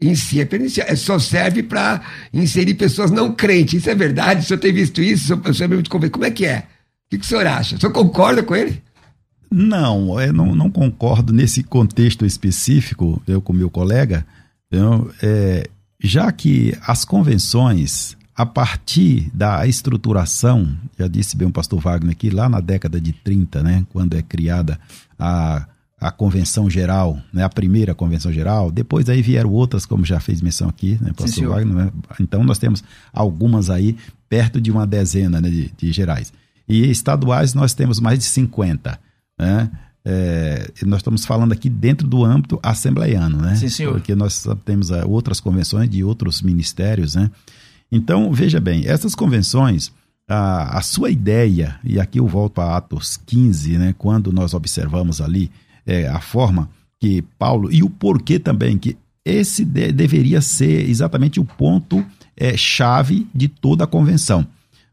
Em 0.00 0.14
si 0.14 0.40
é 0.40 0.44
perniciosa. 0.44 0.90
É, 0.90 0.96
só 0.96 1.18
serve 1.18 1.62
para 1.62 2.00
inserir 2.32 2.74
pessoas 2.74 3.10
não 3.10 3.32
crentes. 3.32 3.74
Isso 3.74 3.90
é 3.90 3.94
verdade? 3.94 4.40
O 4.40 4.44
senhor 4.44 4.58
tem 4.58 4.72
visto 4.72 5.02
isso? 5.02 5.34
O 5.34 5.54
senhor 5.54 5.70
é 5.70 5.74
muito 5.74 5.90
Como 5.90 6.24
é 6.24 6.30
que 6.30 6.46
é? 6.46 6.60
O 7.06 7.10
que, 7.10 7.18
que 7.18 7.24
o 7.24 7.28
senhor 7.28 7.46
acha? 7.46 7.76
O 7.76 7.80
senhor 7.80 7.92
concorda 7.92 8.42
com 8.42 8.56
ele? 8.56 8.82
Não, 9.52 10.20
eu 10.20 10.32
não, 10.32 10.54
não 10.54 10.70
concordo 10.70 11.32
nesse 11.32 11.62
contexto 11.62 12.24
específico, 12.24 13.22
eu 13.26 13.40
com 13.40 13.52
meu 13.52 13.70
colega. 13.70 14.26
Eu, 14.70 15.12
é, 15.22 15.68
já 16.02 16.32
que 16.32 16.76
as 16.86 17.04
convenções, 17.04 18.16
a 18.34 18.46
partir 18.46 19.30
da 19.34 19.66
estruturação, 19.66 20.74
já 20.98 21.06
disse 21.06 21.36
bem 21.36 21.46
o 21.46 21.52
pastor 21.52 21.80
Wagner 21.80 22.12
aqui, 22.12 22.30
lá 22.30 22.48
na 22.48 22.60
década 22.60 23.00
de 23.00 23.12
30, 23.12 23.62
né, 23.62 23.86
quando 23.92 24.16
é 24.16 24.22
criada 24.22 24.80
a, 25.18 25.66
a 26.00 26.10
convenção 26.10 26.68
geral, 26.68 27.20
né, 27.32 27.44
a 27.44 27.48
primeira 27.48 27.94
convenção 27.94 28.32
geral, 28.32 28.72
depois 28.72 29.08
aí 29.08 29.22
vieram 29.22 29.50
outras, 29.50 29.86
como 29.86 30.04
já 30.04 30.18
fez 30.18 30.40
menção 30.40 30.68
aqui, 30.68 30.98
né, 31.00 31.12
pastor 31.12 31.44
Sim, 31.44 31.46
Wagner, 31.46 31.74
né? 31.74 31.92
então 32.18 32.42
nós 32.42 32.58
temos 32.58 32.82
algumas 33.12 33.70
aí, 33.70 33.96
perto 34.28 34.60
de 34.60 34.70
uma 34.70 34.86
dezena 34.86 35.40
né, 35.40 35.48
de, 35.50 35.70
de 35.76 35.92
gerais. 35.92 36.32
E 36.68 36.90
estaduais 36.90 37.54
nós 37.54 37.74
temos 37.74 38.00
mais 38.00 38.18
de 38.18 38.24
50, 38.24 38.98
né? 39.42 39.70
É, 40.04 40.70
nós 40.84 41.00
estamos 41.00 41.24
falando 41.24 41.52
aqui 41.52 41.68
dentro 41.68 42.06
do 42.06 42.24
âmbito 42.24 42.58
assembleiano, 42.62 43.38
né? 43.38 43.54
Sim, 43.56 43.68
senhor. 43.68 43.92
Porque 43.92 44.14
nós 44.14 44.46
temos 44.64 44.90
uh, 44.90 45.08
outras 45.08 45.40
convenções 45.40 45.88
de 45.88 46.02
outros 46.02 46.42
ministérios, 46.42 47.14
né? 47.14 47.30
Então, 47.90 48.32
veja 48.32 48.60
bem, 48.60 48.84
essas 48.86 49.14
convenções, 49.14 49.92
a, 50.28 50.78
a 50.78 50.82
sua 50.82 51.10
ideia, 51.10 51.78
e 51.84 52.00
aqui 52.00 52.18
eu 52.18 52.26
volto 52.26 52.60
a 52.60 52.76
Atos 52.76 53.16
15, 53.26 53.78
né? 53.78 53.94
Quando 53.96 54.32
nós 54.32 54.54
observamos 54.54 55.20
ali 55.20 55.50
é, 55.86 56.08
a 56.08 56.20
forma 56.20 56.68
que 57.00 57.22
Paulo, 57.38 57.70
e 57.72 57.82
o 57.82 57.90
porquê 57.90 58.38
também, 58.38 58.78
que 58.78 58.96
esse 59.24 59.64
de, 59.64 59.92
deveria 59.92 60.40
ser 60.40 60.88
exatamente 60.88 61.38
o 61.38 61.44
ponto 61.44 62.04
é, 62.36 62.56
chave 62.56 63.26
de 63.34 63.48
toda 63.48 63.84
a 63.84 63.88
convenção. 63.88 64.46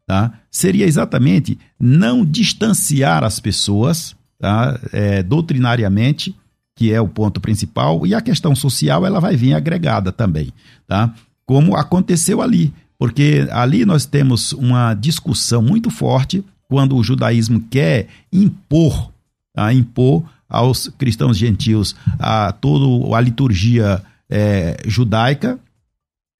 Tá? 0.06 0.34
Seria 0.50 0.88
exatamente 0.88 1.58
não 1.80 2.26
distanciar 2.26 3.24
as 3.24 3.40
pessoas 3.40 4.16
tá? 4.40 4.80
É, 4.92 5.22
doutrinariamente, 5.22 6.36
que 6.76 6.94
é 6.94 7.02
o 7.02 7.08
ponto 7.08 7.42
principal, 7.42 8.08
e 8.08 8.16
a 8.16 8.22
questão 8.22 8.56
social 8.56 9.06
ela 9.06 9.20
vai 9.20 9.36
vir 9.36 9.54
agregada 9.54 10.12
também, 10.12 10.54
tá? 10.88 11.14
como 11.46 11.76
aconteceu 11.76 12.42
ali, 12.42 12.72
porque 12.98 13.48
ali 13.52 13.84
nós 13.84 14.06
temos 14.06 14.54
uma 14.54 14.94
discussão 14.94 15.62
muito 15.62 15.90
forte 15.90 16.44
quando 16.68 16.96
o 16.96 17.04
judaísmo 17.04 17.60
quer 17.72 18.08
impor, 18.32 19.12
tá? 19.54 19.74
impor 19.74 20.24
aos 20.48 20.88
cristãos 20.98 21.38
gentios 21.38 21.96
a 22.20 22.52
toda 22.52 23.16
a 23.16 23.20
liturgia 23.20 24.02
é, 24.30 24.78
judaica, 24.86 25.60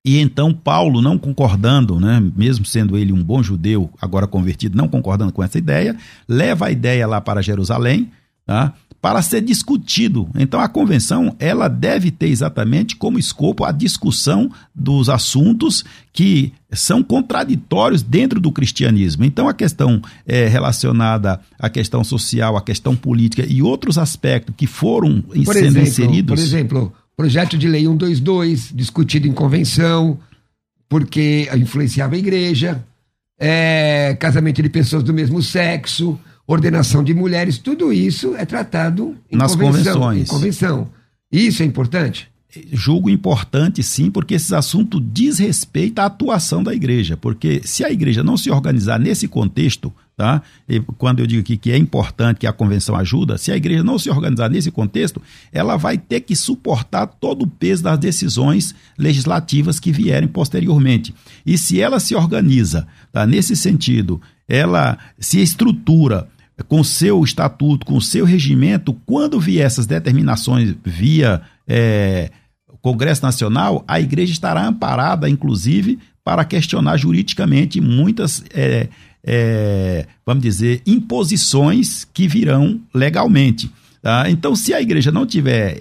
e 0.10 0.20
então 0.20 0.52
Paulo, 0.52 1.04
não 1.04 1.20
concordando, 1.20 2.00
né, 2.00 2.20
mesmo 2.36 2.66
sendo 2.66 2.98
ele 2.98 3.14
um 3.14 3.24
bom 3.24 3.44
judeu, 3.44 3.92
agora 4.02 4.26
convertido, 4.26 4.76
não 4.76 4.88
concordando 4.88 5.32
com 5.32 5.44
essa 5.44 5.60
ideia, 5.60 5.96
leva 6.28 6.66
a 6.66 6.72
ideia 6.72 7.06
lá 7.06 7.22
para 7.22 7.44
Jerusalém, 7.44 8.10
tá, 8.44 8.74
para 9.00 9.22
ser 9.22 9.42
discutido. 9.42 10.28
Então 10.36 10.60
a 10.60 10.68
convenção 10.68 11.36
ela 11.38 11.68
deve 11.68 12.10
ter 12.10 12.28
exatamente 12.28 12.96
como 12.96 13.20
escopo 13.20 13.64
a 13.64 13.72
discussão 13.72 14.52
dos 14.74 15.10
assuntos 15.10 15.86
que 16.12 16.52
são 16.72 17.04
contraditórios 17.04 18.02
dentro 18.02 18.40
do 18.40 18.52
cristianismo. 18.52 19.24
Então 19.24 19.48
a 19.48 19.54
questão 19.54 20.02
é, 20.26 20.48
relacionada 20.48 21.40
à 21.60 21.70
questão 21.70 22.04
social, 22.04 22.58
à 22.58 22.62
questão 22.64 22.96
política 22.96 23.46
e 23.48 23.62
outros 23.62 24.00
aspectos 24.00 24.56
que 24.58 24.66
foram 24.66 25.22
Por 25.22 25.54
sendo 25.54 25.78
exemplo, 25.78 25.82
inseridos. 25.84 26.36
por 26.36 26.44
exemplo, 26.44 26.94
projeto 27.20 27.58
de 27.58 27.68
lei 27.68 27.82
122, 27.82 28.72
discutido 28.74 29.28
em 29.28 29.34
convenção, 29.34 30.18
porque 30.88 31.50
influenciava 31.54 32.16
a 32.16 32.18
igreja, 32.18 32.82
é, 33.38 34.16
casamento 34.18 34.64
de 34.64 34.70
pessoas 34.70 35.04
do 35.04 35.14
mesmo 35.14 35.44
sexo, 35.44 36.18
ordenação 36.48 37.04
de 37.04 37.14
mulheres, 37.14 37.58
tudo 37.58 37.92
isso 37.92 38.38
é 38.38 38.46
tratado 38.46 39.18
em 39.30 39.36
Nas 39.36 39.54
convenção, 39.54 40.00
convenções. 40.00 40.30
Em 40.30 40.32
convenção. 40.32 40.90
Isso 41.30 41.62
é 41.62 41.66
importante? 41.66 42.32
Julgo 42.72 43.10
importante 43.10 43.84
sim, 43.84 44.10
porque 44.10 44.34
esses 44.34 44.52
assuntos 44.52 45.02
diz 45.14 45.38
respeito 45.38 46.00
à 46.00 46.06
atuação 46.06 46.64
da 46.64 46.74
igreja, 46.74 47.16
porque 47.16 47.62
se 47.64 47.84
a 47.84 47.92
igreja 47.92 48.24
não 48.24 48.36
se 48.36 48.50
organizar 48.50 49.00
nesse 49.00 49.28
contexto, 49.28 49.94
tá? 50.18 50.42
E 50.68 50.80
quando 50.98 51.20
eu 51.20 51.28
digo 51.28 51.42
aqui 51.42 51.56
que 51.58 51.72
é 51.72 51.78
importante 51.78 52.40
que 52.40 52.48
a 52.48 52.54
convenção 52.54 52.96
ajuda, 52.96 53.38
se 53.38 53.52
a 53.52 53.56
igreja 53.56 53.84
não 53.84 54.00
se 54.00 54.10
organizar 54.10 54.50
nesse 54.50 54.72
contexto, 54.72 55.22
ela 55.54 55.78
vai 55.78 55.98
ter 55.98 56.22
que 56.22 56.36
suportar 56.36 57.06
todo 57.06 57.44
o 57.44 57.48
peso 57.48 57.84
das 57.84 58.00
decisões 58.00 58.74
legislativas 58.98 59.80
que 59.80 59.92
vierem 59.92 60.28
posteriormente. 60.28 61.14
E 61.46 61.56
se 61.56 61.80
ela 61.80 62.00
se 62.00 62.16
organiza, 62.16 62.88
tá? 63.12 63.28
Nesse 63.28 63.56
sentido, 63.56 64.20
ela 64.48 64.98
se 65.20 65.40
estrutura 65.40 66.28
com 66.68 66.84
seu 66.84 67.24
estatuto, 67.24 67.86
com 67.86 68.02
seu 68.02 68.26
regimento, 68.26 68.94
quando 69.06 69.40
vier 69.40 69.66
essas 69.66 69.86
determinações 69.86 70.76
via 70.84 71.42
é, 71.68 72.32
Congresso 72.82 73.24
Nacional, 73.24 73.84
a 73.88 74.00
igreja 74.00 74.32
estará 74.32 74.66
amparada, 74.66 75.30
inclusive, 75.30 76.00
para 76.24 76.46
questionar 76.46 76.98
juridicamente 76.98 77.82
muitas, 77.82 78.44
é, 78.54 78.88
é, 79.24 80.06
vamos 80.26 80.44
dizer, 80.44 80.82
imposições 80.86 82.06
que 82.14 82.28
virão 82.28 82.80
legalmente. 82.94 83.70
Tá? 84.02 84.30
Então, 84.30 84.56
se 84.56 84.74
a 84.74 84.82
igreja 84.82 85.12
não 85.12 85.26
tiver 85.26 85.78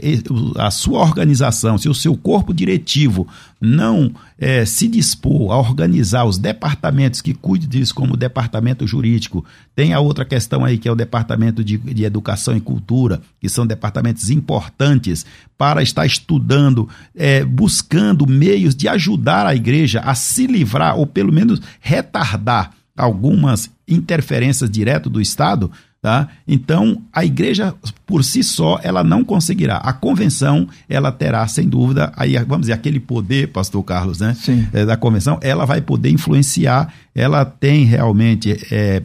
a 0.57 0.72
sua 0.72 1.00
organização, 1.00 1.78
se 1.78 1.88
o 1.88 1.94
seu 1.94 2.16
corpo 2.16 2.52
diretivo 2.52 3.28
não 3.61 4.12
é, 4.37 4.64
se 4.64 4.88
dispor 4.88 5.52
a 5.52 5.57
organizar 5.57 6.24
os 6.24 6.37
departamentos 6.37 7.20
que 7.20 7.33
cuidem 7.33 7.68
disso, 7.68 7.94
como 7.94 8.14
o 8.14 8.16
departamento 8.16 8.85
jurídico, 8.88 9.44
tem 9.72 9.94
a 9.94 10.00
outra 10.00 10.24
questão 10.24 10.64
aí 10.64 10.78
que 10.78 10.88
é 10.88 10.92
o 10.92 10.96
departamento 10.96 11.62
de, 11.62 11.78
de 11.78 12.04
educação 12.04 12.57
e 12.57 12.61
cultura, 12.61 13.20
que 13.40 13.48
são 13.48 13.64
departamentos 13.64 14.31
importantes 14.31 15.24
para 15.57 15.81
estar 15.81 16.04
estudando, 16.04 16.88
é, 17.14 17.44
buscando 17.44 18.26
meios 18.26 18.74
de 18.74 18.88
ajudar 18.88 19.46
a 19.46 19.54
igreja 19.54 20.00
a 20.00 20.16
se 20.16 20.48
livrar, 20.48 20.96
ou 20.98 21.07
pelo 21.07 21.33
menos 21.33 21.62
retardar 21.81 22.72
algumas 22.96 23.70
interferências 23.87 24.68
direto 24.68 25.09
do 25.09 25.20
Estado, 25.20 25.70
Tá? 26.01 26.29
Então, 26.47 27.03
a 27.13 27.25
igreja 27.25 27.75
por 28.07 28.23
si 28.23 28.45
só, 28.45 28.79
ela 28.85 29.03
não 29.03 29.25
conseguirá. 29.25 29.79
A 29.79 29.93
convenção, 29.93 30.69
ela 30.89 31.11
terá, 31.11 31.47
sem 31.49 31.69
dúvida, 31.69 32.13
aí 32.17 32.37
vamos 32.39 32.63
dizer, 32.63 32.75
aquele 32.75 33.01
poder, 33.01 33.49
pastor 33.49 33.83
Carlos, 33.83 34.21
né? 34.21 34.37
É, 34.73 34.87
da 34.87 34.97
convenção, 34.97 35.41
ela 35.43 35.65
vai 35.65 35.81
poder 35.81 36.11
influenciar, 36.11 36.95
ela 37.13 37.45
tem 37.45 37.85
realmente 37.85 38.57
é, 38.71 39.03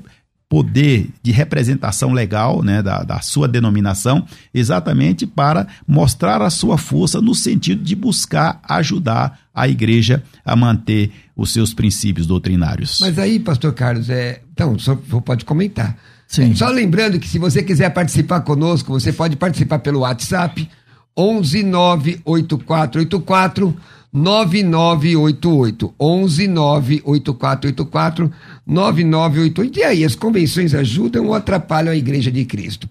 poder 0.53 1.09
de 1.23 1.31
representação 1.31 2.13
legal 2.13 2.61
né, 2.61 2.83
da, 2.83 3.01
da 3.01 3.19
sua 3.21 3.47
denominação, 3.47 4.23
exatamente 4.53 5.25
para 5.25 5.65
mostrar 5.87 6.43
a 6.43 6.49
sua 6.51 6.77
força 6.77 7.19
no 7.19 7.33
sentido 7.33 7.83
de 7.83 7.95
buscar 7.95 8.61
ajudar 8.69 9.39
a 9.51 9.67
igreja 9.67 10.21
a 10.45 10.55
manter 10.55 11.11
os 11.35 11.51
seus 11.51 11.73
princípios 11.73 12.27
doutrinários. 12.27 12.99
Mas 13.01 13.17
aí, 13.17 13.39
pastor 13.39 13.73
Carlos, 13.73 14.11
é... 14.11 14.41
então, 14.53 14.77
só 14.77 14.95
pode 14.95 15.43
comentar. 15.43 15.97
Sim. 16.27 16.55
Só 16.55 16.69
lembrando 16.69 17.19
que 17.19 17.27
se 17.27 17.37
você 17.37 17.61
quiser 17.61 17.91
participar 17.91 18.41
conosco, 18.41 18.91
você 18.91 19.13
pode 19.13 19.35
participar 19.35 19.79
pelo 19.79 19.99
WhatsApp 19.99 20.67
11 21.15 21.63
98484 21.63 23.75
9988 24.11 25.93
11 25.99 26.47
98484 26.47 28.31
9988 28.65 29.79
E 29.79 29.83
aí, 29.83 30.05
as 30.05 30.15
convenções 30.15 30.73
ajudam 30.73 31.27
ou 31.27 31.33
atrapalham 31.33 31.91
a 31.91 31.95
Igreja 31.95 32.31
de 32.31 32.45
Cristo? 32.45 32.87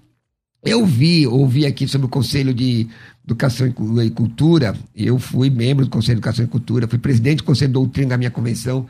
Eu 0.65 0.87
vi, 0.87 1.27
ouvi 1.27 1.67
aqui 1.67 1.89
sobre 1.89 2.07
o 2.07 2.11
Conselho 2.11 2.55
de 2.55 2.87
Educação 3.25 3.67
e 3.67 4.11
Cultura, 4.11 4.77
eu 4.95 5.19
fui 5.19 5.51
membro 5.51 5.85
do 5.85 5.91
Conselho 5.91 6.17
de 6.17 6.21
Educação 6.21 6.45
e 6.45 6.49
Cultura, 6.49 6.87
fui 6.87 6.99
presidente 6.99 7.39
do 7.39 7.45
Conselho 7.45 7.69
de 7.69 7.75
Doutrina 7.75 8.11
da 8.11 8.19
minha 8.19 8.31
convenção. 8.31 8.89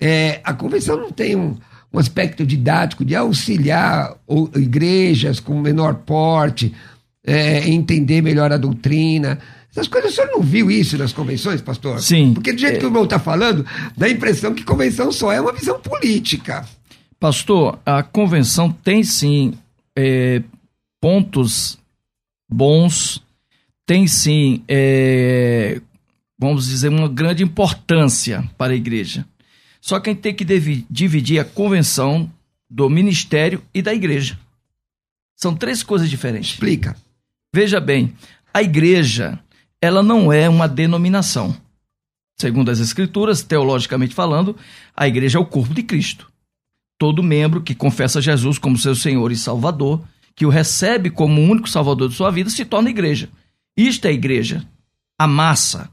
É, 0.00 0.40
a 0.42 0.54
convenção 0.54 0.96
não 0.96 1.10
tem 1.10 1.36
um, 1.36 1.56
um 1.94 1.98
aspecto 1.98 2.44
didático 2.44 3.04
de 3.04 3.14
auxiliar 3.14 4.16
igrejas 4.56 5.38
com 5.38 5.60
menor 5.60 5.94
porte, 5.94 6.74
é, 7.24 7.68
entender 7.70 8.20
melhor 8.20 8.52
a 8.52 8.56
doutrina. 8.56 9.38
Essas 9.70 9.86
coisas, 9.86 10.12
o 10.12 10.14
senhor 10.14 10.30
não 10.32 10.40
viu 10.40 10.70
isso 10.70 10.98
nas 10.98 11.12
convenções, 11.12 11.60
pastor? 11.60 12.00
Sim. 12.00 12.34
Porque 12.34 12.52
do 12.52 12.58
jeito 12.58 12.80
que 12.80 12.84
o 12.84 12.88
irmão 12.88 13.04
está 13.04 13.20
falando, 13.20 13.64
dá 13.96 14.06
a 14.06 14.10
impressão 14.10 14.52
que 14.52 14.64
convenção 14.64 15.12
só 15.12 15.32
é 15.32 15.40
uma 15.40 15.52
visão 15.52 15.78
política. 15.78 16.66
Pastor, 17.20 17.78
a 17.86 18.02
convenção 18.02 18.70
tem 18.70 19.04
sim 19.04 19.54
é, 19.96 20.42
pontos 21.00 21.78
bons, 22.50 23.22
tem 23.86 24.08
sim, 24.08 24.64
é, 24.66 25.80
vamos 26.36 26.66
dizer, 26.66 26.88
uma 26.88 27.08
grande 27.08 27.44
importância 27.44 28.44
para 28.58 28.72
a 28.72 28.76
igreja. 28.76 29.24
Só 29.84 30.00
que 30.00 30.08
a 30.08 30.12
gente 30.14 30.22
tem 30.22 30.34
que 30.34 30.46
dividir 30.88 31.38
a 31.38 31.44
convenção 31.44 32.32
do 32.70 32.88
ministério 32.88 33.62
e 33.74 33.82
da 33.82 33.92
igreja. 33.92 34.38
São 35.36 35.54
três 35.54 35.82
coisas 35.82 36.08
diferentes. 36.08 36.52
Explica. 36.52 36.96
Veja 37.52 37.78
bem, 37.80 38.14
a 38.52 38.62
igreja, 38.62 39.38
ela 39.82 40.02
não 40.02 40.32
é 40.32 40.48
uma 40.48 40.66
denominação. 40.66 41.54
Segundo 42.40 42.70
as 42.70 42.78
escrituras, 42.78 43.42
teologicamente 43.42 44.14
falando, 44.14 44.56
a 44.96 45.06
igreja 45.06 45.36
é 45.36 45.40
o 45.42 45.44
corpo 45.44 45.74
de 45.74 45.82
Cristo. 45.82 46.32
Todo 46.98 47.22
membro 47.22 47.60
que 47.60 47.74
confessa 47.74 48.22
Jesus 48.22 48.56
como 48.56 48.78
seu 48.78 48.94
Senhor 48.94 49.30
e 49.30 49.36
Salvador, 49.36 50.02
que 50.34 50.46
o 50.46 50.50
recebe 50.50 51.10
como 51.10 51.42
o 51.42 51.44
único 51.44 51.68
Salvador 51.68 52.08
de 52.08 52.14
sua 52.14 52.30
vida, 52.30 52.48
se 52.48 52.64
torna 52.64 52.88
igreja. 52.88 53.28
Isto 53.76 54.06
é 54.06 54.08
a 54.08 54.14
igreja. 54.14 54.66
A 55.18 55.26
massa, 55.26 55.90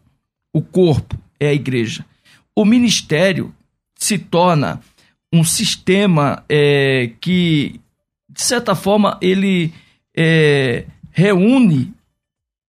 o 0.53 0.61
corpo 0.61 1.19
é 1.37 1.49
a 1.49 1.53
igreja. 1.53 2.05
O 2.55 2.63
ministério 2.63 3.53
se 4.03 4.17
torna 4.17 4.81
um 5.31 5.43
sistema 5.43 6.43
é, 6.49 7.11
que, 7.21 7.79
de 8.29 8.41
certa 8.41 8.73
forma, 8.75 9.17
ele 9.21 9.71
é, 10.17 10.85
reúne 11.11 11.93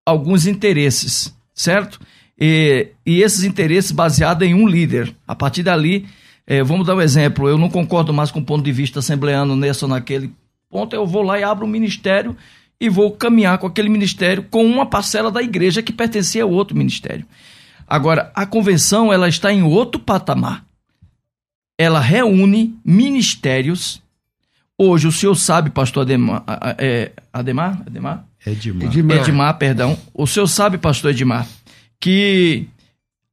alguns 0.05 0.47
interesses, 0.47 1.35
certo? 1.53 1.99
E, 2.39 2.87
e 3.05 3.21
esses 3.21 3.43
interesses 3.43 3.91
baseados 3.91 4.47
em 4.47 4.53
um 4.53 4.67
líder. 4.67 5.13
A 5.27 5.35
partir 5.35 5.63
dali, 5.63 6.07
eh, 6.45 6.63
vamos 6.63 6.87
dar 6.87 6.95
um 6.95 7.01
exemplo. 7.01 7.49
Eu 7.49 7.57
não 7.57 7.69
concordo 7.69 8.13
mais 8.13 8.31
com 8.31 8.39
o 8.39 8.45
ponto 8.45 8.63
de 8.63 8.71
vista 8.71 8.99
assembleano 8.99 9.55
nesse 9.55 9.83
ou 9.83 9.89
naquele 9.89 10.31
ponto. 10.69 10.95
Eu 10.95 11.05
vou 11.05 11.23
lá 11.23 11.39
e 11.39 11.43
abro 11.43 11.65
um 11.65 11.69
ministério 11.69 12.37
e 12.79 12.89
vou 12.89 13.11
caminhar 13.11 13.57
com 13.57 13.67
aquele 13.67 13.89
ministério 13.89 14.43
com 14.49 14.63
uma 14.65 14.85
parcela 14.85 15.29
da 15.29 15.41
igreja 15.41 15.81
que 15.81 15.91
pertencia 15.91 16.43
a 16.43 16.47
outro 16.47 16.77
ministério. 16.77 17.25
Agora, 17.87 18.31
a 18.35 18.45
convenção 18.45 19.11
ela 19.11 19.27
está 19.27 19.51
em 19.51 19.63
outro 19.63 19.99
patamar. 19.99 20.66
Ela 21.77 21.99
reúne 21.99 22.75
ministérios. 22.83 24.01
Hoje, 24.77 25.07
o 25.07 25.11
senhor 25.11 25.35
sabe, 25.35 25.69
pastor 25.69 26.03
Ademar, 26.03 26.43
é, 26.77 27.11
Ademar? 27.31 27.83
Ademar? 27.85 28.27
Demais. 28.47 28.93
Edmar. 28.93 29.17
Edmar, 29.17 29.57
perdão. 29.57 29.97
O 30.13 30.25
senhor 30.25 30.47
sabe, 30.47 30.77
pastor 30.77 31.11
Edmar, 31.11 31.47
que 31.99 32.67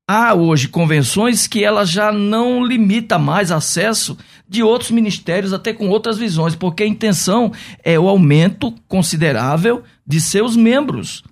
há 0.09 0.35
hoje 0.35 0.69
convenções 0.69 1.47
que 1.47 1.63
ela 1.65 1.85
já 1.85 2.13
não 2.13 2.65
limita 2.65 3.19
mais 3.19 3.51
acesso 3.51 4.17
de 4.49 4.63
outros 4.63 4.91
ministérios, 4.91 5.53
até 5.53 5.73
com 5.73 5.89
outras 5.89 6.19
visões, 6.19 6.55
porque 6.55 6.83
a 6.83 6.87
intenção 6.87 7.53
é 7.83 7.99
o 7.99 8.09
aumento 8.09 8.75
considerável 8.87 9.83
de 10.07 10.21
seus 10.21 10.57
membros. 10.57 11.23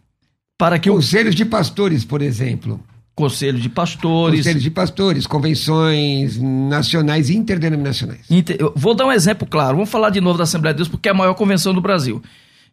Para 0.57 0.79
que 0.79 0.89
o 0.89 0.95
Conselhos 0.95 1.35
de 1.35 1.45
pastores, 1.45 2.05
por 2.05 2.23
exemplo. 2.23 2.81
Conselho 3.15 3.59
de 3.59 3.69
Pastores. 3.69 4.41
Conselhos 4.41 4.63
de 4.63 4.71
pastores, 4.71 5.27
convenções 5.27 6.39
nacionais 6.41 7.29
e 7.29 7.37
interdenominacionais. 7.37 8.31
Inter- 8.31 8.59
Vou 8.75 8.95
dar 8.95 9.07
um 9.07 9.13
exemplo 9.13 9.47
claro. 9.47 9.77
Vamos 9.77 9.91
falar 9.91 10.11
de 10.11 10.21
novo 10.21 10.39
da 10.39 10.45
Assembleia 10.45 10.73
de 10.73 10.79
Deus, 10.79 10.89
porque 10.89 11.09
é 11.09 11.13
a 11.13 11.15
maior 11.15 11.35
convenção 11.35 11.75
do 11.75 11.81
Brasil. 11.81 12.23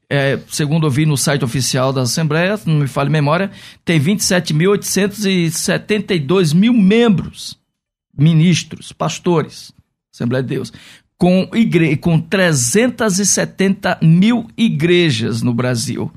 É, 0.09 0.39
segundo 0.49 0.87
eu 0.87 0.91
vi 0.91 1.05
no 1.05 1.17
site 1.17 1.43
oficial 1.45 1.93
da 1.93 2.01
Assembleia, 2.01 2.59
não 2.65 2.79
me 2.79 2.87
falha 2.87 3.09
a 3.09 3.11
memória, 3.11 3.51
tem 3.85 3.99
27.872 3.99 6.53
mil 6.55 6.73
membros, 6.73 7.57
ministros, 8.17 8.91
pastores, 8.91 9.71
Assembleia 10.13 10.43
de 10.43 10.49
Deus. 10.49 10.73
com, 11.17 11.47
igre 11.53 11.95
com 11.97 12.19
370 12.19 13.99
mil 14.01 14.47
igrejas 14.57 15.41
no 15.41 15.53
Brasil. 15.53 16.11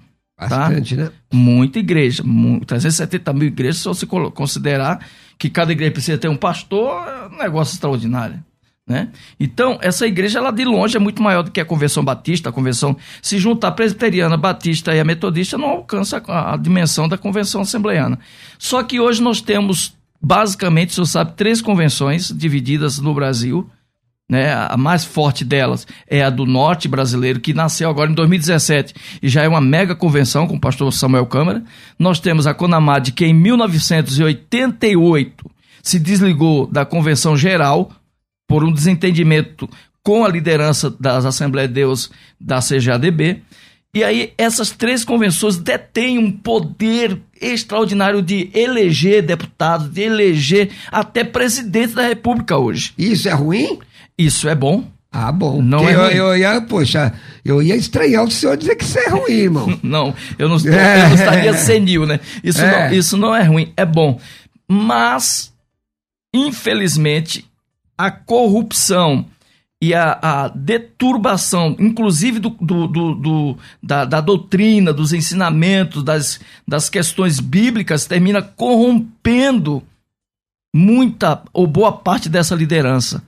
Bastante, 0.49 0.97
tá? 0.97 1.03
né? 1.05 1.11
Muita 1.33 1.79
igreja. 1.79 2.23
Muito, 2.23 2.67
370 2.67 3.33
mil 3.33 3.49
igrejas, 3.49 3.79
se 3.79 3.85
você 3.85 4.07
considerar 4.07 5.05
que 5.39 5.51
cada 5.51 5.73
igreja 5.73 5.93
precisa 5.93 6.19
ter 6.19 6.29
um 6.29 6.37
pastor, 6.37 7.07
é 7.09 7.35
um 7.35 7.39
negócio 7.39 7.75
extraordinário. 7.75 8.43
Né? 8.87 9.11
Então, 9.39 9.79
essa 9.81 10.07
igreja, 10.07 10.39
ela 10.39 10.51
de 10.51 10.65
longe 10.65 10.97
é 10.97 11.01
muito 11.01 11.23
maior 11.23 11.43
do 11.43 11.51
que 11.51 11.61
a 11.61 11.65
Convenção 11.65 12.05
Batista. 12.05 12.49
A 12.49 12.53
Convenção, 12.53 12.97
se 13.21 13.39
juntar 13.39 13.69
a 13.69 13.73
presbiteriana, 13.73 14.37
batista 14.37 14.95
e 14.95 15.01
a 15.01 15.05
metodista, 15.05 15.57
não 15.57 15.69
alcança 15.69 16.23
a, 16.27 16.55
a 16.55 16.57
dimensão 16.57 17.09
da 17.09 17.17
Convenção 17.17 17.63
Assembleiana. 17.63 18.19
Só 18.59 18.83
que 18.83 18.99
hoje 18.99 19.23
nós 19.23 19.41
temos, 19.41 19.95
basicamente, 20.21 20.95
você 20.95 21.13
sabe, 21.13 21.33
três 21.37 21.61
convenções 21.61 22.29
divididas 22.29 22.99
no 22.99 23.15
Brasil. 23.15 23.69
Né? 24.33 24.51
A 24.51 24.79
mais 24.79 25.05
forte 25.05 25.45
delas 25.45 25.87
é 26.09 26.25
a 26.25 26.31
do 26.31 26.47
Norte 26.47 26.89
brasileiro, 26.89 27.39
que 27.39 27.53
nasceu 27.53 27.91
agora 27.91 28.11
em 28.11 28.15
2017 28.15 28.95
e 29.23 29.29
já 29.29 29.43
é 29.43 29.49
uma 29.49 29.61
mega 29.61 29.95
convenção 29.95 30.47
com 30.47 30.57
o 30.57 30.59
pastor 30.59 30.91
Samuel 30.91 31.27
Câmara. 31.27 31.63
Nós 31.99 32.19
temos 32.19 32.47
a 32.47 32.55
Conamad, 32.55 33.11
que 33.11 33.27
em 33.27 33.35
1988 33.35 35.51
se 35.83 35.99
desligou 35.99 36.67
da 36.67 36.87
Convenção 36.87 37.37
Geral 37.37 37.93
por 38.49 38.65
um 38.65 38.73
desentendimento 38.73 39.69
com 40.03 40.25
a 40.25 40.31
liderança 40.31 40.89
das 40.89 41.27
Assembleias 41.27 41.69
de 41.69 41.75
Deus 41.75 42.11
da 42.41 42.61
CGADB. 42.61 43.43
E 43.95 44.03
aí 44.03 44.33
essas 44.39 44.71
três 44.71 45.05
convenções 45.05 45.59
detêm 45.59 46.17
um 46.17 46.33
poder 46.33 47.21
extraordinário 47.39 48.23
de 48.23 48.49
eleger 48.55 49.21
deputados, 49.21 49.91
de 49.91 50.01
eleger 50.01 50.71
até 50.91 51.23
presidente 51.23 51.93
da 51.93 52.09
República 52.09 52.57
hoje. 52.57 52.95
Isso 52.97 53.29
é 53.29 53.33
ruim? 53.33 53.79
Isso 54.17 54.49
é 54.49 54.55
bom. 54.55 54.85
Ah, 55.11 55.31
bom. 55.31 55.61
Não 55.61 55.87
é 55.87 55.95
eu, 55.95 56.01
eu, 56.11 56.37
ia, 56.37 56.61
poxa, 56.63 57.13
eu 57.45 57.63
ia 57.63 57.77
estranhar 57.77 58.25
o 58.25 58.31
senhor 58.31 58.57
dizer 58.57 58.77
que 58.77 58.85
isso 58.85 58.99
é 58.99 59.09
ruim, 59.09 59.33
irmão. 59.33 59.79
não, 59.83 60.15
eu 60.39 60.49
não, 60.49 60.57
é. 60.57 61.05
eu 61.05 61.09
não 61.09 61.15
estaria 61.15 61.55
senil, 61.55 62.07
né? 62.07 62.19
Isso, 62.43 62.63
é. 62.63 62.89
não, 62.89 62.97
isso 62.97 63.17
não 63.19 63.37
é 63.37 63.43
ruim, 63.43 63.73
é 63.77 63.85
bom. 63.85 64.19
Mas, 64.67 65.53
infelizmente, 66.35 67.45
a 67.99 68.11
corrupção 68.11 69.27
e 69.83 69.93
a, 69.93 70.19
a 70.23 70.49
deturbação, 70.49 71.77
inclusive 71.79 72.39
do, 72.39 72.51
do, 72.51 72.87
do, 72.87 73.15
do 73.17 73.59
da, 73.83 74.05
da, 74.05 74.21
doutrina, 74.21 74.93
dos 74.93 75.13
ensinamentos, 75.13 76.03
das, 76.03 76.41
das 76.67 76.89
questões 76.89 77.41
bíblicas, 77.41 78.07
termina 78.07 78.41
corrompendo 78.41 79.83
muita 80.75 81.43
ou 81.53 81.67
boa 81.67 81.93
parte 81.93 82.29
dessa 82.29 82.55
liderança, 82.55 83.23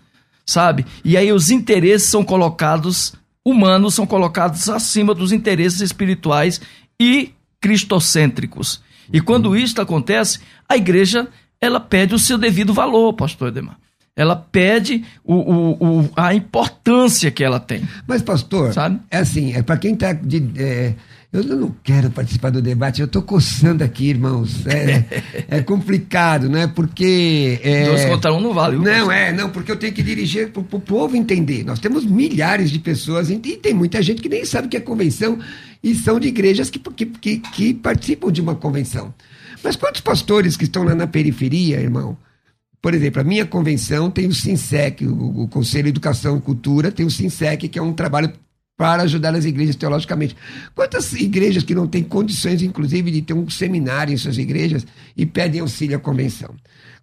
sabe? 0.47 0.85
E 1.05 1.17
aí 1.17 1.33
os 1.33 1.51
interesses 1.51 2.09
são 2.09 2.25
colocados, 2.25 3.15
humanos 3.45 3.95
são 3.95 4.07
colocados 4.07 4.69
acima 4.69 5.15
dos 5.15 5.33
interesses 5.33 5.81
espirituais 5.81 6.61
e 7.01 7.33
cristocêntricos. 7.61 8.83
E 9.13 9.21
quando 9.21 9.57
isso 9.57 9.81
acontece, 9.81 10.41
a 10.69 10.77
igreja 10.77 11.29
ela 11.61 11.81
perde 11.81 12.15
o 12.15 12.19
seu 12.19 12.37
devido 12.37 12.73
valor, 12.73 13.13
pastor 13.15 13.49
Edemar 13.49 13.79
ela 14.17 14.37
pede 14.37 15.05
o, 15.25 15.35
o, 15.35 16.01
o, 16.01 16.11
a 16.17 16.35
importância 16.35 17.31
que 17.31 17.43
ela 17.43 17.59
tem. 17.59 17.83
Mas, 18.07 18.23
pastor, 18.23 18.73
sabe? 18.73 19.01
é 19.11 19.19
assim, 19.19 19.53
é 19.55 19.63
para 19.63 19.77
quem 19.77 19.95
está 19.95 20.13
de. 20.13 20.51
É, 20.57 20.95
eu 21.43 21.57
não 21.57 21.75
quero 21.83 22.11
participar 22.11 22.51
do 22.51 22.63
debate, 22.63 23.01
eu 23.01 23.07
estou 23.07 23.21
coçando 23.21 23.83
aqui, 23.83 24.09
irmãos. 24.09 24.65
É, 24.67 25.57
é 25.59 25.63
complicado, 25.63 26.49
né? 26.49 26.67
Porque. 26.69 27.59
É, 27.63 27.87
Dois 27.87 28.05
contra 28.05 28.33
um 28.33 28.41
não 28.41 28.55
vale. 28.55 28.77
Não, 28.77 29.11
é, 29.11 29.33
não, 29.33 29.51
porque 29.51 29.73
eu 29.73 29.77
tenho 29.77 29.93
que 29.93 30.03
dirigir 30.03 30.51
para 30.51 30.61
o 30.61 30.81
povo 30.81 31.17
entender. 31.17 31.65
Nós 31.65 31.81
temos 31.81 32.05
milhares 32.05 32.71
de 32.71 32.79
pessoas 32.79 33.31
e 33.31 33.37
tem 33.37 33.75
muita 33.75 34.01
gente 34.01 34.23
que 34.23 34.29
nem 34.29 34.45
sabe 34.45 34.69
o 34.69 34.71
que 34.71 34.77
é 34.77 34.81
convenção 34.81 35.39
e 35.83 35.95
são 35.95 36.21
de 36.21 36.29
igrejas 36.29 36.71
que, 36.71 36.79
que, 36.79 37.07
que, 37.07 37.39
que 37.39 37.75
participam 37.75 38.31
de 38.31 38.41
uma 38.41 38.55
convenção. 38.55 39.13
Mas 39.63 39.77
quantos 39.77 40.01
pastores 40.01 40.57
que 40.57 40.65
estão 40.65 40.85
lá 40.85 40.95
na 40.95 41.07
periferia, 41.07 41.81
irmão? 41.81 42.17
Por 42.81 42.95
exemplo, 42.95 43.21
a 43.21 43.25
minha 43.25 43.47
convenção 43.47 44.11
tem 44.11 44.27
o 44.29 44.35
SINSEC, 44.35 45.07
o, 45.07 45.43
o 45.43 45.49
Conselho 45.49 45.85
de 45.85 45.89
Educação 45.91 46.37
e 46.37 46.41
Cultura, 46.41 46.93
tem 46.93 47.05
o 47.05 47.11
SINSEC, 47.11 47.69
que 47.69 47.79
é 47.79 47.83
um 47.83 47.93
trabalho 47.93 48.33
para 48.77 49.03
ajudar 49.05 49.35
as 49.35 49.45
igrejas 49.45 49.77
teologicamente. 49.77 50.37
Quantas 50.75 51.13
igrejas 51.13 51.63
que 51.63 51.75
não 51.75 51.87
têm 51.87 52.03
condições, 52.03 52.63
inclusive, 52.63 53.11
de 53.11 53.23
ter 53.23 53.35
um 53.35 53.49
seminário 53.49 54.13
em 54.13 54.17
suas 54.17 54.37
igrejas 54.37 54.87
e 55.17 55.25
pedem 55.25 55.61
auxílio 55.61 55.97
à 55.97 56.01
convenção? 56.01 56.55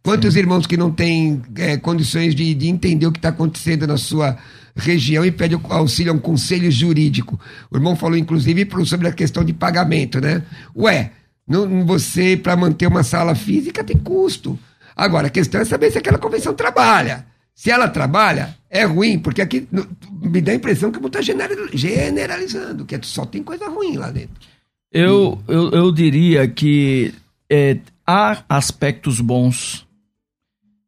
Quantos 0.03 0.33
Sim. 0.33 0.39
irmãos 0.39 0.65
que 0.65 0.75
não 0.75 0.91
têm 0.91 1.41
é, 1.55 1.77
condições 1.77 2.33
de, 2.35 2.53
de, 2.53 2.67
entender 2.67 3.05
o 3.05 3.11
que 3.11 3.19
está 3.19 3.29
acontecendo 3.29 3.85
na 3.85 3.97
sua 3.97 4.37
região 4.75 5.23
e 5.23 5.31
pedem 5.31 5.59
auxílio 5.69 6.11
a 6.11 6.15
um 6.15 6.19
conselho 6.19 6.69
jurídico? 6.71 7.39
O 7.69 7.77
irmão 7.77 7.95
falou, 7.95 8.17
inclusive, 8.17 8.67
sobre 8.85 9.07
a 9.07 9.13
questão 9.13 9.43
de 9.43 9.53
pagamento, 9.53 10.19
né? 10.19 10.43
Ué, 10.75 11.11
não, 11.47 11.85
você, 11.85 12.35
para 12.35 12.55
manter 12.55 12.87
uma 12.87 13.03
sala 13.03 13.35
física, 13.35 13.83
tem 13.83 13.97
custo. 13.97 14.57
Agora, 14.95 15.27
a 15.27 15.29
questão 15.29 15.61
é 15.61 15.65
saber 15.65 15.91
se 15.91 15.99
aquela 15.99 16.17
convenção 16.17 16.53
trabalha. 16.53 17.30
Se 17.53 17.69
ela 17.69 17.87
trabalha, 17.87 18.57
é 18.69 18.83
ruim, 18.85 19.19
porque 19.19 19.41
aqui 19.41 19.67
me 20.21 20.41
dá 20.41 20.51
a 20.51 20.55
impressão 20.55 20.91
que 20.91 21.05
está 21.05 21.19
generalizando, 21.21 22.85
que 22.85 22.99
só 23.03 23.25
tem 23.25 23.43
coisa 23.43 23.69
ruim 23.69 23.97
lá 23.97 24.09
dentro. 24.09 24.35
Eu, 24.91 25.41
eu, 25.47 25.69
eu 25.71 25.91
diria 25.91 26.47
que 26.47 27.13
é, 27.49 27.77
há 28.05 28.43
aspectos 28.49 29.21
bons, 29.21 29.87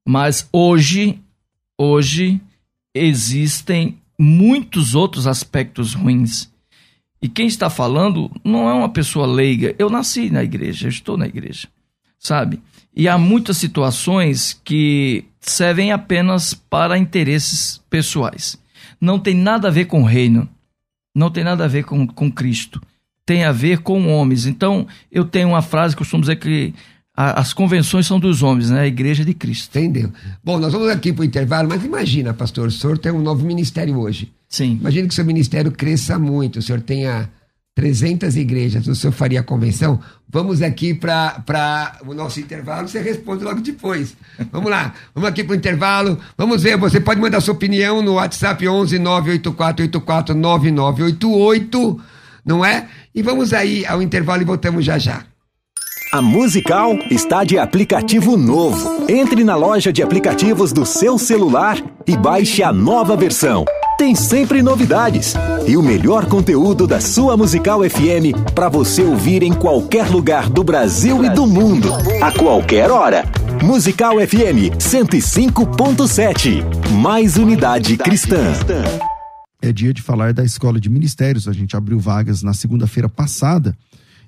mas 0.06 0.48
hoje, 0.52 1.20
hoje 1.78 2.42
existem 2.94 4.00
muitos 4.20 4.96
outros 4.96 5.28
aspectos 5.28 5.94
ruins. 5.94 6.52
E 7.22 7.30
quem 7.30 7.48
está 7.48 7.70
falando 7.70 8.30
não 8.44 8.70
é 8.70 8.74
uma 8.74 8.90
pessoa 8.90 9.26
leiga. 9.26 9.74
Eu 9.80 9.90
nasci 9.90 10.30
na 10.30 10.44
igreja, 10.44 10.88
eu 10.88 10.90
estou 10.90 11.18
na 11.18 11.26
igreja, 11.26 11.68
sabe? 12.20 12.62
E 12.96 13.08
há 13.08 13.18
muitas 13.18 13.58
situações 13.58 14.60
que 14.64 15.26
servem 15.40 15.92
apenas 15.92 16.54
para 16.54 16.98
interesses 16.98 17.82
pessoais. 17.90 18.58
Não 19.02 19.20
tem 19.20 19.36
nada 19.36 19.68
a 19.68 19.72
ver 19.72 19.86
com 19.86 20.02
o 20.02 20.06
reino. 20.06 20.48
Não 21.16 21.30
tem 21.30 21.44
nada 21.44 21.66
a 21.66 21.68
ver 21.68 21.84
com, 21.84 22.08
com 22.08 22.32
Cristo. 22.32 22.82
Tem 23.26 23.44
a 23.44 23.52
ver 23.52 23.80
com 23.80 24.08
homens. 24.08 24.46
Então, 24.46 24.88
eu 25.12 25.26
tenho 25.26 25.50
uma 25.50 25.62
frase 25.62 25.96
que 25.96 26.00
costumo 26.00 26.22
dizer 26.22 26.38
que 26.38 26.74
a, 27.16 27.40
as 27.40 27.54
convenções 27.54 28.08
são 28.08 28.20
dos 28.20 28.42
homens, 28.42 28.70
né? 28.70 28.82
A 28.82 28.88
igreja 28.88 29.24
de 29.24 29.34
Cristo. 29.34 29.78
Entendeu? 29.78 30.12
Bom, 30.44 30.60
nós 30.60 30.74
vamos 30.74 30.90
aqui 30.90 31.14
para 31.14 31.22
o 31.22 31.26
intervalo, 31.26 31.70
mas 31.70 31.84
imagina, 31.84 32.34
pastor, 32.34 32.68
o 32.68 32.72
senhor 32.72 32.98
tem 32.98 33.12
um 33.12 33.22
novo 33.22 33.46
ministério 33.46 33.98
hoje. 34.00 34.32
Sim. 34.50 34.78
Imagina 34.80 35.08
que 35.08 35.14
o 35.14 35.16
seu 35.16 35.26
ministério 35.26 35.72
cresça 35.72 36.18
muito, 36.20 36.60
o 36.60 36.62
senhor 36.62 36.82
tenha 36.82 37.30
300 37.76 38.36
igrejas, 38.38 38.88
o 38.88 38.94
senhor 38.96 39.12
faria 39.12 39.40
a 39.40 39.44
convenção? 39.44 40.00
Vamos 40.30 40.62
aqui 40.62 40.94
para 40.94 41.98
o 42.06 42.14
nosso 42.14 42.40
intervalo, 42.40 42.88
você 42.88 43.02
responde 43.02 43.44
logo 43.44 43.62
depois. 43.62 44.16
Vamos 44.52 44.70
lá, 44.70 44.94
vamos 45.14 45.30
aqui 45.30 45.44
para 45.44 45.54
o 45.54 45.56
intervalo, 45.56 46.20
vamos 46.38 46.62
ver, 46.64 46.78
você 46.78 47.00
pode 47.00 47.20
mandar 47.20 47.42
sua 47.42 47.54
opinião 47.54 48.02
no 48.02 48.14
WhatsApp 48.14 48.68
11 48.68 49.00
984 49.00 50.36
9988, 50.36 52.02
não 52.46 52.64
é? 52.64 52.88
E 53.14 53.22
vamos 53.24 53.54
aí 53.54 53.86
ao 53.86 54.02
intervalo 54.02 54.44
e 54.44 54.46
voltamos 54.46 54.86
já 54.86 54.98
já. 54.98 55.26
A 56.12 56.22
Musical 56.22 56.94
está 57.10 57.44
de 57.44 57.58
aplicativo 57.58 58.38
novo. 58.38 59.08
Entre 59.10 59.44
na 59.44 59.56
loja 59.56 59.92
de 59.92 60.04
aplicativos 60.04 60.72
do 60.72 60.86
seu 60.86 61.18
celular 61.18 61.82
e 62.06 62.16
baixe 62.16 62.62
a 62.62 62.72
nova 62.72 63.18
versão 63.18 63.66
tem 63.98 64.16
sempre 64.16 64.62
novidades 64.62 65.34
e 65.68 65.76
o 65.78 65.84
melhor 65.84 66.26
conteúdo 66.26 66.88
da 66.88 67.00
sua 67.00 67.38
Musical 67.38 67.88
FM 67.88 68.52
para 68.54 68.68
você 68.70 69.04
ouvir 69.04 69.44
em 69.44 69.54
qualquer 69.54 70.10
lugar 70.10 70.50
do 70.50 70.64
Brasil 70.64 71.24
e 71.24 71.30
do 71.30 71.46
mundo, 71.46 71.90
a 72.22 72.32
qualquer 72.32 72.90
hora. 72.90 73.24
Musical 73.64 74.16
FM 74.16 74.74
105.7. 74.78 76.92
Mais 76.92 77.38
unidade 77.38 77.96
cristã. 77.98 78.42
É 79.62 79.72
dia 79.72 79.94
de 79.94 80.02
falar 80.02 80.34
da 80.34 80.44
Escola 80.44 80.80
de 80.80 80.90
Ministérios. 80.90 81.48
A 81.48 81.54
gente 81.54 81.78
abriu 81.78 82.00
vagas 82.00 82.44
na 82.44 82.54
segunda-feira 82.54 83.08
passada 83.08 83.78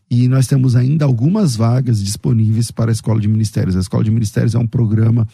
e 0.09 0.27
nós 0.27 0.47
temos 0.47 0.75
ainda 0.75 1.05
algumas 1.05 1.55
vagas 1.55 2.03
disponíveis 2.03 2.71
para 2.71 2.91
a 2.91 2.93
Escola 2.93 3.19
de 3.19 3.27
Ministérios. 3.27 3.75
A 3.75 3.79
Escola 3.79 4.03
de 4.03 4.11
Ministérios 4.11 4.55
é 4.55 4.59
um 4.59 4.67
programa 4.67 5.27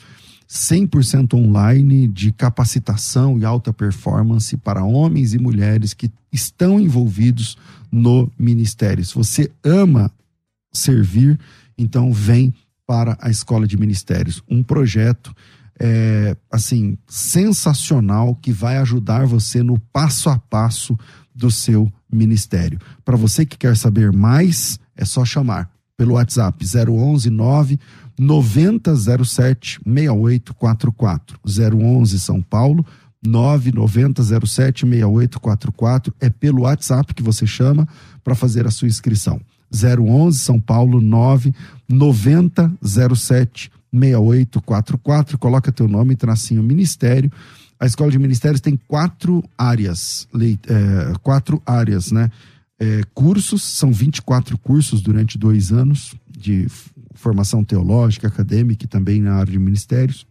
100% 0.52 1.34
online 1.34 2.10
de 2.10 2.34
capacitação 2.34 3.40
e 3.40 3.46
alta 3.46 3.72
performance 3.72 4.58
para 4.58 4.84
homens 4.84 5.34
e 5.34 5.40
mulheres 5.40 5.94
que 5.94 6.12
estão 6.30 6.78
envolvidos 6.78 7.58
no 7.90 8.30
ministério. 8.38 9.06
Se 9.06 9.16
você 9.16 9.50
ama 9.64 10.12
servir, 10.74 11.40
então 11.78 12.12
vem 12.12 12.54
para 12.86 13.18
a 13.22 13.30
Escola 13.30 13.66
de 13.66 13.78
Ministérios. 13.78 14.44
Um 14.50 14.62
projeto 14.62 15.34
é, 15.80 16.36
assim 16.52 16.98
sensacional 17.08 18.36
que 18.36 18.52
vai 18.52 18.78
ajudar 18.78 19.26
você 19.26 19.64
no 19.64 19.80
passo 19.94 20.30
a 20.30 20.38
passo 20.38 21.00
do 21.34 21.50
seu 21.50 21.90
ministério. 22.12 22.78
Para 23.06 23.16
você 23.16 23.46
que 23.46 23.58
quer 23.58 23.78
saber 23.78 24.12
mais, 24.12 24.78
é 24.98 25.06
só 25.06 25.24
chamar 25.24 25.72
pelo 25.96 26.16
WhatsApp 26.16 26.66
011 26.66 27.30
9 27.30 27.80
9007 28.22 29.82
6844 29.84 31.40
011 31.44 32.20
São 32.20 32.40
Paulo 32.40 32.86
990076844. 33.26 36.14
É 36.20 36.30
pelo 36.30 36.62
WhatsApp 36.62 37.16
que 37.16 37.24
você 37.24 37.48
chama 37.48 37.88
para 38.24 38.36
fazer 38.36 38.68
a 38.68 38.72
sua 38.72 38.88
inscrição. 38.88 39.42
011 39.74 40.38
São 40.38 40.60
Paulo 40.60 41.02
99007 41.02 43.72
6844. 43.92 45.40
Coloca 45.40 45.72
teu 45.72 45.88
nome, 45.88 46.16
tracinho 46.16 46.62
Ministério. 46.62 47.32
A 47.80 47.88
Escola 47.88 48.12
de 48.12 48.20
Ministérios 48.20 48.62
tem 48.62 48.80
quatro 48.88 49.44
áreas, 49.58 50.28
é, 50.36 51.14
quatro 51.24 51.60
áreas, 51.66 52.12
né? 52.12 52.30
É, 52.80 53.02
cursos, 53.16 53.64
são 53.64 53.92
24 53.92 54.56
cursos 54.60 55.02
durante 55.02 55.40
dois 55.40 55.72
anos 55.72 56.14
de 56.30 56.68
formação 57.14 57.64
teológica, 57.64 58.28
acadêmica 58.28 58.86
e 58.86 58.88
também 58.88 59.22
na 59.22 59.36
área 59.36 59.52
de 59.52 59.60
ministérios. 59.60 60.26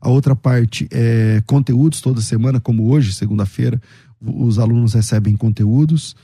A 0.00 0.08
outra 0.08 0.36
parte 0.36 0.88
é 0.90 1.42
conteúdos 1.46 2.00
toda 2.00 2.20
semana, 2.20 2.60
como 2.60 2.90
hoje, 2.90 3.12
segunda-feira, 3.12 3.80
os 4.20 4.58
alunos 4.58 4.94
recebem 4.94 5.36
conteúdos. 5.36 6.14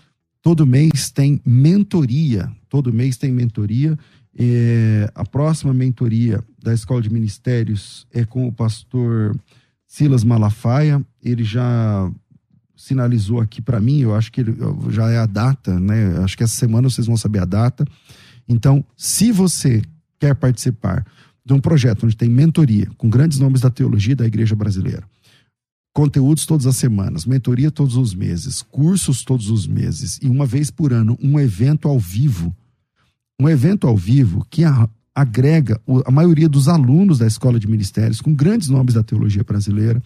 Todo 0.43 0.67
mês 0.67 1.11
tem 1.11 1.41
mentoria, 1.45 2.51
todo 2.69 2.93
mês 2.93 3.17
tem 3.17 3.33
mentoria. 3.33 3.99
É, 4.37 5.11
a 5.15 5.25
próxima 5.25 5.73
mentoria 5.73 6.43
da 6.63 6.75
Escola 6.75 7.01
de 7.01 7.11
Ministérios 7.11 8.07
é 8.13 8.25
com 8.25 8.47
o 8.47 8.53
pastor 8.53 9.37
Silas 9.87 10.25
Malafaia. 10.25 11.05
Ele 11.23 11.45
já 11.45 12.11
sinalizou 12.77 13.41
aqui 13.41 13.63
para 13.63 13.81
mim, 13.81 14.01
eu 14.01 14.15
acho 14.15 14.31
que 14.31 14.41
ele, 14.41 14.55
já 14.91 15.11
é 15.11 15.19
a 15.19 15.27
data, 15.27 15.79
né? 15.79 16.19
Acho 16.19 16.37
que 16.37 16.43
essa 16.43 16.57
semana 16.57 16.91
vocês 16.91 17.07
vão 17.07 17.17
saber 17.17 17.39
a 17.39 17.45
data. 17.45 17.85
Então, 18.49 18.85
se 18.97 19.33
você 19.33 19.83
quer 20.19 20.35
participar 20.35 21.05
de 21.45 21.53
um 21.53 21.61
projeto 21.61 22.07
onde 22.07 22.17
tem 22.17 22.29
mentoria 22.29 22.89
com 22.97 23.09
grandes 23.09 23.39
nomes 23.39 23.61
da 23.61 23.71
teologia 23.71 24.17
da 24.17 24.27
igreja 24.27 24.57
brasileira, 24.57 25.05
conteúdos 25.93 26.47
todas 26.47 26.67
as 26.67 26.77
semanas, 26.77 27.25
mentoria 27.25 27.71
todos 27.71 27.97
os 27.97 28.15
meses, 28.15 28.63
cursos 28.63 29.23
todos 29.23 29.51
os 29.51 29.67
meses 29.67 30.19
e 30.23 30.29
uma 30.29 30.47
vez 30.47 30.71
por 30.71 30.93
ano 30.93 31.17
um 31.23 31.39
evento 31.39 31.89
ao 31.89 31.99
vivo, 31.99 32.55
um 33.41 33.49
evento 33.49 33.87
ao 33.87 33.97
vivo 33.97 34.45
que 34.51 34.63
agrega 35.15 35.81
a 36.05 36.11
maioria 36.11 36.49
dos 36.49 36.69
alunos 36.69 37.19
da 37.19 37.27
escola 37.27 37.61
de 37.61 37.69
ministérios 37.69 38.21
com 38.21 38.35
grandes 38.35 38.69
nomes 38.69 38.95
da 38.95 39.03
teologia 39.03 39.45
brasileira 39.45 40.03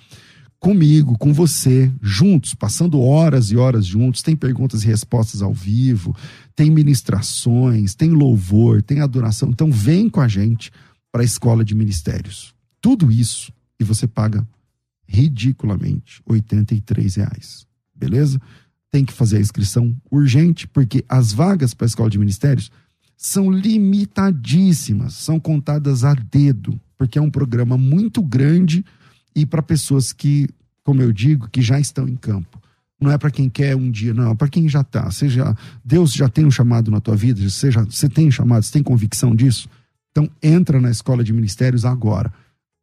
comigo, 0.61 1.17
com 1.17 1.33
você, 1.33 1.91
juntos, 2.03 2.55
passando 2.55 3.01
horas 3.01 3.51
e 3.51 3.57
horas 3.57 3.87
juntos. 3.87 4.23
Tem 4.23 4.35
perguntas 4.35 4.83
e 4.83 4.87
respostas 4.87 5.43
ao 5.43 5.53
vivo, 5.53 6.15
tem 6.55 6.71
ministrações, 6.71 7.95
tem 7.95 8.11
louvor, 8.11 8.83
tem 8.83 9.01
adoração. 9.01 9.51
Então, 9.51 9.71
vem 9.71 10.09
com 10.09 10.21
a 10.21 10.29
gente 10.29 10.71
para 11.13 11.23
a 11.23 11.25
escola 11.25 11.65
de 11.65 11.75
ministérios. 11.75 12.55
Tudo 12.81 13.11
isso 13.11 13.53
e 13.81 13.85
você 13.85 14.07
paga 14.07 14.47
ridiculamente 15.07 16.23
R$ 16.29 16.43
reais. 17.17 17.67
Beleza? 17.95 18.41
Tem 18.91 19.05
que 19.05 19.13
fazer 19.13 19.39
a 19.39 19.41
inscrição 19.41 19.95
urgente, 20.11 20.67
porque 20.67 21.05
as 21.09 21.33
vagas 21.33 21.75
para 21.75 21.87
a 21.87 21.89
escola 21.89 22.11
de 22.11 22.19
ministérios 22.19 22.71
são 23.17 23.51
limitadíssimas, 23.51 25.15
são 25.15 25.41
contadas 25.41 26.05
a 26.05 26.15
dedo, 26.15 26.81
porque 26.97 27.19
é 27.19 27.23
um 27.23 27.31
programa 27.31 27.77
muito 27.77 28.23
grande 28.23 28.85
e 29.39 29.47
para 29.47 29.63
pessoas 29.63 30.13
que, 30.13 30.49
como 30.83 31.01
eu 31.01 31.13
digo, 31.13 31.49
que 31.49 31.63
já 31.63 31.79
estão 31.79 32.09
em 32.09 32.17
campo. 32.17 32.61
Não 33.01 33.13
é 33.13 33.17
para 33.17 33.31
quem 33.31 33.49
quer 33.49 33.77
um 33.77 33.89
dia, 33.89 34.13
não, 34.13 34.33
é 34.33 34.35
para 34.35 34.49
quem 34.49 34.69
já 34.69 34.81
está. 34.81 35.09
Seja 35.13 35.57
Deus 35.85 36.13
já 36.13 36.29
tem 36.29 36.45
um 36.45 36.51
chamado 36.51 36.91
na 36.91 37.01
tua 37.01 37.15
vida, 37.15 37.49
seja 37.49 37.85
você 37.85 38.09
tem 38.09 38.29
chamado, 38.33 38.65
você 38.65 38.73
tem 38.73 38.83
convicção 38.83 39.37
disso. 39.37 39.69
Então 40.11 40.29
entra 40.43 40.81
na 40.81 40.91
escola 40.91 41.23
de 41.23 41.33
ministérios 41.33 41.85
agora. 41.85 42.33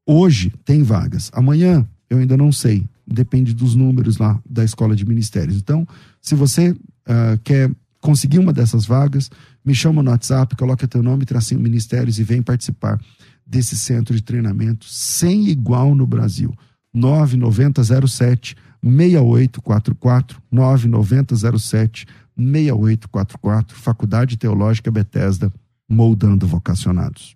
Hoje 0.07 0.53
tem 0.63 0.81
vagas. 0.81 1.29
Amanhã 1.33 1.85
eu 2.09 2.19
ainda 2.19 2.37
não 2.37 2.53
sei. 2.53 2.87
Depende 3.05 3.53
dos 3.53 3.75
números 3.75 4.17
lá 4.17 4.39
da 4.49 4.63
escola 4.63 4.95
de 4.95 5.05
ministérios. 5.05 5.57
Então, 5.57 5.85
se 6.21 6.35
você 6.35 6.71
uh, 6.71 7.37
quer 7.43 7.69
conseguir 7.99 8.39
uma 8.39 8.53
dessas 8.53 8.85
vagas, 8.85 9.29
me 9.63 9.75
chama 9.75 10.01
no 10.01 10.11
WhatsApp, 10.11 10.55
coloca 10.55 10.87
teu 10.87 11.03
nome, 11.03 11.25
tracinho 11.25 11.59
ministérios 11.59 12.17
e 12.17 12.23
vem 12.23 12.41
participar 12.41 12.97
desse 13.45 13.77
centro 13.77 14.15
de 14.15 14.23
treinamento 14.23 14.85
sem 14.89 15.47
igual 15.47 15.93
no 15.93 16.05
Brasil. 16.05 16.53
9907 16.93 18.55
6844 18.83 20.41
9907 20.51 22.05
6844 22.37 23.77
Faculdade 23.77 24.37
Teológica 24.37 24.91
Bethesda 24.91 25.51
moldando 25.89 26.47
vocacionados. 26.47 27.35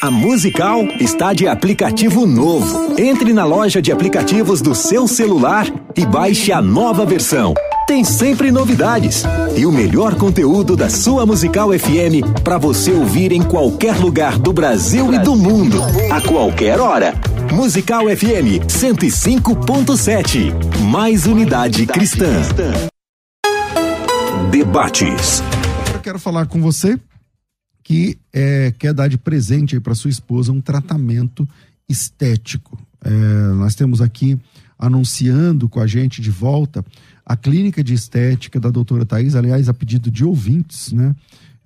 A 0.00 0.10
Musical 0.10 0.84
está 1.00 1.32
de 1.32 1.48
aplicativo 1.48 2.24
novo. 2.24 2.94
Entre 2.98 3.32
na 3.32 3.44
loja 3.44 3.82
de 3.82 3.90
aplicativos 3.90 4.60
do 4.60 4.74
seu 4.74 5.08
celular 5.08 5.66
e 5.96 6.06
baixe 6.06 6.52
a 6.52 6.62
nova 6.62 7.04
versão. 7.04 7.54
Tem 7.88 8.04
sempre 8.04 8.52
novidades 8.52 9.24
e 9.56 9.64
o 9.64 9.72
melhor 9.72 10.14
conteúdo 10.14 10.76
da 10.76 10.90
sua 10.90 11.24
Musical 11.24 11.70
FM 11.70 12.42
para 12.44 12.58
você 12.58 12.92
ouvir 12.92 13.32
em 13.32 13.42
qualquer 13.42 13.96
lugar 13.96 14.38
do 14.38 14.52
Brasil 14.52 15.14
e 15.14 15.18
do 15.18 15.34
mundo, 15.34 15.78
a 16.12 16.20
qualquer 16.20 16.78
hora. 16.80 17.14
Musical 17.50 18.02
FM 18.14 18.60
105.7. 18.68 20.52
Mais 20.82 21.24
unidade 21.24 21.86
cristã. 21.86 22.42
Debates. 24.50 25.42
Eu 25.94 26.00
quero 26.00 26.18
falar 26.18 26.44
com 26.44 26.60
você 26.60 27.00
que 27.82 28.18
é, 28.34 28.70
quer 28.78 28.92
dar 28.92 29.08
de 29.08 29.16
presente 29.16 29.80
para 29.80 29.94
sua 29.94 30.10
esposa 30.10 30.52
um 30.52 30.60
tratamento 30.60 31.48
estético. 31.88 32.78
É, 33.02 33.10
nós 33.54 33.74
temos 33.74 34.02
aqui 34.02 34.38
anunciando 34.78 35.70
com 35.70 35.80
a 35.80 35.86
gente 35.86 36.20
de 36.20 36.30
volta 36.30 36.84
a 37.28 37.36
clínica 37.36 37.84
de 37.84 37.92
estética 37.92 38.58
da 38.58 38.70
doutora 38.70 39.04
Thais, 39.04 39.36
aliás, 39.36 39.68
a 39.68 39.74
pedido 39.74 40.10
de 40.10 40.24
ouvintes, 40.24 40.92
né? 40.92 41.14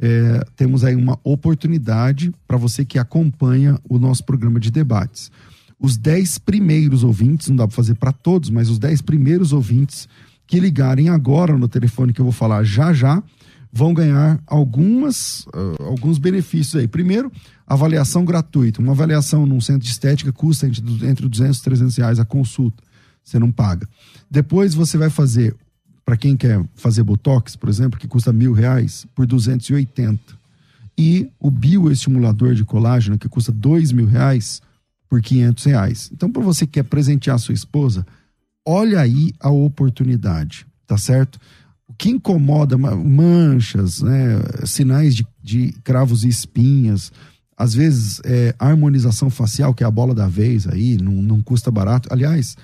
É, 0.05 0.44
temos 0.57 0.83
aí 0.83 0.96
uma 0.96 1.16
oportunidade 1.22 2.33
para 2.48 2.57
você 2.57 2.85
que 2.85 2.98
acompanha 2.98 3.79
o 3.88 4.01
nosso 4.01 4.25
programa 4.25 4.59
de 4.59 4.68
debates. 4.68 5.31
Os 5.79 5.96
dez 5.96 6.38
primeiros 6.38 7.05
ouvintes, 7.05 7.48
não 7.48 7.57
dá 7.57 7.68
para 7.68 7.77
fazer 7.77 7.94
para 7.94 8.11
todos, 8.11 8.51
mas 8.51 8.68
os 8.68 8.81
dez 8.81 9.01
primeiros 9.01 9.53
ouvintes 9.53 10.09
que 10.44 10.59
ligarem 10.59 11.09
agora 11.09 11.57
no 11.57 11.68
telefone 11.68 12.12
que 12.12 12.20
eu 12.20 12.25
vou 12.25 12.33
falar 12.33 12.64
já 12.64 12.92
já, 12.92 13.22
vão 13.72 13.94
ganhar 13.94 14.40
algumas, 14.44 15.46
uh, 15.46 15.85
alguns 15.85 16.18
benefícios 16.18 16.75
aí. 16.75 16.88
Primeiro, 16.88 17.31
avaliação 17.64 18.25
gratuita. 18.25 18.83
Uma 18.83 18.92
avaliação 18.92 19.46
num 19.46 19.61
centro 19.61 19.83
de 19.83 19.90
estética 19.90 20.33
custa 20.33 20.66
entre, 20.66 20.83
entre 21.07 21.29
200 21.29 21.59
e 21.59 21.62
300 21.62 21.96
reais 21.96 22.18
a 22.18 22.25
consulta. 22.25 22.83
Você 23.22 23.38
não 23.38 23.53
paga. 23.53 23.88
Depois 24.33 24.73
você 24.73 24.97
vai 24.97 25.11
fazer, 25.11 25.55
para 26.07 26.16
quem 26.16 26.35
quer 26.35 26.64
fazer 26.75 27.03
botox, 27.03 27.55
por 27.55 27.68
exemplo, 27.68 28.01
que 28.01 28.09
custa 28.09 28.33
mil 28.33 28.55
reais, 28.55 29.07
por 29.14 29.27
280. 29.27 30.18
E 30.97 31.29
o 31.38 31.51
bioestimulador 31.51 32.55
de 32.55 32.64
colágeno, 32.64 33.18
que 33.18 33.29
custa 33.29 33.53
dois 33.53 33.92
mil 33.92 34.07
reais, 34.07 34.62
por 35.07 35.21
500 35.21 35.64
reais. 35.64 36.11
Então, 36.14 36.33
para 36.33 36.42
você 36.42 36.64
que 36.64 36.73
quer 36.73 36.85
presentear 36.85 37.38
sua 37.38 37.53
esposa, 37.53 38.07
olha 38.66 39.01
aí 39.01 39.35
a 39.38 39.51
oportunidade, 39.51 40.64
tá 40.87 40.97
certo? 40.97 41.38
O 41.87 41.92
que 41.92 42.09
incomoda, 42.09 42.79
manchas, 42.79 44.01
né, 44.01 44.40
sinais 44.64 45.14
de, 45.14 45.27
de 45.42 45.73
cravos 45.85 46.25
e 46.25 46.29
espinhas, 46.29 47.12
às 47.55 47.75
vezes 47.75 48.23
é, 48.25 48.55
harmonização 48.59 49.29
facial, 49.29 49.75
que 49.75 49.85
é 49.85 49.87
a 49.87 49.90
bola 49.90 50.14
da 50.14 50.27
vez 50.27 50.66
aí, 50.66 50.97
não, 50.97 51.21
não 51.21 51.42
custa 51.42 51.71
barato. 51.71 52.09
Aliás, 52.11 52.57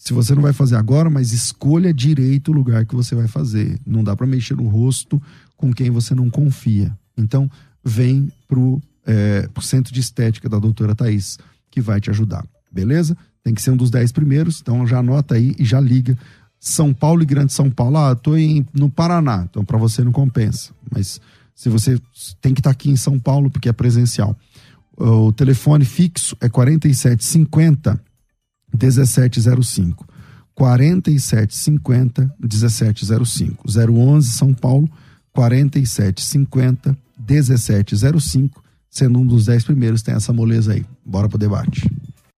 se 0.00 0.14
você 0.14 0.34
não 0.34 0.40
vai 0.40 0.54
fazer 0.54 0.76
agora, 0.76 1.10
mas 1.10 1.30
escolha 1.30 1.92
direito 1.92 2.50
o 2.50 2.54
lugar 2.54 2.86
que 2.86 2.96
você 2.96 3.14
vai 3.14 3.28
fazer. 3.28 3.78
Não 3.86 4.02
dá 4.02 4.16
para 4.16 4.26
mexer 4.26 4.56
no 4.56 4.66
rosto 4.66 5.20
com 5.58 5.70
quem 5.74 5.90
você 5.90 6.14
não 6.14 6.30
confia. 6.30 6.96
Então, 7.18 7.50
vem 7.84 8.32
pro, 8.48 8.80
é, 9.04 9.46
pro 9.52 9.62
centro 9.62 9.92
de 9.92 10.00
estética 10.00 10.48
da 10.48 10.58
doutora 10.58 10.94
Thaís, 10.94 11.38
que 11.70 11.82
vai 11.82 12.00
te 12.00 12.08
ajudar. 12.08 12.46
Beleza? 12.72 13.14
Tem 13.44 13.52
que 13.52 13.60
ser 13.60 13.72
um 13.72 13.76
dos 13.76 13.90
dez 13.90 14.10
primeiros, 14.10 14.62
então 14.62 14.86
já 14.86 15.00
anota 15.00 15.34
aí 15.34 15.54
e 15.58 15.66
já 15.66 15.78
liga 15.78 16.16
são 16.58 16.94
Paulo 16.94 17.22
e 17.22 17.26
Grande 17.26 17.52
São 17.52 17.70
Paulo, 17.70 17.98
ah, 17.98 18.14
tô 18.14 18.36
em, 18.36 18.66
no 18.72 18.88
Paraná, 18.88 19.46
então 19.48 19.64
para 19.66 19.76
você 19.76 20.02
não 20.02 20.12
compensa. 20.12 20.72
Mas 20.90 21.20
se 21.54 21.68
você 21.68 22.00
tem 22.40 22.54
que 22.54 22.60
estar 22.60 22.70
tá 22.70 22.72
aqui 22.72 22.90
em 22.90 22.96
São 22.96 23.18
Paulo 23.18 23.50
porque 23.50 23.68
é 23.68 23.72
presencial. 23.72 24.34
O 24.96 25.30
telefone 25.30 25.84
fixo 25.84 26.36
é 26.40 26.48
4750 26.48 28.00
1705. 28.72 30.06
4750 30.54 32.34
1705. 32.38 33.64
011 33.68 34.28
São 34.28 34.52
Paulo 34.52 34.88
4750 35.32 36.96
1705. 37.28 38.62
Sendo 38.90 39.20
um 39.20 39.26
dos 39.26 39.46
dez 39.46 39.62
primeiros, 39.62 40.02
tem 40.02 40.14
essa 40.14 40.32
moleza 40.32 40.72
aí. 40.72 40.84
Bora 41.06 41.28
pro 41.28 41.38
debate. 41.38 41.88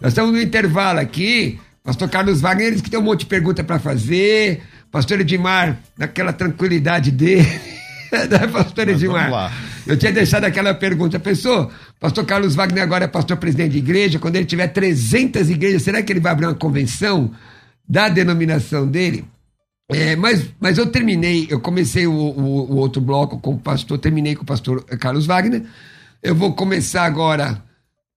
Nós 0.00 0.12
estamos 0.12 0.32
no 0.32 0.40
intervalo 0.40 1.00
aqui. 1.00 1.58
Pastor 1.82 2.10
Carlos 2.10 2.42
Wagner, 2.42 2.68
eles 2.68 2.82
que 2.82 2.90
tem 2.90 2.98
um 2.98 3.02
monte 3.02 3.20
de 3.20 3.26
pergunta 3.26 3.62
para 3.64 3.78
fazer. 3.78 4.62
Pastor 4.90 5.20
Edmar, 5.20 5.78
naquela 5.96 6.32
tranquilidade 6.32 7.10
dele. 7.10 7.46
né, 8.12 8.46
Pastor 8.52 8.88
Edmar? 8.88 9.30
lá. 9.30 9.52
Eu 9.86 9.96
tinha 9.96 10.12
deixado 10.12 10.44
aquela 10.44 10.74
pergunta. 10.74 11.18
Pensou, 11.18 11.70
pastor 12.00 12.24
Carlos 12.24 12.54
Wagner 12.54 12.82
agora 12.82 13.04
é 13.04 13.08
pastor 13.08 13.36
presidente 13.36 13.72
de 13.72 13.78
igreja, 13.78 14.18
quando 14.18 14.36
ele 14.36 14.44
tiver 14.44 14.68
300 14.68 15.48
igrejas, 15.48 15.82
será 15.82 16.02
que 16.02 16.12
ele 16.12 16.20
vai 16.20 16.32
abrir 16.32 16.46
uma 16.46 16.54
convenção 16.54 17.30
da 17.88 18.08
denominação 18.08 18.86
dele? 18.86 19.24
É, 19.88 20.16
mas, 20.16 20.50
mas 20.58 20.78
eu 20.78 20.86
terminei, 20.86 21.46
eu 21.48 21.60
comecei 21.60 22.06
o, 22.06 22.12
o, 22.12 22.72
o 22.72 22.76
outro 22.76 23.00
bloco 23.00 23.38
com 23.38 23.54
o 23.54 23.58
pastor, 23.58 23.98
terminei 23.98 24.34
com 24.34 24.42
o 24.42 24.46
pastor 24.46 24.82
Carlos 24.84 25.26
Wagner. 25.26 25.62
Eu 26.20 26.34
vou 26.34 26.54
começar 26.54 27.04
agora 27.04 27.62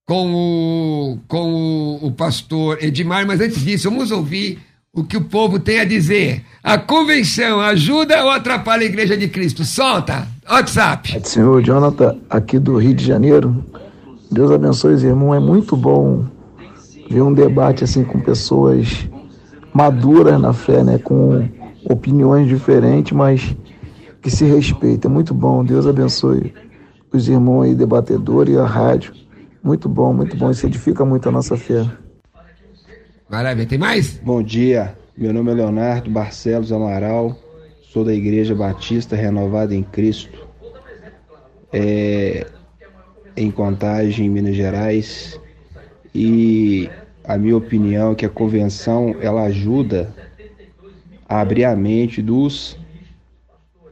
com 0.08 0.34
o, 0.34 1.20
com 1.28 1.54
o, 1.54 2.08
o 2.08 2.12
pastor 2.12 2.84
Edmar, 2.84 3.28
mas 3.28 3.40
antes 3.40 3.64
disso, 3.64 3.92
vamos 3.92 4.10
ouvir 4.10 4.58
o 4.94 5.04
que 5.04 5.18
o 5.18 5.26
povo 5.26 5.60
tem 5.60 5.80
a 5.80 5.86
dizer. 5.86 6.44
A 6.64 6.78
convenção 6.78 7.62
ajuda 7.62 8.24
ou 8.24 8.32
atrapalha 8.32 8.84
a 8.84 8.86
igreja 8.86 9.16
de 9.16 9.28
Cristo? 9.28 9.64
Solta! 9.64 10.28
WhatsApp! 10.50 11.16
É 11.16 11.20
Senhor 11.20 11.62
Jonathan, 11.62 12.18
aqui 12.30 12.58
do 12.58 12.78
Rio 12.78 12.94
de 12.94 13.06
Janeiro. 13.06 13.64
Deus 14.32 14.52
abençoe 14.52 14.94
os 14.94 15.04
irmãos. 15.04 15.36
É 15.36 15.40
muito 15.40 15.76
bom 15.76 16.26
ver 17.10 17.22
um 17.22 17.34
debate 17.34 17.84
assim 17.84 18.04
com 18.04 18.20
pessoas 18.20 19.08
maduras 19.74 20.40
na 20.40 20.54
fé, 20.54 20.84
né? 20.84 20.98
Com 20.98 21.48
opiniões 21.86 22.48
diferentes, 22.48 23.14
mas 23.14 23.56
que 24.22 24.30
se 24.30 24.44
respeitam. 24.46 25.10
É 25.10 25.14
muito 25.14 25.34
bom. 25.34 25.64
Deus 25.64 25.88
abençoe 25.88 26.54
os 27.12 27.28
irmãos 27.28 27.64
aí, 27.64 27.76
debatedores 27.76 28.54
e 28.54 28.58
a 28.58 28.66
rádio. 28.66 29.14
Muito 29.64 29.88
bom, 29.88 30.14
muito 30.14 30.36
bom. 30.36 30.52
Isso 30.52 30.66
edifica 30.66 31.06
muito 31.06 31.30
a 31.30 31.32
nossa 31.32 31.56
fé. 31.56 31.86
Maravilha, 33.30 33.68
tem 33.68 33.78
mais? 33.78 34.18
Bom 34.18 34.42
dia, 34.42 34.98
meu 35.16 35.32
nome 35.32 35.52
é 35.52 35.54
Leonardo 35.54 36.10
Barcelos 36.10 36.72
Amaral, 36.72 37.38
sou 37.84 38.04
da 38.04 38.12
Igreja 38.12 38.56
Batista 38.56 39.16
Renovada 39.16 39.76
em 39.76 39.84
Cristo, 39.84 40.48
é, 41.72 42.48
em 43.38 43.52
Contagem, 43.52 44.28
Minas 44.28 44.56
Gerais, 44.56 45.40
e 46.14 46.90
a 47.24 47.38
minha 47.38 47.56
opinião 47.56 48.14
é 48.14 48.16
que 48.16 48.26
a 48.26 48.30
convenção 48.30 49.16
ela 49.22 49.44
ajuda 49.44 50.12
a 51.28 51.40
abrir 51.40 51.66
a 51.66 51.76
mente 51.76 52.24
dos, 52.24 52.80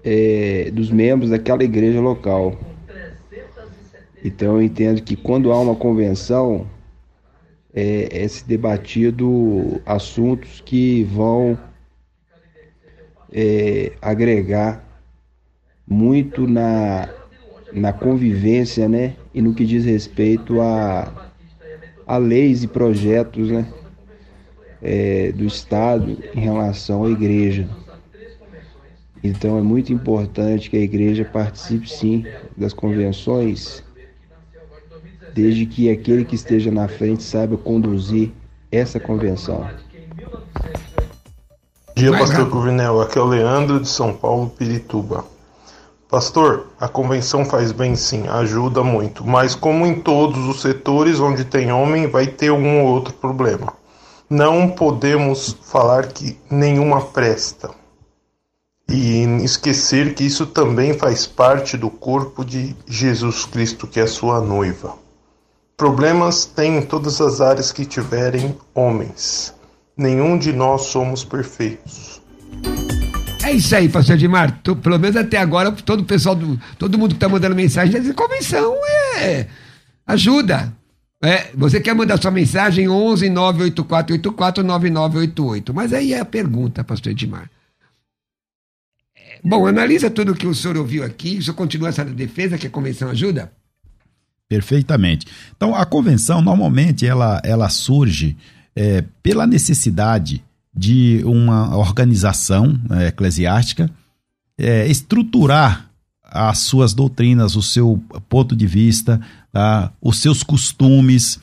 é, 0.04 0.72
dos 0.74 0.90
membros 0.90 1.30
daquela 1.30 1.64
igreja 1.64 2.02
local. 2.02 2.58
Então 4.26 4.56
eu 4.56 4.64
entendo 4.64 5.00
que 5.04 5.16
quando 5.16 5.52
há 5.52 5.62
uma 5.62 5.76
convenção, 5.76 6.66
é, 7.78 8.24
é 8.24 8.28
se 8.28 8.44
debatido 8.44 9.80
assuntos 9.86 10.62
que 10.66 11.04
vão 11.04 11.56
é, 13.32 13.92
agregar 14.02 14.84
muito 15.88 16.48
na, 16.48 17.08
na 17.72 17.94
convivência, 17.94 18.90
né? 18.90 19.16
E 19.32 19.44
no 19.44 19.54
que 19.54 19.64
diz 19.64 19.86
respeito 19.86 20.60
a, 20.60 21.32
a 22.08 22.18
leis 22.18 22.64
e 22.64 22.68
projetos, 22.68 23.52
né? 23.52 23.72
É, 24.82 25.32
do 25.34 25.46
Estado 25.46 26.18
em 26.34 26.40
relação 26.40 27.04
à 27.04 27.12
igreja. 27.12 27.70
Então 29.24 29.56
é 29.56 29.62
muito 29.62 29.94
importante 29.94 30.68
que 30.68 30.78
a 30.78 30.82
igreja 30.82 31.24
participe 31.24 31.88
sim 31.88 32.26
das 32.56 32.74
convenções 32.74 33.84
desde 35.38 35.68
que 35.68 35.88
aquele 35.92 36.26
que 36.26 36.34
esteja 36.34 36.72
na 36.72 36.88
frente 36.88 37.22
saiba 37.22 37.56
conduzir 37.56 38.32
essa 38.72 39.00
convenção. 39.00 39.70
Bom 41.86 41.94
dia, 41.96 42.12
Pastor 42.12 42.40
Rafa. 42.40 42.50
Cruvinel. 42.50 43.02
Aqui 43.02 43.20
é 43.20 43.22
o 43.22 43.26
Leandro 43.26 43.80
de 43.80 43.88
São 43.88 44.12
Paulo, 44.14 44.50
Pirituba. 44.50 45.24
Pastor, 46.10 46.70
a 46.80 46.88
convenção 46.88 47.46
faz 47.46 47.72
bem 47.72 47.96
sim, 47.96 48.28
ajuda 48.28 48.82
muito, 48.82 49.24
mas 49.28 49.54
como 49.54 49.86
em 49.86 50.02
todos 50.02 50.44
os 50.48 50.62
setores 50.62 51.20
onde 51.20 51.46
tem 51.46 51.72
homem, 51.72 52.08
vai 52.08 52.26
ter 52.26 52.50
um 52.50 52.82
ou 52.82 52.88
outro 52.88 53.14
problema. 53.14 53.74
Não 54.28 54.70
podemos 54.70 55.56
falar 55.62 56.08
que 56.08 56.36
nenhuma 56.50 57.00
presta. 57.02 57.70
E 58.90 59.24
esquecer 59.44 60.16
que 60.16 60.24
isso 60.24 60.48
também 60.48 60.98
faz 60.98 61.28
parte 61.28 61.78
do 61.78 61.92
corpo 61.92 62.44
de 62.44 62.76
Jesus 62.88 63.46
Cristo, 63.46 63.86
que 63.86 64.00
é 64.00 64.08
sua 64.08 64.42
noiva. 64.42 65.07
Problemas 65.78 66.44
tem 66.44 66.78
em 66.78 66.82
todas 66.82 67.22
as 67.22 67.40
áreas 67.40 67.72
que 67.72 67.86
tiverem 67.86 68.58
homens. 68.74 69.54
Nenhum 69.96 70.36
de 70.36 70.52
nós 70.52 70.88
somos 70.88 71.24
perfeitos. 71.24 72.20
É 73.46 73.52
isso 73.52 73.76
aí, 73.76 73.88
pastor 73.88 74.16
Edmar. 74.16 74.60
Tu- 74.64 74.76
pelo 74.76 74.98
menos 74.98 75.16
até 75.16 75.38
agora, 75.38 75.72
todo 75.72 76.00
o 76.02 76.06
pessoal, 76.06 76.36
do, 76.36 76.60
todo 76.80 76.98
mundo 76.98 77.12
que 77.12 77.18
está 77.18 77.30
mandando 77.30 77.56
mensagem, 77.56 77.94
dizendo 77.94 78.16
convenção 78.16 78.74
é 79.20 79.48
ajuda. 80.08 80.76
É, 81.24 81.52
você 81.54 81.80
quer 81.80 81.94
mandar 81.94 82.20
sua 82.20 82.32
mensagem 82.32 82.90
11 82.90 83.30
98484 83.30 84.64
9988. 84.64 85.74
Mas 85.76 85.94
aí 85.94 86.12
é 86.12 86.20
a 86.20 86.26
pergunta, 86.26 86.84
pastor 86.84 87.12
Edmar. 87.12 87.52
É, 89.16 89.40
Bom, 89.44 89.68
analisa 89.68 90.10
tudo 90.10 90.32
o 90.32 90.36
que 90.36 90.48
o 90.48 90.56
senhor 90.56 90.76
ouviu 90.76 91.04
aqui. 91.04 91.38
O 91.38 91.44
senhor 91.44 91.56
continua 91.56 91.90
essa 91.90 92.04
defesa 92.04 92.58
que 92.58 92.66
a 92.66 92.70
convenção 92.72 93.10
ajuda? 93.12 93.52
Perfeitamente. 94.50 95.28
Então, 95.56 95.76
a 95.76 95.86
convenção, 95.86 96.42
normalmente, 96.42 97.06
ela, 97.06 97.42
ela 97.44 97.70
surge 97.70 98.38
é, 98.76 99.04
pela 99.22 99.46
necessidade 99.46 100.44
de 100.74 101.22
uma 101.26 101.76
organização 101.76 102.80
é, 102.92 103.08
eclesiástica 103.08 103.90
é, 104.58 104.88
estruturar 104.88 105.90
as 106.24 106.60
suas 106.60 106.94
doutrinas, 106.94 107.56
o 107.56 107.62
seu 107.62 108.02
ponto 108.28 108.56
de 108.56 108.68
vista, 108.68 109.22
tá? 109.52 109.92
os 110.02 110.20
seus 110.20 110.44
costumes, 110.44 111.40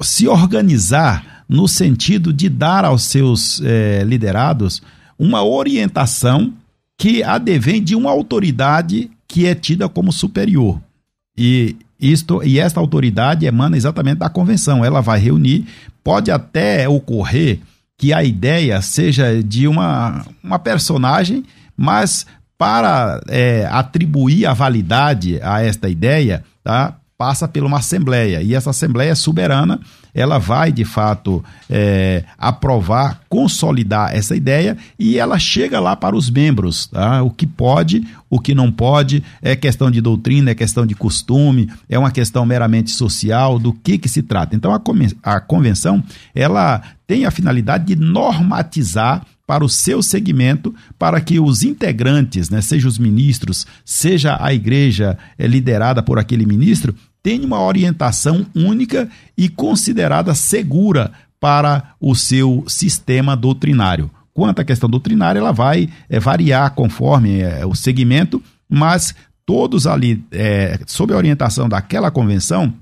se 0.00 0.26
organizar 0.26 1.44
no 1.48 1.68
sentido 1.68 2.32
de 2.32 2.48
dar 2.48 2.84
aos 2.84 3.02
seus 3.02 3.60
é, 3.62 4.02
liderados 4.04 4.82
uma 5.18 5.44
orientação 5.44 6.52
que 6.98 7.22
advém 7.22 7.82
de 7.82 7.94
uma 7.94 8.10
autoridade 8.10 9.10
que 9.28 9.46
é 9.46 9.54
tida 9.54 9.88
como 9.88 10.12
superior. 10.12 10.80
E, 11.36 11.76
isto, 12.00 12.42
e 12.42 12.58
esta 12.58 12.80
autoridade 12.80 13.46
emana 13.46 13.76
exatamente 13.76 14.18
da 14.18 14.28
convenção. 14.28 14.84
Ela 14.84 15.00
vai 15.00 15.18
reunir, 15.18 15.66
pode 16.02 16.30
até 16.30 16.88
ocorrer 16.88 17.60
que 17.96 18.12
a 18.12 18.22
ideia 18.22 18.80
seja 18.82 19.42
de 19.42 19.68
uma, 19.68 20.24
uma 20.42 20.58
personagem, 20.58 21.44
mas 21.76 22.26
para 22.58 23.20
é, 23.28 23.66
atribuir 23.70 24.46
a 24.46 24.52
validade 24.52 25.40
a 25.42 25.62
esta 25.62 25.88
ideia, 25.88 26.44
tá, 26.62 26.96
passa 27.16 27.46
por 27.46 27.62
uma 27.62 27.78
assembleia. 27.78 28.42
E 28.42 28.54
essa 28.54 28.70
assembleia 28.70 29.14
soberana, 29.14 29.80
ela 30.12 30.38
vai 30.38 30.72
de 30.72 30.84
fato 30.84 31.44
é, 31.70 32.24
aprovar, 32.36 33.20
consolidar 33.28 34.14
essa 34.14 34.34
ideia 34.34 34.76
e 34.98 35.18
ela 35.18 35.38
chega 35.38 35.80
lá 35.80 35.94
para 35.94 36.16
os 36.16 36.28
membros. 36.28 36.86
Tá? 36.86 37.22
O 37.22 37.30
que 37.30 37.46
pode, 37.46 38.06
o 38.28 38.40
que 38.40 38.54
não 38.54 38.70
pode, 38.70 39.22
é 39.40 39.54
questão 39.54 39.90
de 39.90 40.00
doutrina, 40.00 40.50
é 40.50 40.54
questão 40.54 40.84
de 40.84 40.94
costume, 40.94 41.70
é 41.88 41.98
uma 41.98 42.10
questão 42.10 42.44
meramente 42.44 42.90
social, 42.90 43.58
do 43.58 43.72
que, 43.72 43.96
que 43.96 44.08
se 44.08 44.22
trata. 44.22 44.56
Então 44.56 44.72
a, 44.72 44.80
a 45.22 45.40
convenção, 45.40 46.02
ela 46.34 46.82
tem 47.06 47.26
a 47.26 47.30
finalidade 47.30 47.84
de 47.84 47.96
normatizar 47.96 49.24
para 49.46 49.64
o 49.64 49.68
seu 49.68 50.02
segmento, 50.02 50.74
para 50.98 51.20
que 51.20 51.38
os 51.38 51.62
integrantes, 51.62 52.48
né, 52.48 52.62
seja 52.62 52.88
os 52.88 52.98
ministros, 52.98 53.66
seja 53.84 54.38
a 54.40 54.52
igreja 54.54 55.18
eh, 55.38 55.46
liderada 55.46 56.02
por 56.02 56.18
aquele 56.18 56.46
ministro, 56.46 56.94
tenha 57.22 57.46
uma 57.46 57.60
orientação 57.60 58.46
única 58.54 59.08
e 59.36 59.48
considerada 59.48 60.34
segura 60.34 61.12
para 61.40 61.94
o 62.00 62.14
seu 62.14 62.64
sistema 62.66 63.36
doutrinário. 63.36 64.10
Quanto 64.32 64.60
à 64.60 64.64
questão 64.64 64.90
doutrinária, 64.90 65.38
ela 65.38 65.52
vai 65.52 65.88
é, 66.08 66.18
variar 66.18 66.70
conforme 66.72 67.40
é, 67.40 67.64
o 67.64 67.74
segmento, 67.74 68.42
mas 68.68 69.14
todos 69.46 69.86
ali, 69.86 70.24
é, 70.32 70.78
sob 70.86 71.12
a 71.12 71.16
orientação 71.16 71.68
daquela 71.68 72.10
convenção, 72.10 72.74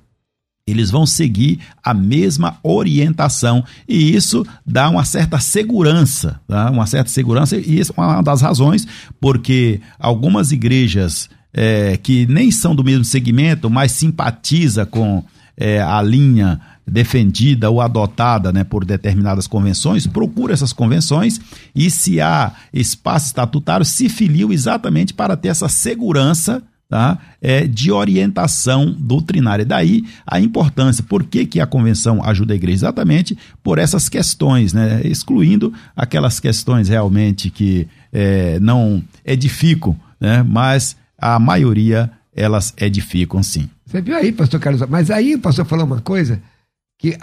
eles 0.67 0.91
vão 0.91 1.05
seguir 1.05 1.59
a 1.83 1.93
mesma 1.93 2.57
orientação. 2.63 3.65
E 3.89 4.15
isso 4.15 4.47
dá 4.65 4.89
uma 4.89 5.05
certa 5.05 5.39
segurança, 5.41 6.41
tá? 6.47 6.71
uma 6.71 6.87
certa 6.87 7.11
segurança. 7.11 7.57
E 7.57 7.81
isso 7.81 7.93
é 7.97 8.01
uma 8.01 8.23
das 8.23 8.41
razões 8.41 8.87
porque 9.21 9.81
algumas 9.99 10.53
igrejas 10.53 11.29
é, 11.53 11.97
que 11.97 12.27
nem 12.27 12.51
são 12.51 12.75
do 12.75 12.85
mesmo 12.85 13.05
segmento, 13.05 13.69
mas 13.69 13.93
simpatiza 13.93 14.87
com 14.87 15.25
é, 15.57 15.83
a 15.83 16.01
linha 16.01 16.61
defendida 16.87 17.71
ou 17.71 17.81
adotada 17.81 18.53
né, 18.53 18.65
por 18.65 18.85
determinadas 18.85 19.47
convenções, 19.47 20.07
procura 20.07 20.53
essas 20.53 20.73
convenções. 20.73 21.41
E 21.75 21.91
se 21.91 22.21
há 22.21 22.53
espaço 22.73 23.27
estatutário, 23.27 23.85
se 23.85 24.09
filiam 24.09 24.53
exatamente 24.53 25.13
para 25.13 25.37
ter 25.37 25.49
essa 25.49 25.69
segurança 25.69 26.63
tá? 26.93 27.19
é, 27.41 27.67
de 27.67 27.91
orientação 27.91 28.95
doutrinária. 28.99 29.65
Daí 29.65 30.05
a 30.27 30.39
importância, 30.39 31.03
por 31.03 31.25
que, 31.25 31.47
que 31.47 31.59
a 31.59 31.67
convenção 31.67 32.23
ajuda 32.23 32.53
a 32.53 32.57
igreja? 32.57 32.85
Exatamente 32.85 33.39
por 33.63 33.79
essas 33.79 34.11
questões, 34.11 34.75
né? 34.75 35.01
excluindo 35.03 35.73
aquelas 35.97 36.39
questões 36.39 36.91
realmente 36.91 37.49
que 37.49 37.89
é, 38.13 38.61
não 38.61 39.03
edificam, 39.25 39.99
né? 40.21 40.43
mas 40.43 40.95
a 41.17 41.39
maioria 41.39 42.11
elas 42.37 42.75
edificam 42.77 43.43
sim. 43.43 43.71
Você 43.87 44.03
viu 44.03 44.15
aí, 44.15 44.31
pastor 44.31 44.61
Carlos? 44.61 44.87
Mas 44.87 45.11
aí 45.11 45.35
o 45.35 45.39
pastor 45.39 45.65
falou 45.65 45.87
uma 45.87 46.03
coisa 46.03 46.43
que. 46.99 47.17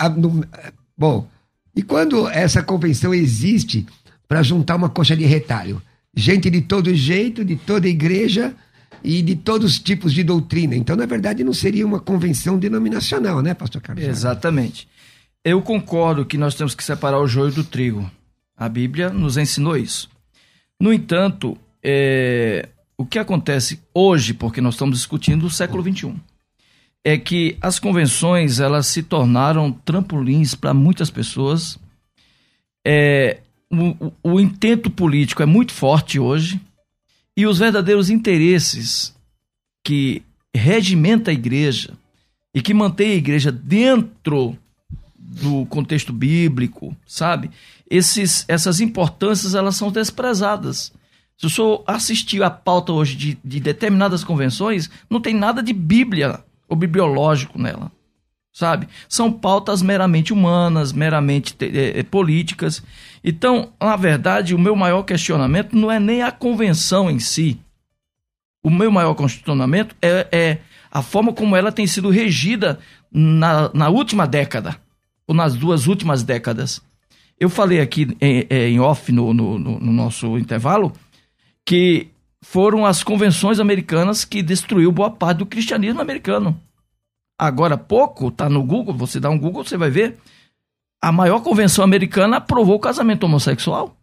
Bom, 0.97 1.27
e 1.75 1.83
quando 1.83 2.27
essa 2.27 2.63
convenção 2.63 3.13
existe 3.13 3.85
para 4.27 4.41
juntar 4.41 4.77
uma 4.77 4.89
coxa 4.89 5.15
de 5.15 5.25
retalho? 5.25 5.79
Gente 6.15 6.49
de 6.49 6.61
todo 6.61 6.93
jeito, 6.95 7.45
de 7.45 7.55
toda 7.55 7.87
igreja 7.87 8.55
e 9.03 9.21
de 9.21 9.35
todos 9.35 9.71
os 9.71 9.79
tipos 9.79 10.13
de 10.13 10.23
doutrina. 10.23 10.75
Então, 10.75 10.95
na 10.95 11.05
verdade, 11.05 11.43
não 11.43 11.53
seria 11.53 11.85
uma 11.85 11.99
convenção 11.99 12.57
denominacional, 12.57 13.41
né, 13.41 13.53
pastor 13.53 13.81
Carlos? 13.81 14.03
Exatamente. 14.03 14.87
Eu 15.43 15.61
concordo 15.61 16.25
que 16.25 16.37
nós 16.37 16.55
temos 16.55 16.75
que 16.75 16.83
separar 16.83 17.19
o 17.19 17.27
joio 17.27 17.51
do 17.51 17.63
trigo. 17.63 18.09
A 18.55 18.67
Bíblia 18.67 19.09
nos 19.09 19.37
ensinou 19.37 19.77
isso. 19.77 20.09
No 20.79 20.91
entanto, 20.91 21.57
é, 21.83 22.69
o 22.97 23.05
que 23.05 23.17
acontece 23.17 23.81
hoje, 23.93 24.33
porque 24.33 24.59
nós 24.59 24.75
estamos 24.75 24.97
discutindo 24.97 25.45
o 25.45 25.49
século 25.49 25.81
XXI, 25.81 26.13
é 27.03 27.17
que 27.17 27.57
as 27.61 27.79
convenções 27.79 28.59
elas 28.59 28.87
se 28.87 29.01
tornaram 29.01 29.71
trampolins 29.71 30.53
para 30.55 30.73
muitas 30.73 31.09
pessoas. 31.09 31.79
É, 32.85 33.39
o, 33.71 34.11
o 34.21 34.39
intento 34.39 34.89
político 34.89 35.41
é 35.41 35.45
muito 35.45 35.71
forte 35.71 36.19
hoje 36.19 36.59
e 37.39 37.47
os 37.47 37.57
verdadeiros 37.57 38.09
interesses 38.09 39.15
que 39.81 40.21
regimenta 40.53 41.31
a 41.31 41.33
igreja 41.33 41.93
e 42.53 42.61
que 42.61 42.73
mantém 42.73 43.11
a 43.11 43.15
igreja 43.15 43.49
dentro 43.49 44.57
do 45.17 45.65
contexto 45.67 46.11
bíblico, 46.11 46.93
sabe? 47.07 47.49
Esses, 47.89 48.43
essas 48.45 48.81
importâncias 48.81 49.55
elas 49.55 49.77
são 49.77 49.89
desprezadas. 49.89 50.91
Se 51.37 51.45
o 51.45 51.49
senhor 51.49 51.81
assistir 51.87 52.43
a 52.43 52.49
pauta 52.49 52.91
hoje 52.91 53.15
de, 53.15 53.37
de 53.41 53.61
determinadas 53.61 54.21
convenções, 54.21 54.89
não 55.09 55.21
tem 55.21 55.33
nada 55.33 55.63
de 55.63 55.71
Bíblia 55.71 56.43
ou 56.67 56.75
bibliológico 56.75 57.57
nela, 57.57 57.89
sabe? 58.59 58.89
São 59.07 59.31
pautas 59.31 59.81
meramente 59.81 60.33
humanas, 60.33 60.91
meramente 60.91 61.55
é, 61.61 62.03
políticas. 62.03 62.83
Então, 63.23 63.71
na 63.79 63.95
verdade, 63.95 64.53
o 64.53 64.59
meu 64.59 64.75
maior 64.75 65.03
questionamento 65.03 65.77
não 65.77 65.89
é 65.89 65.97
nem 65.97 66.23
a 66.23 66.29
convenção 66.29 67.09
em 67.09 67.19
si. 67.19 67.57
O 68.61 68.69
meu 68.69 68.91
maior 68.91 69.15
questionamento 69.15 69.95
é, 70.01 70.27
é 70.29 70.57
a 70.91 71.01
forma 71.01 71.31
como 71.31 71.55
ela 71.55 71.71
tem 71.71 71.87
sido 71.87 72.09
regida 72.09 72.79
na, 73.09 73.71
na 73.73 73.87
última 73.87 74.27
década, 74.27 74.75
ou 75.25 75.33
nas 75.33 75.55
duas 75.55 75.87
últimas 75.87 76.21
décadas. 76.21 76.81
Eu 77.39 77.49
falei 77.49 77.79
aqui 77.79 78.13
em, 78.19 78.45
em 78.49 78.79
off 78.81 79.09
no, 79.13 79.33
no, 79.33 79.57
no 79.57 79.93
nosso 79.93 80.37
intervalo 80.37 80.91
que 81.65 82.09
foram 82.41 82.85
as 82.85 83.05
convenções 83.05 83.57
americanas 83.57 84.25
que 84.25 84.41
destruiu 84.41 84.91
boa 84.91 85.09
parte 85.09 85.37
do 85.37 85.45
cristianismo 85.45 86.01
americano. 86.01 86.59
Agora 87.39 87.77
pouco, 87.77 88.29
tá 88.29 88.49
no 88.49 88.61
Google, 88.61 88.93
você 88.93 89.17
dá 89.17 89.29
um 89.29 89.39
Google, 89.39 89.63
você 89.63 89.77
vai 89.77 89.89
ver, 89.89 90.17
a 91.01 91.09
maior 91.09 91.41
convenção 91.41 91.85
americana 91.85 92.35
aprovou 92.35 92.75
o 92.75 92.79
casamento 92.79 93.23
homossexual. 93.23 93.95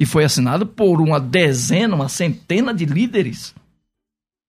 E 0.00 0.06
foi 0.06 0.24
assinado 0.24 0.66
por 0.66 1.02
uma 1.02 1.20
dezena, 1.20 1.94
uma 1.94 2.08
centena 2.08 2.72
de 2.72 2.86
líderes. 2.86 3.54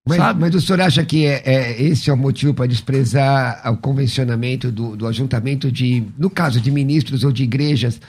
Mas, 0.08 0.38
mas 0.38 0.56
o 0.56 0.62
senhor 0.62 0.80
acha 0.80 1.04
que 1.04 1.26
é, 1.26 1.42
é 1.46 1.82
esse 1.82 2.10
é 2.10 2.14
o 2.14 2.18
motivo 2.18 2.54
para 2.54 2.66
desprezar 2.66 3.62
o 3.70 3.76
convencionamento 3.76 4.72
do, 4.72 4.96
do 4.96 5.06
ajuntamento 5.06 5.70
de, 5.70 6.06
no 6.18 6.30
caso 6.30 6.62
de 6.62 6.72
ministros 6.72 7.26
ou 7.26 7.32
de 7.34 7.44
igrejas, 7.44 8.00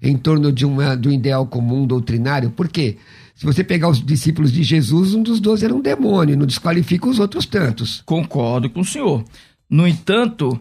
em 0.00 0.16
torno 0.16 0.52
de 0.52 0.64
uma, 0.64 0.96
do 0.96 1.10
ideal 1.10 1.44
comum 1.44 1.84
doutrinário? 1.84 2.50
Por 2.50 2.68
quê? 2.68 2.98
Se 3.38 3.46
você 3.46 3.62
pegar 3.62 3.88
os 3.88 4.04
discípulos 4.04 4.50
de 4.50 4.64
Jesus, 4.64 5.14
um 5.14 5.22
dos 5.22 5.38
doze 5.38 5.64
era 5.64 5.72
um 5.72 5.80
demônio, 5.80 6.36
não 6.36 6.44
desqualifica 6.44 7.08
os 7.08 7.20
outros 7.20 7.46
tantos. 7.46 8.02
Concordo 8.04 8.68
com 8.68 8.80
o 8.80 8.84
senhor. 8.84 9.24
No 9.70 9.86
entanto, 9.86 10.60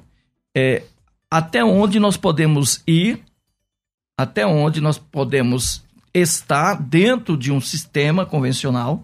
é, 0.55 0.83
até 1.29 1.65
onde 1.65 1.99
nós 1.99 2.17
podemos 2.17 2.83
ir, 2.85 3.19
até 4.15 4.45
onde 4.45 4.79
nós 4.79 4.99
podemos 4.99 5.83
estar 6.13 6.75
dentro 6.75 7.35
de 7.35 7.51
um 7.51 7.59
sistema 7.59 8.27
convencional, 8.27 9.03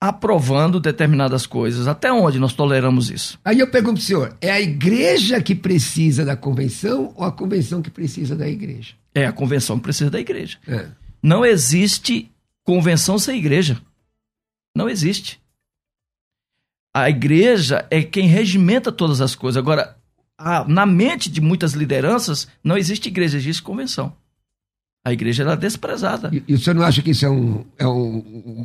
aprovando 0.00 0.78
determinadas 0.78 1.46
coisas. 1.46 1.88
Até 1.88 2.12
onde 2.12 2.38
nós 2.38 2.52
toleramos 2.52 3.10
isso? 3.10 3.40
Aí 3.44 3.58
eu 3.58 3.68
pergunto 3.68 3.94
para 3.94 4.02
o 4.02 4.06
senhor: 4.06 4.36
é 4.40 4.52
a 4.52 4.60
igreja 4.60 5.42
que 5.42 5.56
precisa 5.56 6.24
da 6.24 6.36
convenção 6.36 7.12
ou 7.16 7.24
a 7.24 7.32
convenção 7.32 7.82
que 7.82 7.90
precisa 7.90 8.36
da 8.36 8.48
igreja? 8.48 8.94
É 9.12 9.26
a 9.26 9.32
convenção 9.32 9.78
que 9.78 9.82
precisa 9.82 10.12
da 10.12 10.20
igreja. 10.20 10.58
É. 10.68 10.86
Não 11.20 11.44
existe 11.44 12.30
convenção 12.68 13.18
sem 13.18 13.38
igreja. 13.38 13.80
Não 14.76 14.90
existe. 14.90 15.40
A 16.94 17.08
igreja 17.08 17.86
é 17.90 18.02
quem 18.02 18.26
regimenta 18.26 18.92
todas 18.92 19.22
as 19.22 19.34
coisas. 19.34 19.56
Agora, 19.56 19.96
a, 20.36 20.68
na 20.68 20.84
mente 20.84 21.30
de 21.30 21.40
muitas 21.40 21.72
lideranças, 21.72 22.46
não 22.62 22.76
existe 22.76 23.08
igreja, 23.08 23.38
existe 23.38 23.62
convenção. 23.62 24.12
A 25.02 25.14
igreja 25.14 25.44
é 25.50 25.56
desprezada. 25.56 26.28
E, 26.30 26.44
e 26.46 26.52
o 26.52 26.58
senhor 26.58 26.74
não 26.76 26.82
acha 26.82 27.00
que 27.00 27.12
isso 27.12 27.24
é, 27.24 27.30
um, 27.30 27.64
é, 27.78 27.86
um, 27.86 28.18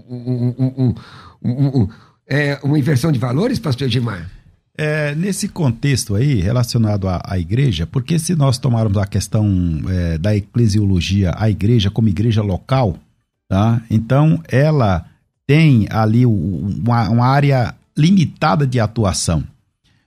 um, 0.10 0.96
um, 1.42 1.90
é 2.28 2.60
uma 2.62 2.78
inversão 2.78 3.10
de 3.10 3.20
valores, 3.20 3.58
pastor 3.58 3.88
Edmar? 3.88 4.30
É, 4.78 5.16
nesse 5.16 5.48
contexto 5.48 6.14
aí, 6.16 6.42
relacionado 6.42 7.08
à, 7.08 7.22
à, 7.24 7.40
igreja, 7.40 7.88
porque 7.88 8.20
se 8.20 8.36
nós 8.36 8.58
tomarmos 8.58 8.98
a 8.98 9.08
questão 9.08 9.48
é, 9.88 10.18
da 10.18 10.36
eclesiologia, 10.36 11.34
a 11.38 11.50
igreja 11.50 11.90
como 11.90 12.10
igreja 12.10 12.42
local, 12.42 13.00
Tá? 13.50 13.82
Então, 13.90 14.42
ela 14.48 15.06
tem 15.46 15.88
ali 15.90 16.26
uma, 16.26 17.10
uma 17.10 17.28
área 17.28 17.76
limitada 17.98 18.66
de 18.66 18.80
atuação. 18.80 19.44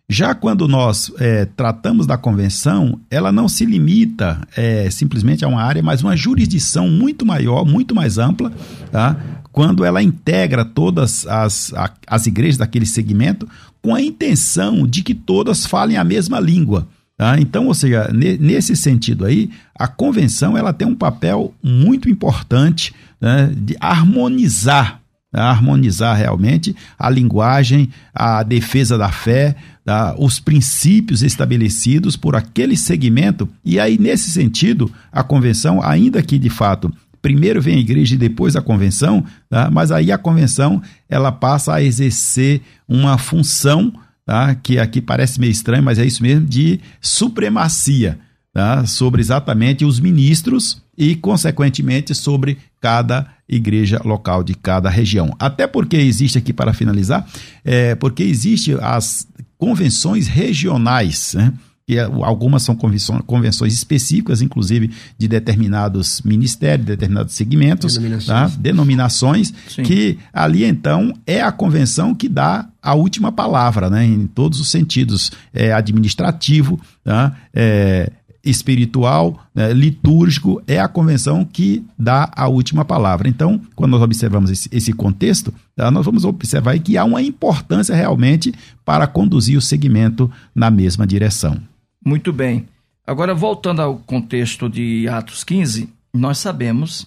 Já 0.08 0.34
quando 0.34 0.68
nós 0.68 1.10
é, 1.18 1.46
tratamos 1.46 2.06
da 2.06 2.16
convenção, 2.16 3.00
ela 3.10 3.32
não 3.32 3.48
se 3.48 3.64
limita 3.64 4.40
é, 4.56 4.88
simplesmente 4.88 5.44
a 5.44 5.48
uma 5.48 5.60
área, 5.60 5.82
mas 5.82 6.00
uma 6.00 6.16
jurisdição 6.16 6.88
muito 6.88 7.26
maior, 7.26 7.64
muito 7.64 7.92
mais 7.92 8.16
ampla, 8.16 8.52
tá? 8.92 9.16
quando 9.50 9.84
ela 9.84 10.02
integra 10.02 10.64
todas 10.64 11.26
as, 11.26 11.72
a, 11.74 11.90
as 12.06 12.26
igrejas 12.26 12.58
daquele 12.58 12.86
segmento 12.86 13.48
com 13.82 13.94
a 13.94 14.02
intenção 14.02 14.86
de 14.86 15.02
que 15.02 15.14
todas 15.14 15.66
falem 15.66 15.96
a 15.96 16.04
mesma 16.04 16.38
língua. 16.38 16.86
Tá? 17.16 17.40
Então, 17.40 17.66
ou 17.66 17.74
seja, 17.74 18.10
nesse 18.12 18.76
sentido 18.76 19.24
aí, 19.24 19.50
a 19.74 19.88
convenção 19.88 20.56
ela 20.56 20.72
tem 20.72 20.86
um 20.86 20.94
papel 20.94 21.54
muito 21.62 22.10
importante 22.10 22.94
né, 23.18 23.50
de 23.56 23.74
harmonizar, 23.80 25.00
né, 25.32 25.40
harmonizar 25.40 26.14
realmente 26.14 26.76
a 26.98 27.08
linguagem, 27.08 27.88
a 28.14 28.42
defesa 28.42 28.98
da 28.98 29.10
fé, 29.10 29.56
tá? 29.82 30.14
os 30.18 30.38
princípios 30.38 31.22
estabelecidos 31.22 32.16
por 32.16 32.36
aquele 32.36 32.76
segmento. 32.76 33.48
E 33.64 33.80
aí, 33.80 33.98
nesse 33.98 34.30
sentido, 34.30 34.92
a 35.10 35.22
convenção, 35.22 35.82
ainda 35.82 36.22
que 36.22 36.38
de 36.38 36.50
fato 36.50 36.92
primeiro 37.22 37.62
vem 37.62 37.76
a 37.76 37.80
igreja 37.80 38.14
e 38.14 38.18
depois 38.18 38.54
a 38.54 38.62
convenção, 38.62 39.24
tá? 39.48 39.70
mas 39.70 39.90
aí 39.90 40.12
a 40.12 40.18
convenção 40.18 40.82
ela 41.08 41.32
passa 41.32 41.74
a 41.74 41.82
exercer 41.82 42.60
uma 42.86 43.16
função 43.18 43.92
tá? 44.26 44.54
que 44.56 44.78
aqui 44.78 45.00
parece 45.00 45.40
meio 45.40 45.52
estranho, 45.52 45.82
mas 45.82 45.98
é 45.98 46.04
isso 46.04 46.22
mesmo, 46.22 46.44
de 46.44 46.80
supremacia 47.00 48.18
tá? 48.52 48.84
sobre 48.84 49.20
exatamente 49.20 49.84
os 49.84 50.00
ministros 50.00 50.82
e, 50.98 51.14
consequentemente, 51.14 52.14
sobre 52.14 52.58
cada 52.80 53.28
igreja 53.48 54.00
local 54.04 54.42
de 54.42 54.54
cada 54.54 54.90
região. 54.90 55.34
Até 55.38 55.66
porque 55.66 55.96
existe 55.96 56.36
aqui, 56.36 56.52
para 56.52 56.72
finalizar, 56.72 57.26
é, 57.64 57.94
porque 57.94 58.24
existe 58.24 58.74
as 58.80 59.28
convenções 59.56 60.26
regionais, 60.26 61.34
né? 61.34 61.52
Que 61.86 62.00
algumas 62.00 62.64
são 62.64 62.74
convenções 62.74 63.72
específicas, 63.72 64.42
inclusive 64.42 64.90
de 65.16 65.28
determinados 65.28 66.20
ministérios, 66.22 66.84
determinados 66.84 67.32
segmentos, 67.32 67.94
denominações, 67.94 68.26
tá? 68.26 68.58
denominações 68.58 69.54
que 69.84 70.18
ali 70.32 70.64
então 70.64 71.14
é 71.24 71.40
a 71.40 71.52
convenção 71.52 72.12
que 72.12 72.28
dá 72.28 72.68
a 72.82 72.94
última 72.94 73.30
palavra, 73.30 73.88
né? 73.88 74.04
em 74.04 74.26
todos 74.26 74.60
os 74.60 74.68
sentidos, 74.68 75.30
é 75.54 75.72
administrativo, 75.72 76.80
tá? 77.04 77.36
é 77.54 78.10
espiritual, 78.44 79.44
né? 79.54 79.72
litúrgico, 79.72 80.60
é 80.66 80.80
a 80.80 80.88
convenção 80.88 81.44
que 81.44 81.84
dá 81.96 82.30
a 82.34 82.48
última 82.48 82.84
palavra. 82.84 83.28
Então, 83.28 83.60
quando 83.76 83.92
nós 83.92 84.02
observamos 84.02 84.50
esse, 84.50 84.68
esse 84.72 84.92
contexto, 84.92 85.54
tá? 85.74 85.88
nós 85.90 86.04
vamos 86.04 86.24
observar 86.24 86.76
que 86.80 86.96
há 86.96 87.04
uma 87.04 87.22
importância 87.22 87.94
realmente 87.94 88.52
para 88.84 89.06
conduzir 89.06 89.56
o 89.56 89.62
segmento 89.62 90.30
na 90.54 90.70
mesma 90.70 91.06
direção. 91.06 91.60
Muito 92.06 92.32
bem. 92.32 92.68
Agora, 93.04 93.34
voltando 93.34 93.82
ao 93.82 93.98
contexto 93.98 94.68
de 94.68 95.08
Atos 95.08 95.42
15, 95.42 95.92
nós 96.14 96.38
sabemos 96.38 97.04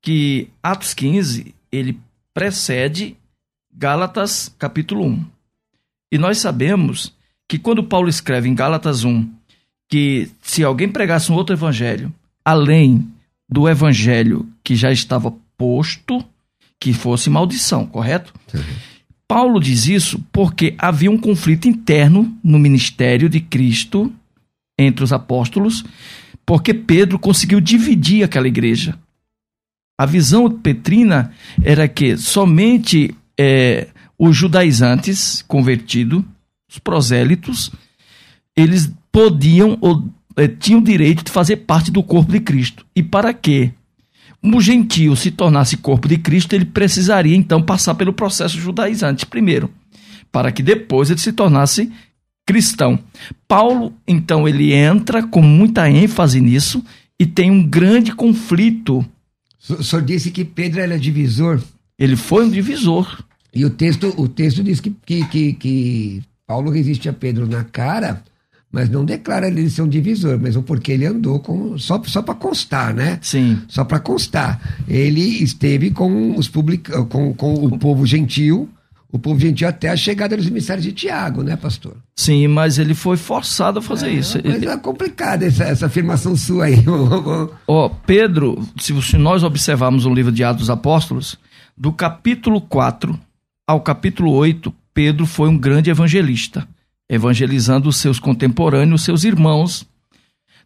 que 0.00 0.48
Atos 0.62 0.94
15 0.94 1.52
ele 1.72 1.98
precede 2.32 3.16
Gálatas 3.74 4.54
capítulo 4.56 5.04
1. 5.04 5.24
E 6.12 6.18
nós 6.18 6.38
sabemos 6.38 7.12
que 7.48 7.58
quando 7.58 7.82
Paulo 7.82 8.08
escreve 8.08 8.48
em 8.48 8.54
Gálatas 8.54 9.02
1 9.02 9.28
que 9.88 10.30
se 10.40 10.62
alguém 10.62 10.88
pregasse 10.88 11.32
um 11.32 11.34
outro 11.34 11.56
evangelho, 11.56 12.14
além 12.44 13.04
do 13.48 13.68
evangelho 13.68 14.48
que 14.62 14.76
já 14.76 14.92
estava 14.92 15.34
posto, 15.58 16.24
que 16.78 16.92
fosse 16.92 17.28
maldição, 17.28 17.84
correto? 17.84 18.32
Uhum. 18.54 18.62
Paulo 19.30 19.60
diz 19.60 19.86
isso 19.86 20.20
porque 20.32 20.74
havia 20.76 21.08
um 21.08 21.16
conflito 21.16 21.68
interno 21.68 22.36
no 22.42 22.58
ministério 22.58 23.28
de 23.28 23.38
Cristo 23.38 24.12
entre 24.76 25.04
os 25.04 25.12
apóstolos, 25.12 25.84
porque 26.44 26.74
Pedro 26.74 27.16
conseguiu 27.16 27.60
dividir 27.60 28.24
aquela 28.24 28.48
igreja. 28.48 28.98
A 29.96 30.04
visão 30.04 30.50
petrina 30.50 31.30
era 31.62 31.86
que 31.86 32.16
somente 32.16 33.14
é, 33.38 33.86
os 34.18 34.36
judaizantes 34.36 35.42
convertidos, 35.42 36.24
os 36.68 36.80
prosélitos, 36.80 37.70
eles 38.56 38.92
podiam 39.12 39.78
ou 39.80 40.08
é, 40.36 40.48
tinham 40.48 40.82
direito 40.82 41.22
de 41.22 41.30
fazer 41.30 41.58
parte 41.58 41.92
do 41.92 42.02
corpo 42.02 42.32
de 42.32 42.40
Cristo. 42.40 42.84
E 42.96 43.00
para 43.00 43.32
que 43.32 43.70
um 44.42 44.60
gentio 44.60 45.14
se 45.14 45.30
tornasse 45.30 45.76
corpo 45.76 46.08
de 46.08 46.16
Cristo, 46.16 46.54
ele 46.54 46.64
precisaria 46.64 47.36
então 47.36 47.62
passar 47.62 47.94
pelo 47.94 48.12
processo 48.12 48.58
judaizante 48.58 49.26
primeiro, 49.26 49.70
para 50.32 50.50
que 50.50 50.62
depois 50.62 51.10
ele 51.10 51.20
se 51.20 51.32
tornasse 51.32 51.90
cristão. 52.46 52.98
Paulo, 53.46 53.92
então, 54.08 54.48
ele 54.48 54.72
entra 54.72 55.22
com 55.22 55.42
muita 55.42 55.88
ênfase 55.88 56.40
nisso 56.40 56.82
e 57.18 57.26
tem 57.26 57.50
um 57.50 57.62
grande 57.62 58.12
conflito. 58.12 59.04
O 59.68 59.84
senhor 59.84 60.02
disse 60.02 60.30
que 60.30 60.44
Pedro 60.44 60.80
era 60.80 60.98
divisor. 60.98 61.60
Ele 61.98 62.16
foi 62.16 62.46
um 62.46 62.50
divisor. 62.50 63.22
E 63.54 63.64
o 63.64 63.70
texto, 63.70 64.14
o 64.16 64.26
texto 64.26 64.64
diz 64.64 64.80
que, 64.80 64.90
que, 65.04 65.24
que, 65.26 65.52
que 65.52 66.22
Paulo 66.46 66.70
resiste 66.70 67.08
a 67.08 67.12
Pedro 67.12 67.46
na 67.46 67.62
cara, 67.62 68.22
mas 68.72 68.88
não 68.88 69.04
declara 69.04 69.48
ele 69.48 69.68
ser 69.68 69.82
um 69.82 69.88
divisor, 69.88 70.38
mesmo 70.38 70.62
porque 70.62 70.92
ele 70.92 71.06
andou 71.06 71.40
com. 71.40 71.76
Só, 71.78 72.00
só 72.04 72.22
para 72.22 72.34
constar, 72.34 72.94
né? 72.94 73.18
Sim. 73.20 73.60
Só 73.68 73.84
para 73.84 73.98
constar. 73.98 74.60
Ele 74.88 75.42
esteve 75.42 75.90
com, 75.90 76.36
os 76.36 76.48
public, 76.48 76.90
com, 77.08 77.34
com 77.34 77.54
o 77.54 77.78
povo 77.78 78.06
gentil 78.06 78.68
o 79.12 79.18
povo 79.18 79.40
gentil 79.40 79.66
até 79.66 79.88
a 79.88 79.96
chegada 79.96 80.36
dos 80.36 80.46
emissários 80.46 80.84
de 80.84 80.92
Tiago, 80.92 81.42
né, 81.42 81.56
pastor? 81.56 81.96
Sim, 82.14 82.46
mas 82.46 82.78
ele 82.78 82.94
foi 82.94 83.16
forçado 83.16 83.80
a 83.80 83.82
fazer 83.82 84.08
é, 84.08 84.12
isso. 84.12 84.38
Mas 84.44 84.54
ele... 84.54 84.68
é 84.68 84.76
complicada 84.76 85.44
essa, 85.44 85.64
essa 85.64 85.86
afirmação 85.86 86.36
sua 86.36 86.66
aí. 86.66 86.76
Ó, 87.66 87.86
oh, 87.86 87.90
Pedro, 87.90 88.64
se 88.78 89.16
nós 89.16 89.42
observarmos 89.42 90.06
o 90.06 90.14
livro 90.14 90.30
de 90.30 90.44
Atos 90.44 90.60
dos 90.60 90.70
Apóstolos, 90.70 91.36
do 91.76 91.92
capítulo 91.92 92.60
4 92.60 93.18
ao 93.66 93.80
capítulo 93.80 94.30
8, 94.32 94.72
Pedro 94.94 95.26
foi 95.26 95.48
um 95.48 95.58
grande 95.58 95.90
evangelista, 95.90 96.66
evangelizando 97.10 97.88
os 97.88 97.96
seus 97.96 98.20
contemporâneos, 98.20 99.02
seus 99.02 99.24
irmãos. 99.24 99.84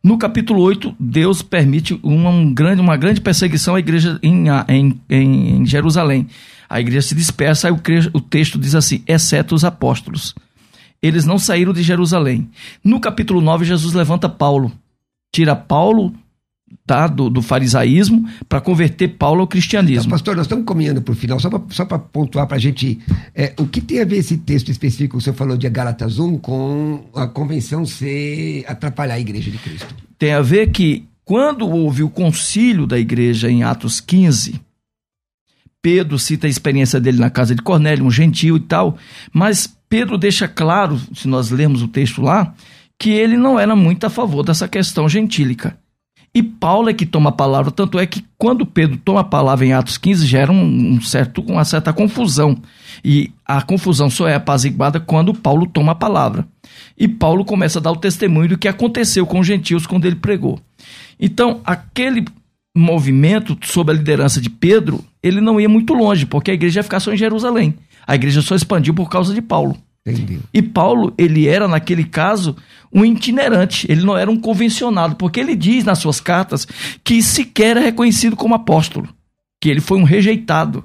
No 0.02 0.18
capítulo 0.18 0.60
8, 0.60 0.94
Deus 1.00 1.40
permite 1.40 1.98
uma, 2.02 2.28
um 2.28 2.52
grande, 2.52 2.82
uma 2.82 2.98
grande 2.98 3.22
perseguição 3.22 3.74
à 3.74 3.78
igreja 3.78 4.18
em, 4.22 4.44
em, 4.68 5.00
em 5.08 5.64
Jerusalém. 5.64 6.26
A 6.68 6.78
igreja 6.78 7.08
se 7.08 7.14
dispersa, 7.14 7.68
aí 7.68 7.74
o 8.12 8.20
texto 8.20 8.58
diz 8.58 8.74
assim: 8.74 9.02
exceto 9.08 9.54
os 9.54 9.64
apóstolos. 9.64 10.34
Eles 11.00 11.24
não 11.24 11.38
saíram 11.38 11.72
de 11.72 11.82
Jerusalém. 11.82 12.50
No 12.82 13.00
capítulo 13.00 13.40
9, 13.40 13.64
Jesus 13.64 13.94
levanta 13.94 14.28
Paulo. 14.28 14.70
Tira 15.32 15.56
Paulo 15.56 16.14
tá, 16.86 17.06
do, 17.06 17.30
do 17.30 17.42
farisaísmo 17.42 18.28
para 18.48 18.60
converter 18.60 19.08
Paulo 19.08 19.40
ao 19.40 19.46
cristianismo. 19.46 20.06
Então, 20.06 20.10
pastor, 20.10 20.36
nós 20.36 20.46
estamos 20.46 20.64
caminhando 20.64 21.02
para 21.02 21.12
o 21.12 21.16
final, 21.16 21.38
só 21.40 21.84
para 21.84 21.98
pontuar 21.98 22.46
para 22.46 22.56
a 22.56 22.60
gente. 22.60 23.00
É, 23.34 23.52
o 23.58 23.66
que 23.66 23.80
tem 23.80 24.00
a 24.00 24.04
ver 24.04 24.18
esse 24.18 24.36
texto 24.38 24.70
específico 24.70 25.12
que 25.12 25.18
o 25.18 25.20
senhor 25.20 25.36
falou 25.36 25.56
de 25.56 25.68
Gálatas 25.68 26.18
1 26.18 26.38
com 26.38 27.04
a 27.14 27.26
convenção 27.26 27.84
ser 27.86 28.64
atrapalhar 28.66 29.14
a 29.14 29.20
igreja 29.20 29.50
de 29.50 29.58
Cristo? 29.58 29.94
Tem 30.18 30.32
a 30.32 30.40
ver 30.40 30.70
que 30.70 31.06
quando 31.24 31.68
houve 31.68 32.02
o 32.02 32.10
concílio 32.10 32.86
da 32.86 32.98
igreja 32.98 33.50
em 33.50 33.62
Atos 33.62 34.00
15, 34.00 34.60
Pedro 35.80 36.18
cita 36.18 36.46
a 36.46 36.50
experiência 36.50 37.00
dele 37.00 37.18
na 37.18 37.30
casa 37.30 37.54
de 37.54 37.62
Cornélio, 37.62 38.06
um 38.06 38.10
gentil 38.10 38.56
e 38.56 38.60
tal, 38.60 38.96
mas 39.32 39.66
Pedro 39.88 40.16
deixa 40.16 40.48
claro, 40.48 40.98
se 41.14 41.28
nós 41.28 41.50
lermos 41.50 41.82
o 41.82 41.88
texto 41.88 42.22
lá, 42.22 42.54
que 42.98 43.10
ele 43.10 43.36
não 43.36 43.58
era 43.58 43.76
muito 43.76 44.04
a 44.04 44.10
favor 44.10 44.42
dessa 44.42 44.66
questão 44.66 45.08
gentílica. 45.08 45.76
E 46.34 46.42
Paulo 46.42 46.90
é 46.90 46.92
que 46.92 47.06
toma 47.06 47.30
a 47.30 47.32
palavra, 47.32 47.70
tanto 47.70 47.96
é 47.96 48.04
que 48.06 48.24
quando 48.36 48.66
Pedro 48.66 48.96
toma 48.96 49.20
a 49.20 49.24
palavra 49.24 49.64
em 49.64 49.72
Atos 49.72 49.96
15, 49.96 50.26
gera 50.26 50.50
um, 50.50 51.00
certo, 51.00 51.40
uma 51.42 51.64
certa 51.64 51.92
confusão. 51.92 52.60
E 53.04 53.30
a 53.46 53.62
confusão 53.62 54.10
só 54.10 54.26
é 54.26 54.34
apaziguada 54.34 54.98
quando 54.98 55.32
Paulo 55.32 55.64
toma 55.66 55.92
a 55.92 55.94
palavra. 55.94 56.44
E 56.98 57.06
Paulo 57.06 57.44
começa 57.44 57.78
a 57.78 57.82
dar 57.82 57.92
o 57.92 57.96
testemunho 57.96 58.48
do 58.48 58.58
que 58.58 58.66
aconteceu 58.66 59.24
com 59.24 59.38
os 59.38 59.46
gentios 59.46 59.86
quando 59.86 60.06
ele 60.06 60.16
pregou. 60.16 60.58
Então, 61.20 61.60
aquele 61.64 62.24
movimento 62.76 63.56
sob 63.62 63.92
a 63.92 63.94
liderança 63.94 64.40
de 64.40 64.50
Pedro, 64.50 65.04
ele 65.22 65.40
não 65.40 65.60
ia 65.60 65.68
muito 65.68 65.94
longe, 65.94 66.26
porque 66.26 66.50
a 66.50 66.54
igreja 66.54 66.80
ia 66.80 66.84
ficar 66.84 66.98
só 66.98 67.12
em 67.12 67.16
Jerusalém. 67.16 67.76
A 68.04 68.16
igreja 68.16 68.42
só 68.42 68.56
expandiu 68.56 68.92
por 68.92 69.08
causa 69.08 69.32
de 69.32 69.40
Paulo. 69.40 69.76
Entendi. 70.06 70.40
E 70.52 70.60
Paulo, 70.60 71.14
ele 71.16 71.48
era, 71.48 71.66
naquele 71.66 72.04
caso, 72.04 72.56
um 72.92 73.04
itinerante, 73.04 73.86
ele 73.90 74.04
não 74.04 74.16
era 74.16 74.30
um 74.30 74.38
convencionado, 74.38 75.16
porque 75.16 75.40
ele 75.40 75.56
diz 75.56 75.84
nas 75.84 75.98
suas 75.98 76.20
cartas 76.20 76.66
que 77.02 77.22
sequer 77.22 77.76
é 77.76 77.80
reconhecido 77.80 78.36
como 78.36 78.54
apóstolo, 78.54 79.08
que 79.60 79.70
ele 79.70 79.80
foi 79.80 79.98
um 79.98 80.04
rejeitado, 80.04 80.84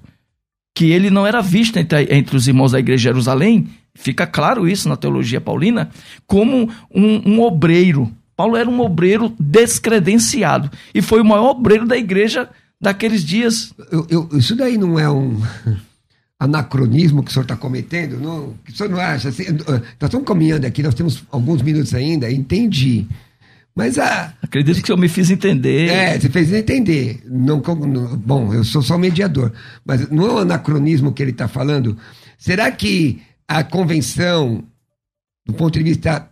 que 0.73 0.91
ele 0.91 1.09
não 1.09 1.27
era 1.27 1.41
visto 1.41 1.77
entre, 1.77 2.07
entre 2.15 2.37
os 2.37 2.47
irmãos 2.47 2.71
da 2.71 2.79
igreja 2.79 2.97
de 2.97 3.03
Jerusalém, 3.03 3.67
fica 3.93 4.25
claro 4.25 4.67
isso 4.67 4.87
na 4.87 4.95
teologia 4.95 5.41
paulina, 5.41 5.89
como 6.25 6.69
um, 6.93 7.21
um 7.29 7.41
obreiro, 7.41 8.09
Paulo 8.39 8.55
era 8.55 8.69
um 8.69 8.79
obreiro 8.79 9.35
descredenciado 9.37 10.71
e 10.95 11.01
foi 11.01 11.19
o 11.19 11.25
maior 11.25 11.49
obreiro 11.49 11.85
da 11.85 11.97
igreja 11.97 12.49
daqueles 12.79 13.21
dias. 13.21 13.73
Eu, 13.91 14.07
eu, 14.09 14.29
isso 14.31 14.55
daí 14.55 14.77
não 14.77 14.97
é 14.97 15.11
um 15.11 15.41
anacronismo 16.39 17.21
que 17.21 17.29
o 17.29 17.33
senhor 17.33 17.43
está 17.43 17.55
cometendo? 17.55 18.19
Não, 18.19 18.55
o 18.67 18.71
senhor 18.73 18.89
não 18.89 18.99
acha? 18.99 19.29
Assim, 19.29 19.43
nós 19.67 19.81
estamos 20.01 20.25
caminhando 20.25 20.65
aqui, 20.65 20.81
nós 20.81 20.93
temos 20.93 21.23
alguns 21.29 21.61
minutos 21.61 21.93
ainda, 21.93 22.31
entendi. 22.31 23.05
Mas 23.75 23.97
a. 23.97 24.33
Acredito 24.41 24.81
que 24.81 24.91
eu 24.91 24.97
me 24.97 25.07
fiz 25.07 25.29
entender. 25.29 25.89
É, 25.89 26.19
você 26.19 26.29
fez 26.29 26.51
entender. 26.51 27.21
Não, 27.25 27.61
não, 27.61 28.17
bom, 28.17 28.53
eu 28.53 28.63
sou 28.63 28.81
só 28.81 28.97
mediador. 28.97 29.51
Mas 29.85 30.09
não 30.09 30.25
é 30.27 30.33
um 30.33 30.37
anacronismo 30.39 31.13
que 31.13 31.21
ele 31.21 31.31
está 31.31 31.47
falando? 31.47 31.97
Será 32.37 32.71
que 32.71 33.21
a 33.47 33.63
convenção, 33.63 34.63
do 35.45 35.53
ponto 35.53 35.77
de 35.77 35.83
vista 35.83 36.29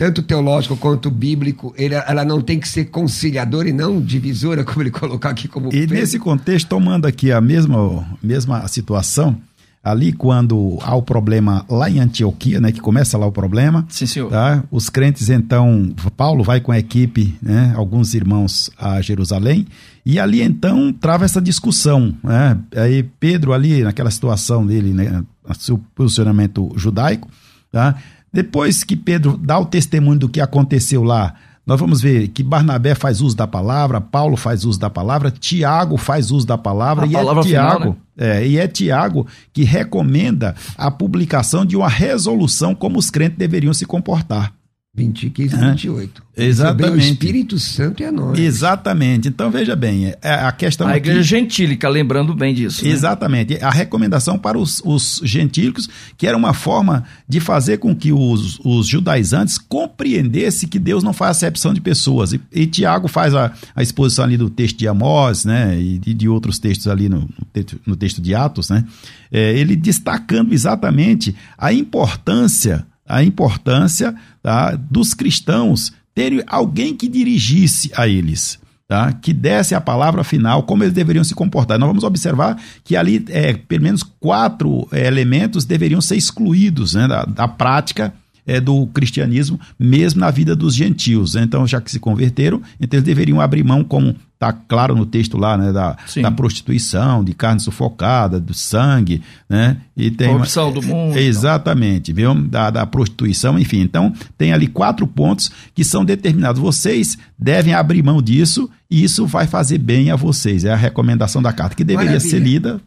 tanto 0.00 0.22
teológico 0.22 0.78
quanto 0.78 1.10
bíblico, 1.10 1.74
ele, 1.76 1.94
ela 1.94 2.24
não 2.24 2.40
tem 2.40 2.58
que 2.58 2.66
ser 2.66 2.86
conciliadora 2.86 3.68
e 3.68 3.72
não 3.72 4.00
divisora, 4.00 4.64
como 4.64 4.82
ele 4.82 4.90
colocou 4.90 5.30
aqui 5.30 5.46
como 5.46 5.68
E 5.68 5.72
Pedro. 5.72 5.94
nesse 5.94 6.18
contexto, 6.18 6.68
tomando 6.68 7.06
aqui 7.06 7.30
a 7.30 7.38
mesma, 7.38 8.06
mesma 8.22 8.66
situação, 8.66 9.38
ali 9.82 10.12
quando 10.12 10.78
há 10.82 10.94
o 10.94 11.02
problema 11.02 11.64
lá 11.68 11.88
em 11.88 12.00
Antioquia, 12.00 12.60
né, 12.60 12.70
que 12.70 12.80
começa 12.80 13.16
lá 13.16 13.26
o 13.26 13.32
problema. 13.32 13.86
Sim, 13.88 14.06
senhor. 14.06 14.30
Tá? 14.30 14.62
Os 14.70 14.90
crentes 14.90 15.30
então, 15.30 15.92
Paulo 16.16 16.44
vai 16.44 16.60
com 16.60 16.70
a 16.70 16.78
equipe, 16.78 17.34
né, 17.40 17.72
alguns 17.76 18.14
irmãos 18.14 18.70
a 18.78 19.00
Jerusalém, 19.00 19.66
e 20.04 20.18
ali 20.18 20.42
então 20.42 20.92
trava 20.92 21.24
essa 21.24 21.40
discussão, 21.40 22.14
né? 22.22 22.58
Aí 22.74 23.02
Pedro 23.02 23.52
ali 23.52 23.82
naquela 23.82 24.10
situação 24.10 24.66
dele, 24.66 24.92
né, 24.92 25.22
seu 25.58 25.78
posicionamento 25.94 26.72
judaico, 26.76 27.28
tá? 27.70 27.96
Depois 28.32 28.84
que 28.84 28.96
Pedro 28.96 29.36
dá 29.36 29.58
o 29.58 29.66
testemunho 29.66 30.18
do 30.18 30.28
que 30.28 30.40
aconteceu 30.40 31.02
lá 31.02 31.34
nós 31.66 31.78
vamos 31.78 32.00
ver 32.00 32.28
que 32.28 32.42
Barnabé 32.42 32.94
faz 32.94 33.20
uso 33.20 33.36
da 33.36 33.46
palavra, 33.46 34.00
Paulo 34.00 34.36
faz 34.36 34.64
uso 34.64 34.78
da 34.78 34.90
palavra, 34.90 35.30
Tiago 35.30 35.96
faz 35.96 36.30
uso 36.30 36.46
da 36.46 36.58
palavra, 36.58 37.04
A 37.04 37.08
e 37.08 37.12
palavra 37.12 37.42
é 37.42 37.46
Tiago, 37.46 37.78
final, 37.78 37.96
né? 38.16 38.40
é, 38.40 38.46
e 38.46 38.58
é 38.58 38.66
Tiago 38.66 39.26
que 39.52 39.62
recomenda 39.62 40.54
a 40.76 40.90
publicação 40.90 41.64
de 41.64 41.76
uma 41.76 41.88
resolução 41.88 42.74
como 42.74 42.98
os 42.98 43.10
crentes 43.10 43.38
deveriam 43.38 43.74
se 43.74 43.86
comportar. 43.86 44.52
20, 44.92 45.30
15 45.30 45.54
Hã? 45.54 45.70
28. 45.70 46.22
Exatamente. 46.36 46.94
O 46.94 46.98
Espírito 46.98 47.58
Santo 47.60 48.02
e 48.02 48.06
a 48.06 48.10
nós. 48.10 48.36
Exatamente. 48.36 49.28
Então 49.28 49.48
veja 49.48 49.76
bem, 49.76 50.12
é, 50.20 50.34
a 50.34 50.50
questão 50.50 50.88
A 50.88 50.90
aqui- 50.90 51.10
igreja 51.10 51.22
gentílica, 51.22 51.88
lembrando 51.88 52.34
bem 52.34 52.52
disso. 52.52 52.84
né? 52.84 52.90
Exatamente. 52.90 53.56
A 53.62 53.70
recomendação 53.70 54.36
para 54.36 54.58
os, 54.58 54.82
os 54.84 55.20
gentílicos, 55.22 55.88
que 56.18 56.26
era 56.26 56.36
uma 56.36 56.52
forma 56.52 57.04
de 57.28 57.38
fazer 57.38 57.76
com 57.78 57.94
que 57.94 58.10
os, 58.12 58.58
os 58.64 58.88
judaizantes 58.88 59.58
compreendessem 59.58 60.68
que 60.68 60.78
Deus 60.78 61.04
não 61.04 61.12
faz 61.12 61.36
acepção 61.36 61.72
de 61.72 61.80
pessoas. 61.80 62.32
E, 62.32 62.40
e 62.52 62.66
Tiago 62.66 63.06
faz 63.06 63.32
a, 63.32 63.52
a 63.76 63.82
exposição 63.84 64.24
ali 64.24 64.36
do 64.36 64.50
texto 64.50 64.76
de 64.76 64.88
Amós, 64.88 65.44
né? 65.44 65.78
E 65.80 65.98
de, 65.98 66.12
de 66.14 66.28
outros 66.28 66.58
textos 66.58 66.88
ali 66.88 67.08
no, 67.08 67.20
no 67.20 67.44
texto, 67.52 67.80
no 67.86 67.94
texto 67.94 68.20
de 68.20 68.34
Atos, 68.34 68.68
né? 68.68 68.84
É, 69.30 69.56
ele 69.56 69.76
destacando 69.76 70.52
exatamente 70.52 71.32
a 71.56 71.72
importância, 71.72 72.84
a 73.08 73.22
importância 73.22 74.14
tá, 74.42 74.74
dos 74.76 75.14
cristãos 75.14 75.92
terem 76.14 76.42
alguém 76.46 76.94
que 76.94 77.08
dirigisse 77.08 77.90
a 77.94 78.06
eles 78.08 78.58
tá? 78.90 79.12
que 79.12 79.32
desse 79.32 79.72
a 79.72 79.80
palavra 79.80 80.24
final, 80.24 80.64
como 80.64 80.82
eles 80.82 80.92
deveriam 80.92 81.22
se 81.22 81.32
comportar. 81.32 81.78
Nós 81.78 81.88
vamos 81.88 82.02
observar 82.02 82.60
que 82.82 82.96
ali, 82.96 83.24
é, 83.28 83.52
pelo 83.52 83.84
menos 83.84 84.02
quatro 84.02 84.88
é, 84.90 85.06
elementos 85.06 85.64
deveriam 85.64 86.00
ser 86.00 86.16
excluídos 86.16 86.94
né, 86.94 87.06
da, 87.06 87.24
da 87.24 87.46
prática 87.46 88.12
é, 88.44 88.60
do 88.60 88.88
cristianismo, 88.88 89.60
mesmo 89.78 90.20
na 90.20 90.28
vida 90.32 90.56
dos 90.56 90.74
gentios. 90.74 91.34
né? 91.34 91.44
Então, 91.44 91.64
já 91.68 91.80
que 91.80 91.88
se 91.88 92.00
converteram, 92.00 92.60
então 92.80 92.98
eles 92.98 93.06
deveriam 93.06 93.40
abrir 93.40 93.62
mão, 93.62 93.84
como 93.84 94.16
está 94.40 94.54
claro 94.54 94.96
no 94.96 95.04
texto 95.04 95.36
lá, 95.36 95.54
né, 95.58 95.70
da, 95.70 95.98
da 96.22 96.30
prostituição, 96.30 97.22
de 97.22 97.34
carne 97.34 97.60
sufocada, 97.60 98.40
do 98.40 98.54
sangue, 98.54 99.20
né? 99.46 99.76
E 99.94 100.10
tem 100.10 100.28
uma- 100.28 100.36
Corrupção 100.38 100.72
do 100.72 100.80
mundo. 100.82 101.18
Exatamente, 101.18 102.10
viu? 102.10 102.34
Da, 102.34 102.70
da 102.70 102.86
prostituição, 102.86 103.58
enfim. 103.58 103.80
Então, 103.80 104.14
tem 104.38 104.50
ali 104.54 104.66
quatro 104.66 105.06
pontos 105.06 105.50
que 105.74 105.84
são 105.84 106.06
determinados. 106.06 106.58
Vocês 106.58 107.18
devem 107.38 107.74
abrir 107.74 108.02
mão 108.02 108.22
disso 108.22 108.70
e 108.90 109.04
isso 109.04 109.26
vai 109.26 109.46
fazer 109.46 109.76
bem 109.76 110.10
a 110.10 110.16
vocês. 110.16 110.64
É 110.64 110.72
a 110.72 110.76
recomendação 110.76 111.42
da 111.42 111.52
carta, 111.52 111.76
que 111.76 111.84
deveria 111.84 112.12
Maravilha. 112.12 112.30
ser 112.30 112.38
lida. 112.38 112.80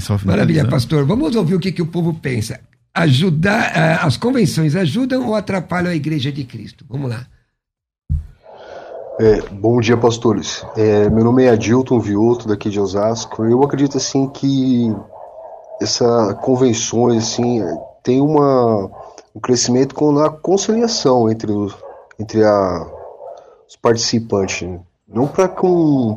Só 0.00 0.18
Maravilha, 0.24 0.64
pastor. 0.66 1.04
Vamos 1.04 1.36
ouvir 1.36 1.54
o 1.54 1.60
que, 1.60 1.70
que 1.70 1.82
o 1.82 1.86
povo 1.86 2.14
pensa. 2.14 2.58
Ajudar, 2.94 3.76
eh, 3.76 3.98
as 4.00 4.16
convenções 4.16 4.74
ajudam 4.74 5.26
ou 5.26 5.34
atrapalham 5.34 5.90
a 5.90 5.94
igreja 5.94 6.32
de 6.32 6.44
Cristo? 6.44 6.84
Vamos 6.88 7.10
lá. 7.10 7.26
É, 9.20 9.40
bom 9.48 9.80
dia, 9.80 9.96
pastores. 9.96 10.66
É, 10.76 11.08
meu 11.08 11.22
nome 11.22 11.44
é 11.44 11.50
Adilton 11.50 12.00
Viotto, 12.00 12.48
daqui 12.48 12.68
de 12.68 12.80
Osasco. 12.80 13.44
Eu 13.44 13.62
acredito 13.62 13.96
assim 13.96 14.28
que 14.28 14.92
essa 15.80 16.34
convenções 16.42 17.22
assim 17.22 17.62
tem 18.02 18.20
uma 18.20 18.90
um 19.34 19.40
crescimento 19.40 19.94
com 19.94 20.18
a 20.18 20.30
conciliação 20.30 21.30
entre 21.30 21.52
os 21.52 21.76
entre 22.18 22.42
a, 22.44 22.86
os 23.68 23.76
participantes. 23.76 24.68
né? 24.68 24.80
Não 25.06 25.28
para 25.28 25.48
que 25.48 25.64
um, 25.64 26.16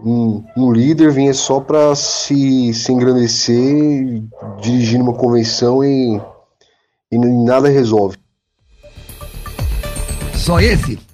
um, 0.00 0.44
um 0.56 0.72
líder 0.72 1.10
venha 1.10 1.34
só 1.34 1.60
para 1.60 1.94
se, 1.94 2.72
se 2.72 2.92
engrandecer 2.92 4.22
dirigindo 4.58 5.04
uma 5.04 5.14
convenção 5.14 5.84
e, 5.84 6.18
e 7.10 7.18
nada 7.18 7.68
resolve. 7.68 8.16
Só 10.34 10.58
esse? 10.60 11.11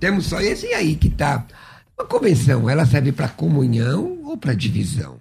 Temos 0.00 0.26
só 0.26 0.40
esse 0.40 0.66
e 0.66 0.72
aí 0.72 0.96
que 0.96 1.10
tá. 1.10 1.46
Uma 1.96 2.06
convenção, 2.06 2.68
ela 2.68 2.86
serve 2.86 3.12
para 3.12 3.28
comunhão 3.28 4.18
ou 4.24 4.36
para 4.38 4.54
divisão? 4.54 5.18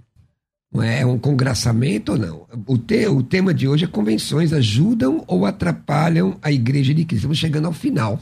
Não 0.71 0.81
é 0.81 1.05
um 1.05 1.19
congraçamento 1.19 2.13
ou 2.13 2.17
não? 2.17 2.47
O, 2.65 2.77
te, 2.77 3.05
o 3.07 3.21
tema 3.21 3.53
de 3.53 3.67
hoje 3.67 3.83
é 3.83 3.87
convenções 3.87 4.53
ajudam 4.53 5.23
ou 5.27 5.45
atrapalham 5.45 6.37
a 6.41 6.51
igreja 6.51 6.93
de 6.93 7.03
Cristo. 7.03 7.23
Estamos 7.23 7.37
chegando 7.37 7.65
ao 7.65 7.73
final. 7.73 8.19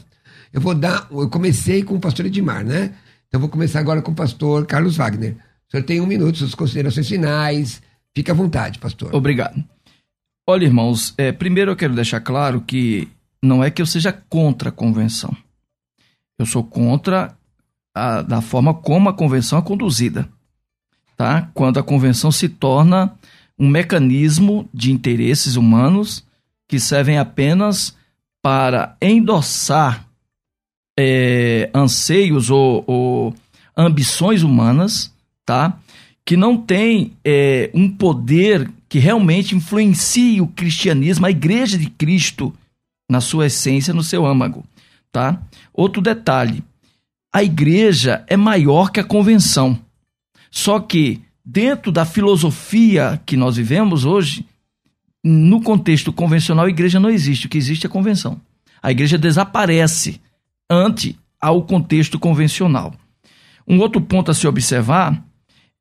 Eu 0.52 0.60
vou 0.60 0.74
dar. 0.74 1.06
Eu 1.12 1.28
comecei 1.28 1.84
com 1.84 1.94
o 1.94 2.00
pastor 2.00 2.26
Edmar, 2.26 2.64
né? 2.64 2.92
Então 3.28 3.40
vou 3.40 3.48
começar 3.48 3.78
agora 3.78 4.02
com 4.02 4.10
o 4.10 4.14
pastor 4.14 4.66
Carlos 4.66 4.96
Wagner. 4.96 5.36
O 5.68 5.70
senhor 5.70 5.84
tem 5.84 6.00
um 6.00 6.06
minuto, 6.06 6.38
suas 6.38 6.54
considerações 6.54 7.06
finais. 7.06 7.80
Fique 8.16 8.30
à 8.30 8.34
vontade, 8.34 8.78
pastor. 8.78 9.14
Obrigado. 9.14 9.62
Olha, 10.48 10.64
irmãos, 10.64 11.14
é, 11.16 11.30
primeiro 11.30 11.70
eu 11.70 11.76
quero 11.76 11.94
deixar 11.94 12.20
claro 12.20 12.62
que 12.62 13.06
não 13.40 13.62
é 13.62 13.70
que 13.70 13.80
eu 13.80 13.86
seja 13.86 14.12
contra 14.12 14.70
a 14.70 14.72
convenção. 14.72 15.36
Eu 16.38 16.46
sou 16.46 16.62
contra 16.62 17.36
a, 17.94 18.22
da 18.22 18.40
forma 18.40 18.72
como 18.72 19.08
a 19.08 19.14
convenção 19.14 19.58
é 19.58 19.62
conduzida. 19.62 20.28
Tá? 21.16 21.50
Quando 21.52 21.78
a 21.78 21.82
convenção 21.82 22.30
se 22.30 22.48
torna 22.48 23.12
um 23.58 23.68
mecanismo 23.68 24.68
de 24.72 24.92
interesses 24.92 25.56
humanos 25.56 26.24
que 26.68 26.78
servem 26.78 27.18
apenas 27.18 27.96
para 28.40 28.96
endossar 29.02 30.06
é, 30.96 31.68
anseios 31.74 32.50
ou, 32.50 32.84
ou 32.86 33.34
ambições 33.76 34.42
humanas, 34.42 35.12
tá? 35.44 35.76
que 36.24 36.36
não 36.36 36.56
tem 36.56 37.14
é, 37.24 37.70
um 37.74 37.88
poder 37.88 38.70
que 38.88 38.98
realmente 38.98 39.56
influencie 39.56 40.40
o 40.40 40.46
cristianismo, 40.46 41.26
a 41.26 41.30
igreja 41.30 41.76
de 41.76 41.90
Cristo, 41.90 42.54
na 43.10 43.20
sua 43.20 43.46
essência, 43.46 43.92
no 43.92 44.02
seu 44.02 44.24
âmago. 44.24 44.64
Tá? 45.12 45.40
Outro 45.72 46.02
detalhe: 46.02 46.62
a 47.32 47.42
igreja 47.42 48.24
é 48.26 48.36
maior 48.36 48.90
que 48.90 49.00
a 49.00 49.04
convenção. 49.04 49.78
Só 50.50 50.80
que, 50.80 51.22
dentro 51.44 51.92
da 51.92 52.04
filosofia 52.04 53.20
que 53.24 53.36
nós 53.36 53.56
vivemos 53.56 54.04
hoje, 54.04 54.46
no 55.22 55.60
contexto 55.60 56.12
convencional, 56.12 56.66
a 56.66 56.70
igreja 56.70 56.98
não 56.98 57.10
existe. 57.10 57.46
O 57.46 57.48
que 57.48 57.58
existe 57.58 57.86
é 57.86 57.88
a 57.88 57.92
convenção. 57.92 58.40
A 58.82 58.90
igreja 58.90 59.18
desaparece 59.18 60.20
ante 60.70 61.18
ao 61.40 61.62
contexto 61.62 62.18
convencional. 62.18 62.94
Um 63.66 63.78
outro 63.80 64.00
ponto 64.00 64.30
a 64.30 64.34
se 64.34 64.46
observar 64.46 65.22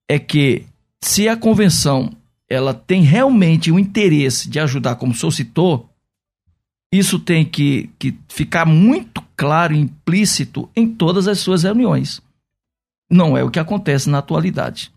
é 0.08 0.20
que 0.20 0.66
se 1.02 1.28
a 1.28 1.38
convenção 1.38 2.12
ela 2.50 2.74
tem 2.74 3.02
realmente 3.02 3.72
o 3.72 3.80
interesse 3.80 4.50
de 4.50 4.60
ajudar, 4.60 4.96
como 4.96 5.12
o 5.12 5.16
senhor 5.16 5.32
citou, 5.32 5.90
isso 6.92 7.20
tem 7.20 7.44
que, 7.44 7.90
que 8.00 8.16
ficar 8.30 8.66
muito 8.66 9.22
claro 9.36 9.74
e 9.74 9.80
implícito 9.80 10.70
em 10.76 10.88
todas 10.88 11.28
as 11.28 11.40
suas 11.40 11.64
reuniões. 11.64 12.22
Não 13.10 13.38
é 13.38 13.44
o 13.44 13.52
que 13.52 13.60
acontece 13.60 14.10
na 14.10 14.20
atualidade. 14.20 14.92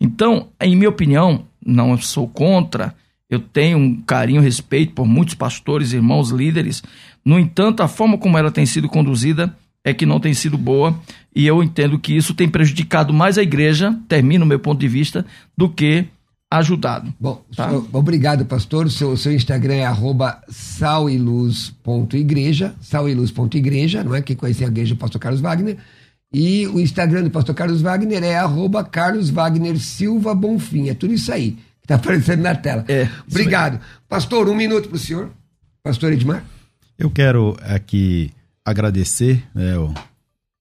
Então, 0.00 0.48
em 0.60 0.76
minha 0.76 0.88
opinião, 0.88 1.44
não 1.64 1.96
sou 1.96 2.28
contra, 2.28 2.94
eu 3.28 3.40
tenho 3.40 3.78
um 3.78 4.00
carinho 4.02 4.40
respeito 4.40 4.92
por 4.92 5.06
muitos 5.06 5.34
pastores, 5.34 5.92
irmãos, 5.92 6.30
líderes. 6.30 6.82
No 7.24 7.38
entanto, 7.38 7.82
a 7.82 7.88
forma 7.88 8.18
como 8.18 8.38
ela 8.38 8.50
tem 8.50 8.66
sido 8.66 8.88
conduzida 8.88 9.56
é 9.84 9.92
que 9.92 10.06
não 10.06 10.20
tem 10.20 10.34
sido 10.34 10.58
boa 10.58 10.98
e 11.34 11.46
eu 11.46 11.62
entendo 11.62 11.98
que 11.98 12.16
isso 12.16 12.34
tem 12.34 12.48
prejudicado 12.48 13.12
mais 13.12 13.36
a 13.36 13.42
igreja, 13.42 13.98
termina 14.08 14.44
o 14.44 14.48
meu 14.48 14.58
ponto 14.58 14.80
de 14.80 14.88
vista, 14.88 15.26
do 15.56 15.68
que 15.68 16.06
ajudado. 16.50 17.12
Bom, 17.18 17.44
Tá. 17.54 17.70
obrigado, 17.92 18.44
pastor. 18.46 18.86
O 18.86 18.90
seu, 18.90 19.16
seu 19.16 19.32
Instagram 19.32 19.74
é 19.74 19.86
arroba 19.86 20.40
saliluz.igreja, 20.48 22.74
saliluz.igreja, 22.80 24.04
não 24.04 24.14
é? 24.14 24.22
Quem 24.22 24.36
conhece 24.36 24.64
a 24.64 24.68
igreja, 24.68 24.94
é 24.94 24.96
o 24.96 24.98
pastor 24.98 25.20
Carlos 25.20 25.40
Wagner. 25.40 25.76
E 26.32 26.66
o 26.68 26.80
Instagram 26.80 27.24
do 27.24 27.30
pastor 27.30 27.54
Carlos 27.54 27.80
Wagner 27.80 28.22
é 28.22 28.36
arroba 28.36 28.84
Carlos 28.84 29.30
Wagner 29.30 29.78
Silva 29.78 30.34
Bonfim. 30.34 30.88
É 30.88 30.94
tudo 30.94 31.14
isso 31.14 31.32
aí 31.32 31.52
que 31.52 31.84
está 31.84 31.94
aparecendo 31.94 32.42
na 32.42 32.54
tela. 32.54 32.84
É, 32.88 33.08
Obrigado. 33.28 33.80
Pastor, 34.08 34.48
um 34.48 34.54
minuto 34.54 34.88
para 34.88 34.96
o 34.96 34.98
senhor. 34.98 35.30
Pastor 35.82 36.12
Edmar. 36.12 36.44
Eu 36.98 37.10
quero 37.10 37.56
aqui 37.62 38.30
agradecer 38.64 39.44
né, 39.54 39.78
o 39.78 39.94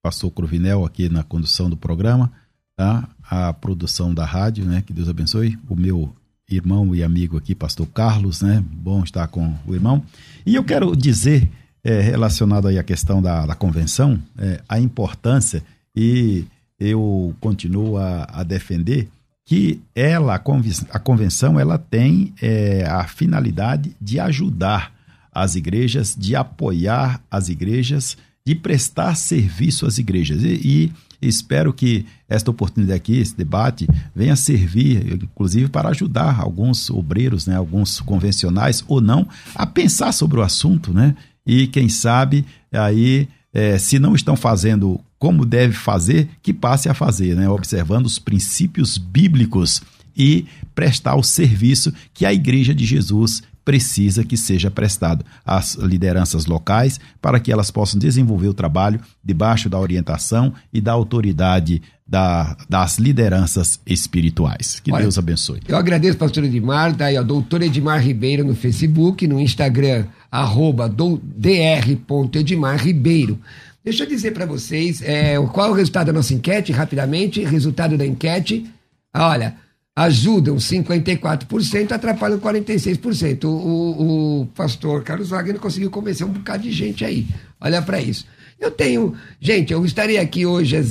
pastor 0.03 0.29
Cruvinel 0.31 0.85
aqui 0.85 1.09
na 1.09 1.23
condução 1.23 1.67
do 1.69 1.75
programa, 1.75 2.31
tá? 2.75 3.09
A 3.29 3.51
produção 3.53 4.13
da 4.13 4.25
rádio, 4.25 4.65
né? 4.65 4.83
que 4.85 4.93
Deus 4.93 5.09
abençoe, 5.09 5.57
o 5.67 5.75
meu 5.75 6.13
irmão 6.49 6.93
e 6.93 7.03
amigo 7.03 7.37
aqui, 7.37 7.55
pastor 7.55 7.87
Carlos, 7.87 8.41
né? 8.41 8.63
bom 8.71 9.03
estar 9.03 9.27
com 9.27 9.53
o 9.65 9.73
irmão. 9.73 10.03
E 10.45 10.55
eu 10.55 10.63
quero 10.63 10.95
dizer, 10.95 11.49
é, 11.83 12.01
relacionado 12.01 12.67
aí 12.67 12.77
à 12.77 12.83
questão 12.83 13.21
da, 13.21 13.45
da 13.45 13.55
convenção, 13.55 14.19
é, 14.37 14.61
a 14.69 14.79
importância, 14.79 15.63
e 15.95 16.45
eu 16.79 17.35
continuo 17.39 17.97
a, 17.97 18.27
a 18.31 18.43
defender, 18.43 19.07
que 19.45 19.79
ela, 19.93 20.35
a 20.35 20.39
conven- 20.39 20.87
a 20.89 20.99
convenção, 20.99 21.59
ela 21.59 21.77
tem 21.77 22.33
é, 22.41 22.85
a 22.85 23.07
finalidade 23.07 23.95
de 24.01 24.19
ajudar 24.19 24.91
as 25.31 25.55
igrejas, 25.55 26.15
de 26.17 26.35
apoiar 26.35 27.21
as 27.29 27.49
igrejas, 27.49 28.17
de 28.45 28.55
prestar 28.55 29.13
serviço 29.15 29.85
às 29.85 29.97
igrejas. 29.97 30.43
E, 30.43 30.57
e 30.57 30.91
espero 31.27 31.73
que 31.73 32.05
esta 32.27 32.51
oportunidade 32.51 32.97
aqui, 32.97 33.17
esse 33.17 33.35
debate, 33.35 33.87
venha 34.15 34.35
servir, 34.35 35.21
inclusive, 35.23 35.69
para 35.69 35.89
ajudar 35.89 36.39
alguns 36.39 36.89
obreiros, 36.89 37.45
né, 37.45 37.55
alguns 37.55 37.99
convencionais 37.99 38.83
ou 38.87 39.01
não, 39.01 39.27
a 39.53 39.65
pensar 39.65 40.11
sobre 40.11 40.39
o 40.39 40.43
assunto, 40.43 40.93
né? 40.93 41.15
E 41.45 41.67
quem 41.67 41.87
sabe 41.89 42.43
aí 42.71 43.27
é, 43.53 43.77
se 43.77 43.97
não 43.99 44.13
estão 44.13 44.35
fazendo 44.35 44.99
como 45.17 45.45
deve 45.45 45.73
fazer, 45.73 46.29
que 46.43 46.53
passe 46.53 46.89
a 46.89 46.93
fazer, 46.93 47.35
né? 47.35 47.49
observando 47.49 48.05
os 48.05 48.19
princípios 48.19 48.97
bíblicos 48.97 49.81
e 50.15 50.45
prestar 50.75 51.15
o 51.15 51.23
serviço 51.23 51.93
que 52.13 52.25
a 52.25 52.33
Igreja 52.33 52.75
de 52.75 52.85
Jesus 52.85 53.41
precisa 53.65 54.23
que 54.23 54.37
seja 54.37 54.69
prestado 54.69 55.25
às 55.43 55.73
lideranças 55.73 56.45
locais 56.45 56.99
para 57.19 57.39
que 57.39 57.51
elas 57.51 57.71
possam 57.71 57.99
desenvolver 57.99 58.47
o 58.47 58.53
trabalho 58.53 58.99
debaixo 59.23 59.67
da 59.67 59.79
orientação 59.79 60.53
e 60.71 60.79
da 60.79 60.93
autoridade 60.93 61.81
da, 62.07 62.55
das 62.69 62.99
lideranças 62.99 63.79
espirituais. 63.85 64.79
Que 64.79 64.93
Olha, 64.93 65.01
Deus 65.01 65.17
abençoe. 65.17 65.59
Eu 65.67 65.75
agradeço, 65.75 66.17
pastor 66.17 66.43
Edmar, 66.43 66.95
daí, 66.95 67.17
ó, 67.17 67.23
doutor 67.23 67.63
Edmar 67.63 67.99
Ribeiro 67.99 68.45
no 68.45 68.53
Facebook, 68.53 69.27
no 69.27 69.39
Instagram, 69.39 70.05
arroba 70.31 70.87
dr.edmar 70.87 72.77
Ribeiro. 72.77 73.39
Deixa 73.83 74.03
eu 74.03 74.07
dizer 74.07 74.31
para 74.31 74.45
vocês 74.45 75.01
é, 75.01 75.35
qual 75.51 75.67
é 75.67 75.71
o 75.71 75.73
resultado 75.73 76.07
da 76.07 76.13
nossa 76.13 76.33
enquete, 76.33 76.71
rapidamente. 76.71 77.43
Resultado 77.43 77.97
da 77.97 78.05
enquete. 78.05 78.65
Olha, 79.13 79.55
ajudam 79.95 80.57
54%, 80.57 81.91
atrapalham 81.93 82.39
46%. 82.39 83.45
O, 83.45 83.47
o, 83.47 84.41
o 84.41 84.45
pastor 84.47 85.03
Carlos 85.03 85.29
Wagner 85.29 85.59
conseguiu 85.59 85.89
convencer 85.89 86.27
um 86.27 86.31
bocado 86.31 86.63
de 86.63 86.71
gente 86.71 87.05
aí. 87.05 87.27
Olha 87.61 87.81
para 87.81 88.01
isso. 88.01 88.25
Eu 88.59 88.71
tenho. 88.71 89.15
Gente, 89.39 89.71
eu 89.71 89.85
estarei 89.85 90.17
aqui 90.17 90.45
hoje 90.45 90.77
às 90.77 90.89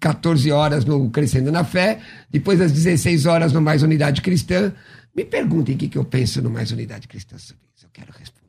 14 0.00 0.50
horas 0.50 0.84
no 0.84 1.10
Crescendo 1.10 1.50
na 1.52 1.64
Fé, 1.64 2.00
depois 2.30 2.60
às 2.60 2.72
16 2.72 3.26
horas 3.26 3.52
no 3.52 3.60
Mais 3.60 3.82
Unidade 3.82 4.22
Cristã. 4.22 4.72
Me 5.14 5.24
perguntem 5.24 5.74
o 5.74 5.78
que, 5.78 5.88
que 5.88 5.98
eu 5.98 6.04
penso 6.04 6.40
no 6.40 6.48
Mais 6.48 6.70
Unidade 6.70 7.06
Cristã 7.08 7.36
sobre 7.36 7.62
isso. 7.74 7.84
Eu 7.84 7.90
quero 7.92 8.12
responder. 8.18 8.41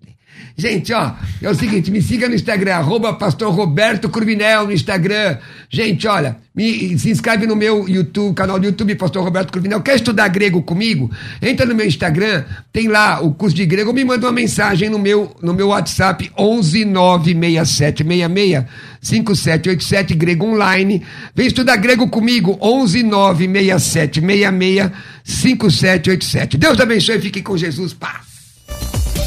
Gente, 0.55 0.93
ó, 0.93 1.13
é 1.41 1.49
o 1.49 1.55
seguinte, 1.55 1.89
me 1.89 1.99
siga 1.99 2.29
no 2.29 2.35
Instagram, 2.35 2.75
arroba 2.75 3.11
pastor 3.13 3.51
Roberto 3.51 4.07
Curvinel 4.07 4.67
no 4.67 4.71
Instagram. 4.71 5.39
Gente, 5.67 6.07
olha, 6.07 6.37
me, 6.55 6.95
se 6.99 7.09
inscreve 7.09 7.47
no 7.47 7.55
meu 7.55 7.89
YouTube, 7.89 8.35
canal 8.35 8.59
do 8.59 8.65
YouTube, 8.67 8.93
pastor 8.93 9.23
Roberto 9.23 9.51
Curvinel. 9.51 9.81
Quer 9.81 9.95
estudar 9.95 10.27
grego 10.27 10.61
comigo? 10.61 11.09
Entra 11.41 11.65
no 11.65 11.73
meu 11.73 11.87
Instagram, 11.87 12.43
tem 12.71 12.87
lá 12.87 13.19
o 13.19 13.33
curso 13.33 13.55
de 13.55 13.65
grego, 13.65 13.91
me 13.91 14.05
manda 14.05 14.27
uma 14.27 14.31
mensagem 14.31 14.91
no 14.91 14.99
meu, 14.99 15.35
no 15.41 15.55
meu 15.55 15.69
WhatsApp, 15.69 16.31
1196766 16.37 18.67
5787, 19.01 20.13
grego 20.13 20.45
online. 20.45 21.01
Vem 21.33 21.47
estudar 21.47 21.77
grego 21.77 22.07
comigo, 22.07 22.59
1196766 22.61 24.91
5787. 25.23 26.59
Deus 26.59 26.79
abençoe, 26.79 27.19
fique 27.19 27.41
com 27.41 27.57
Jesus, 27.57 27.91
paz. 27.91 28.32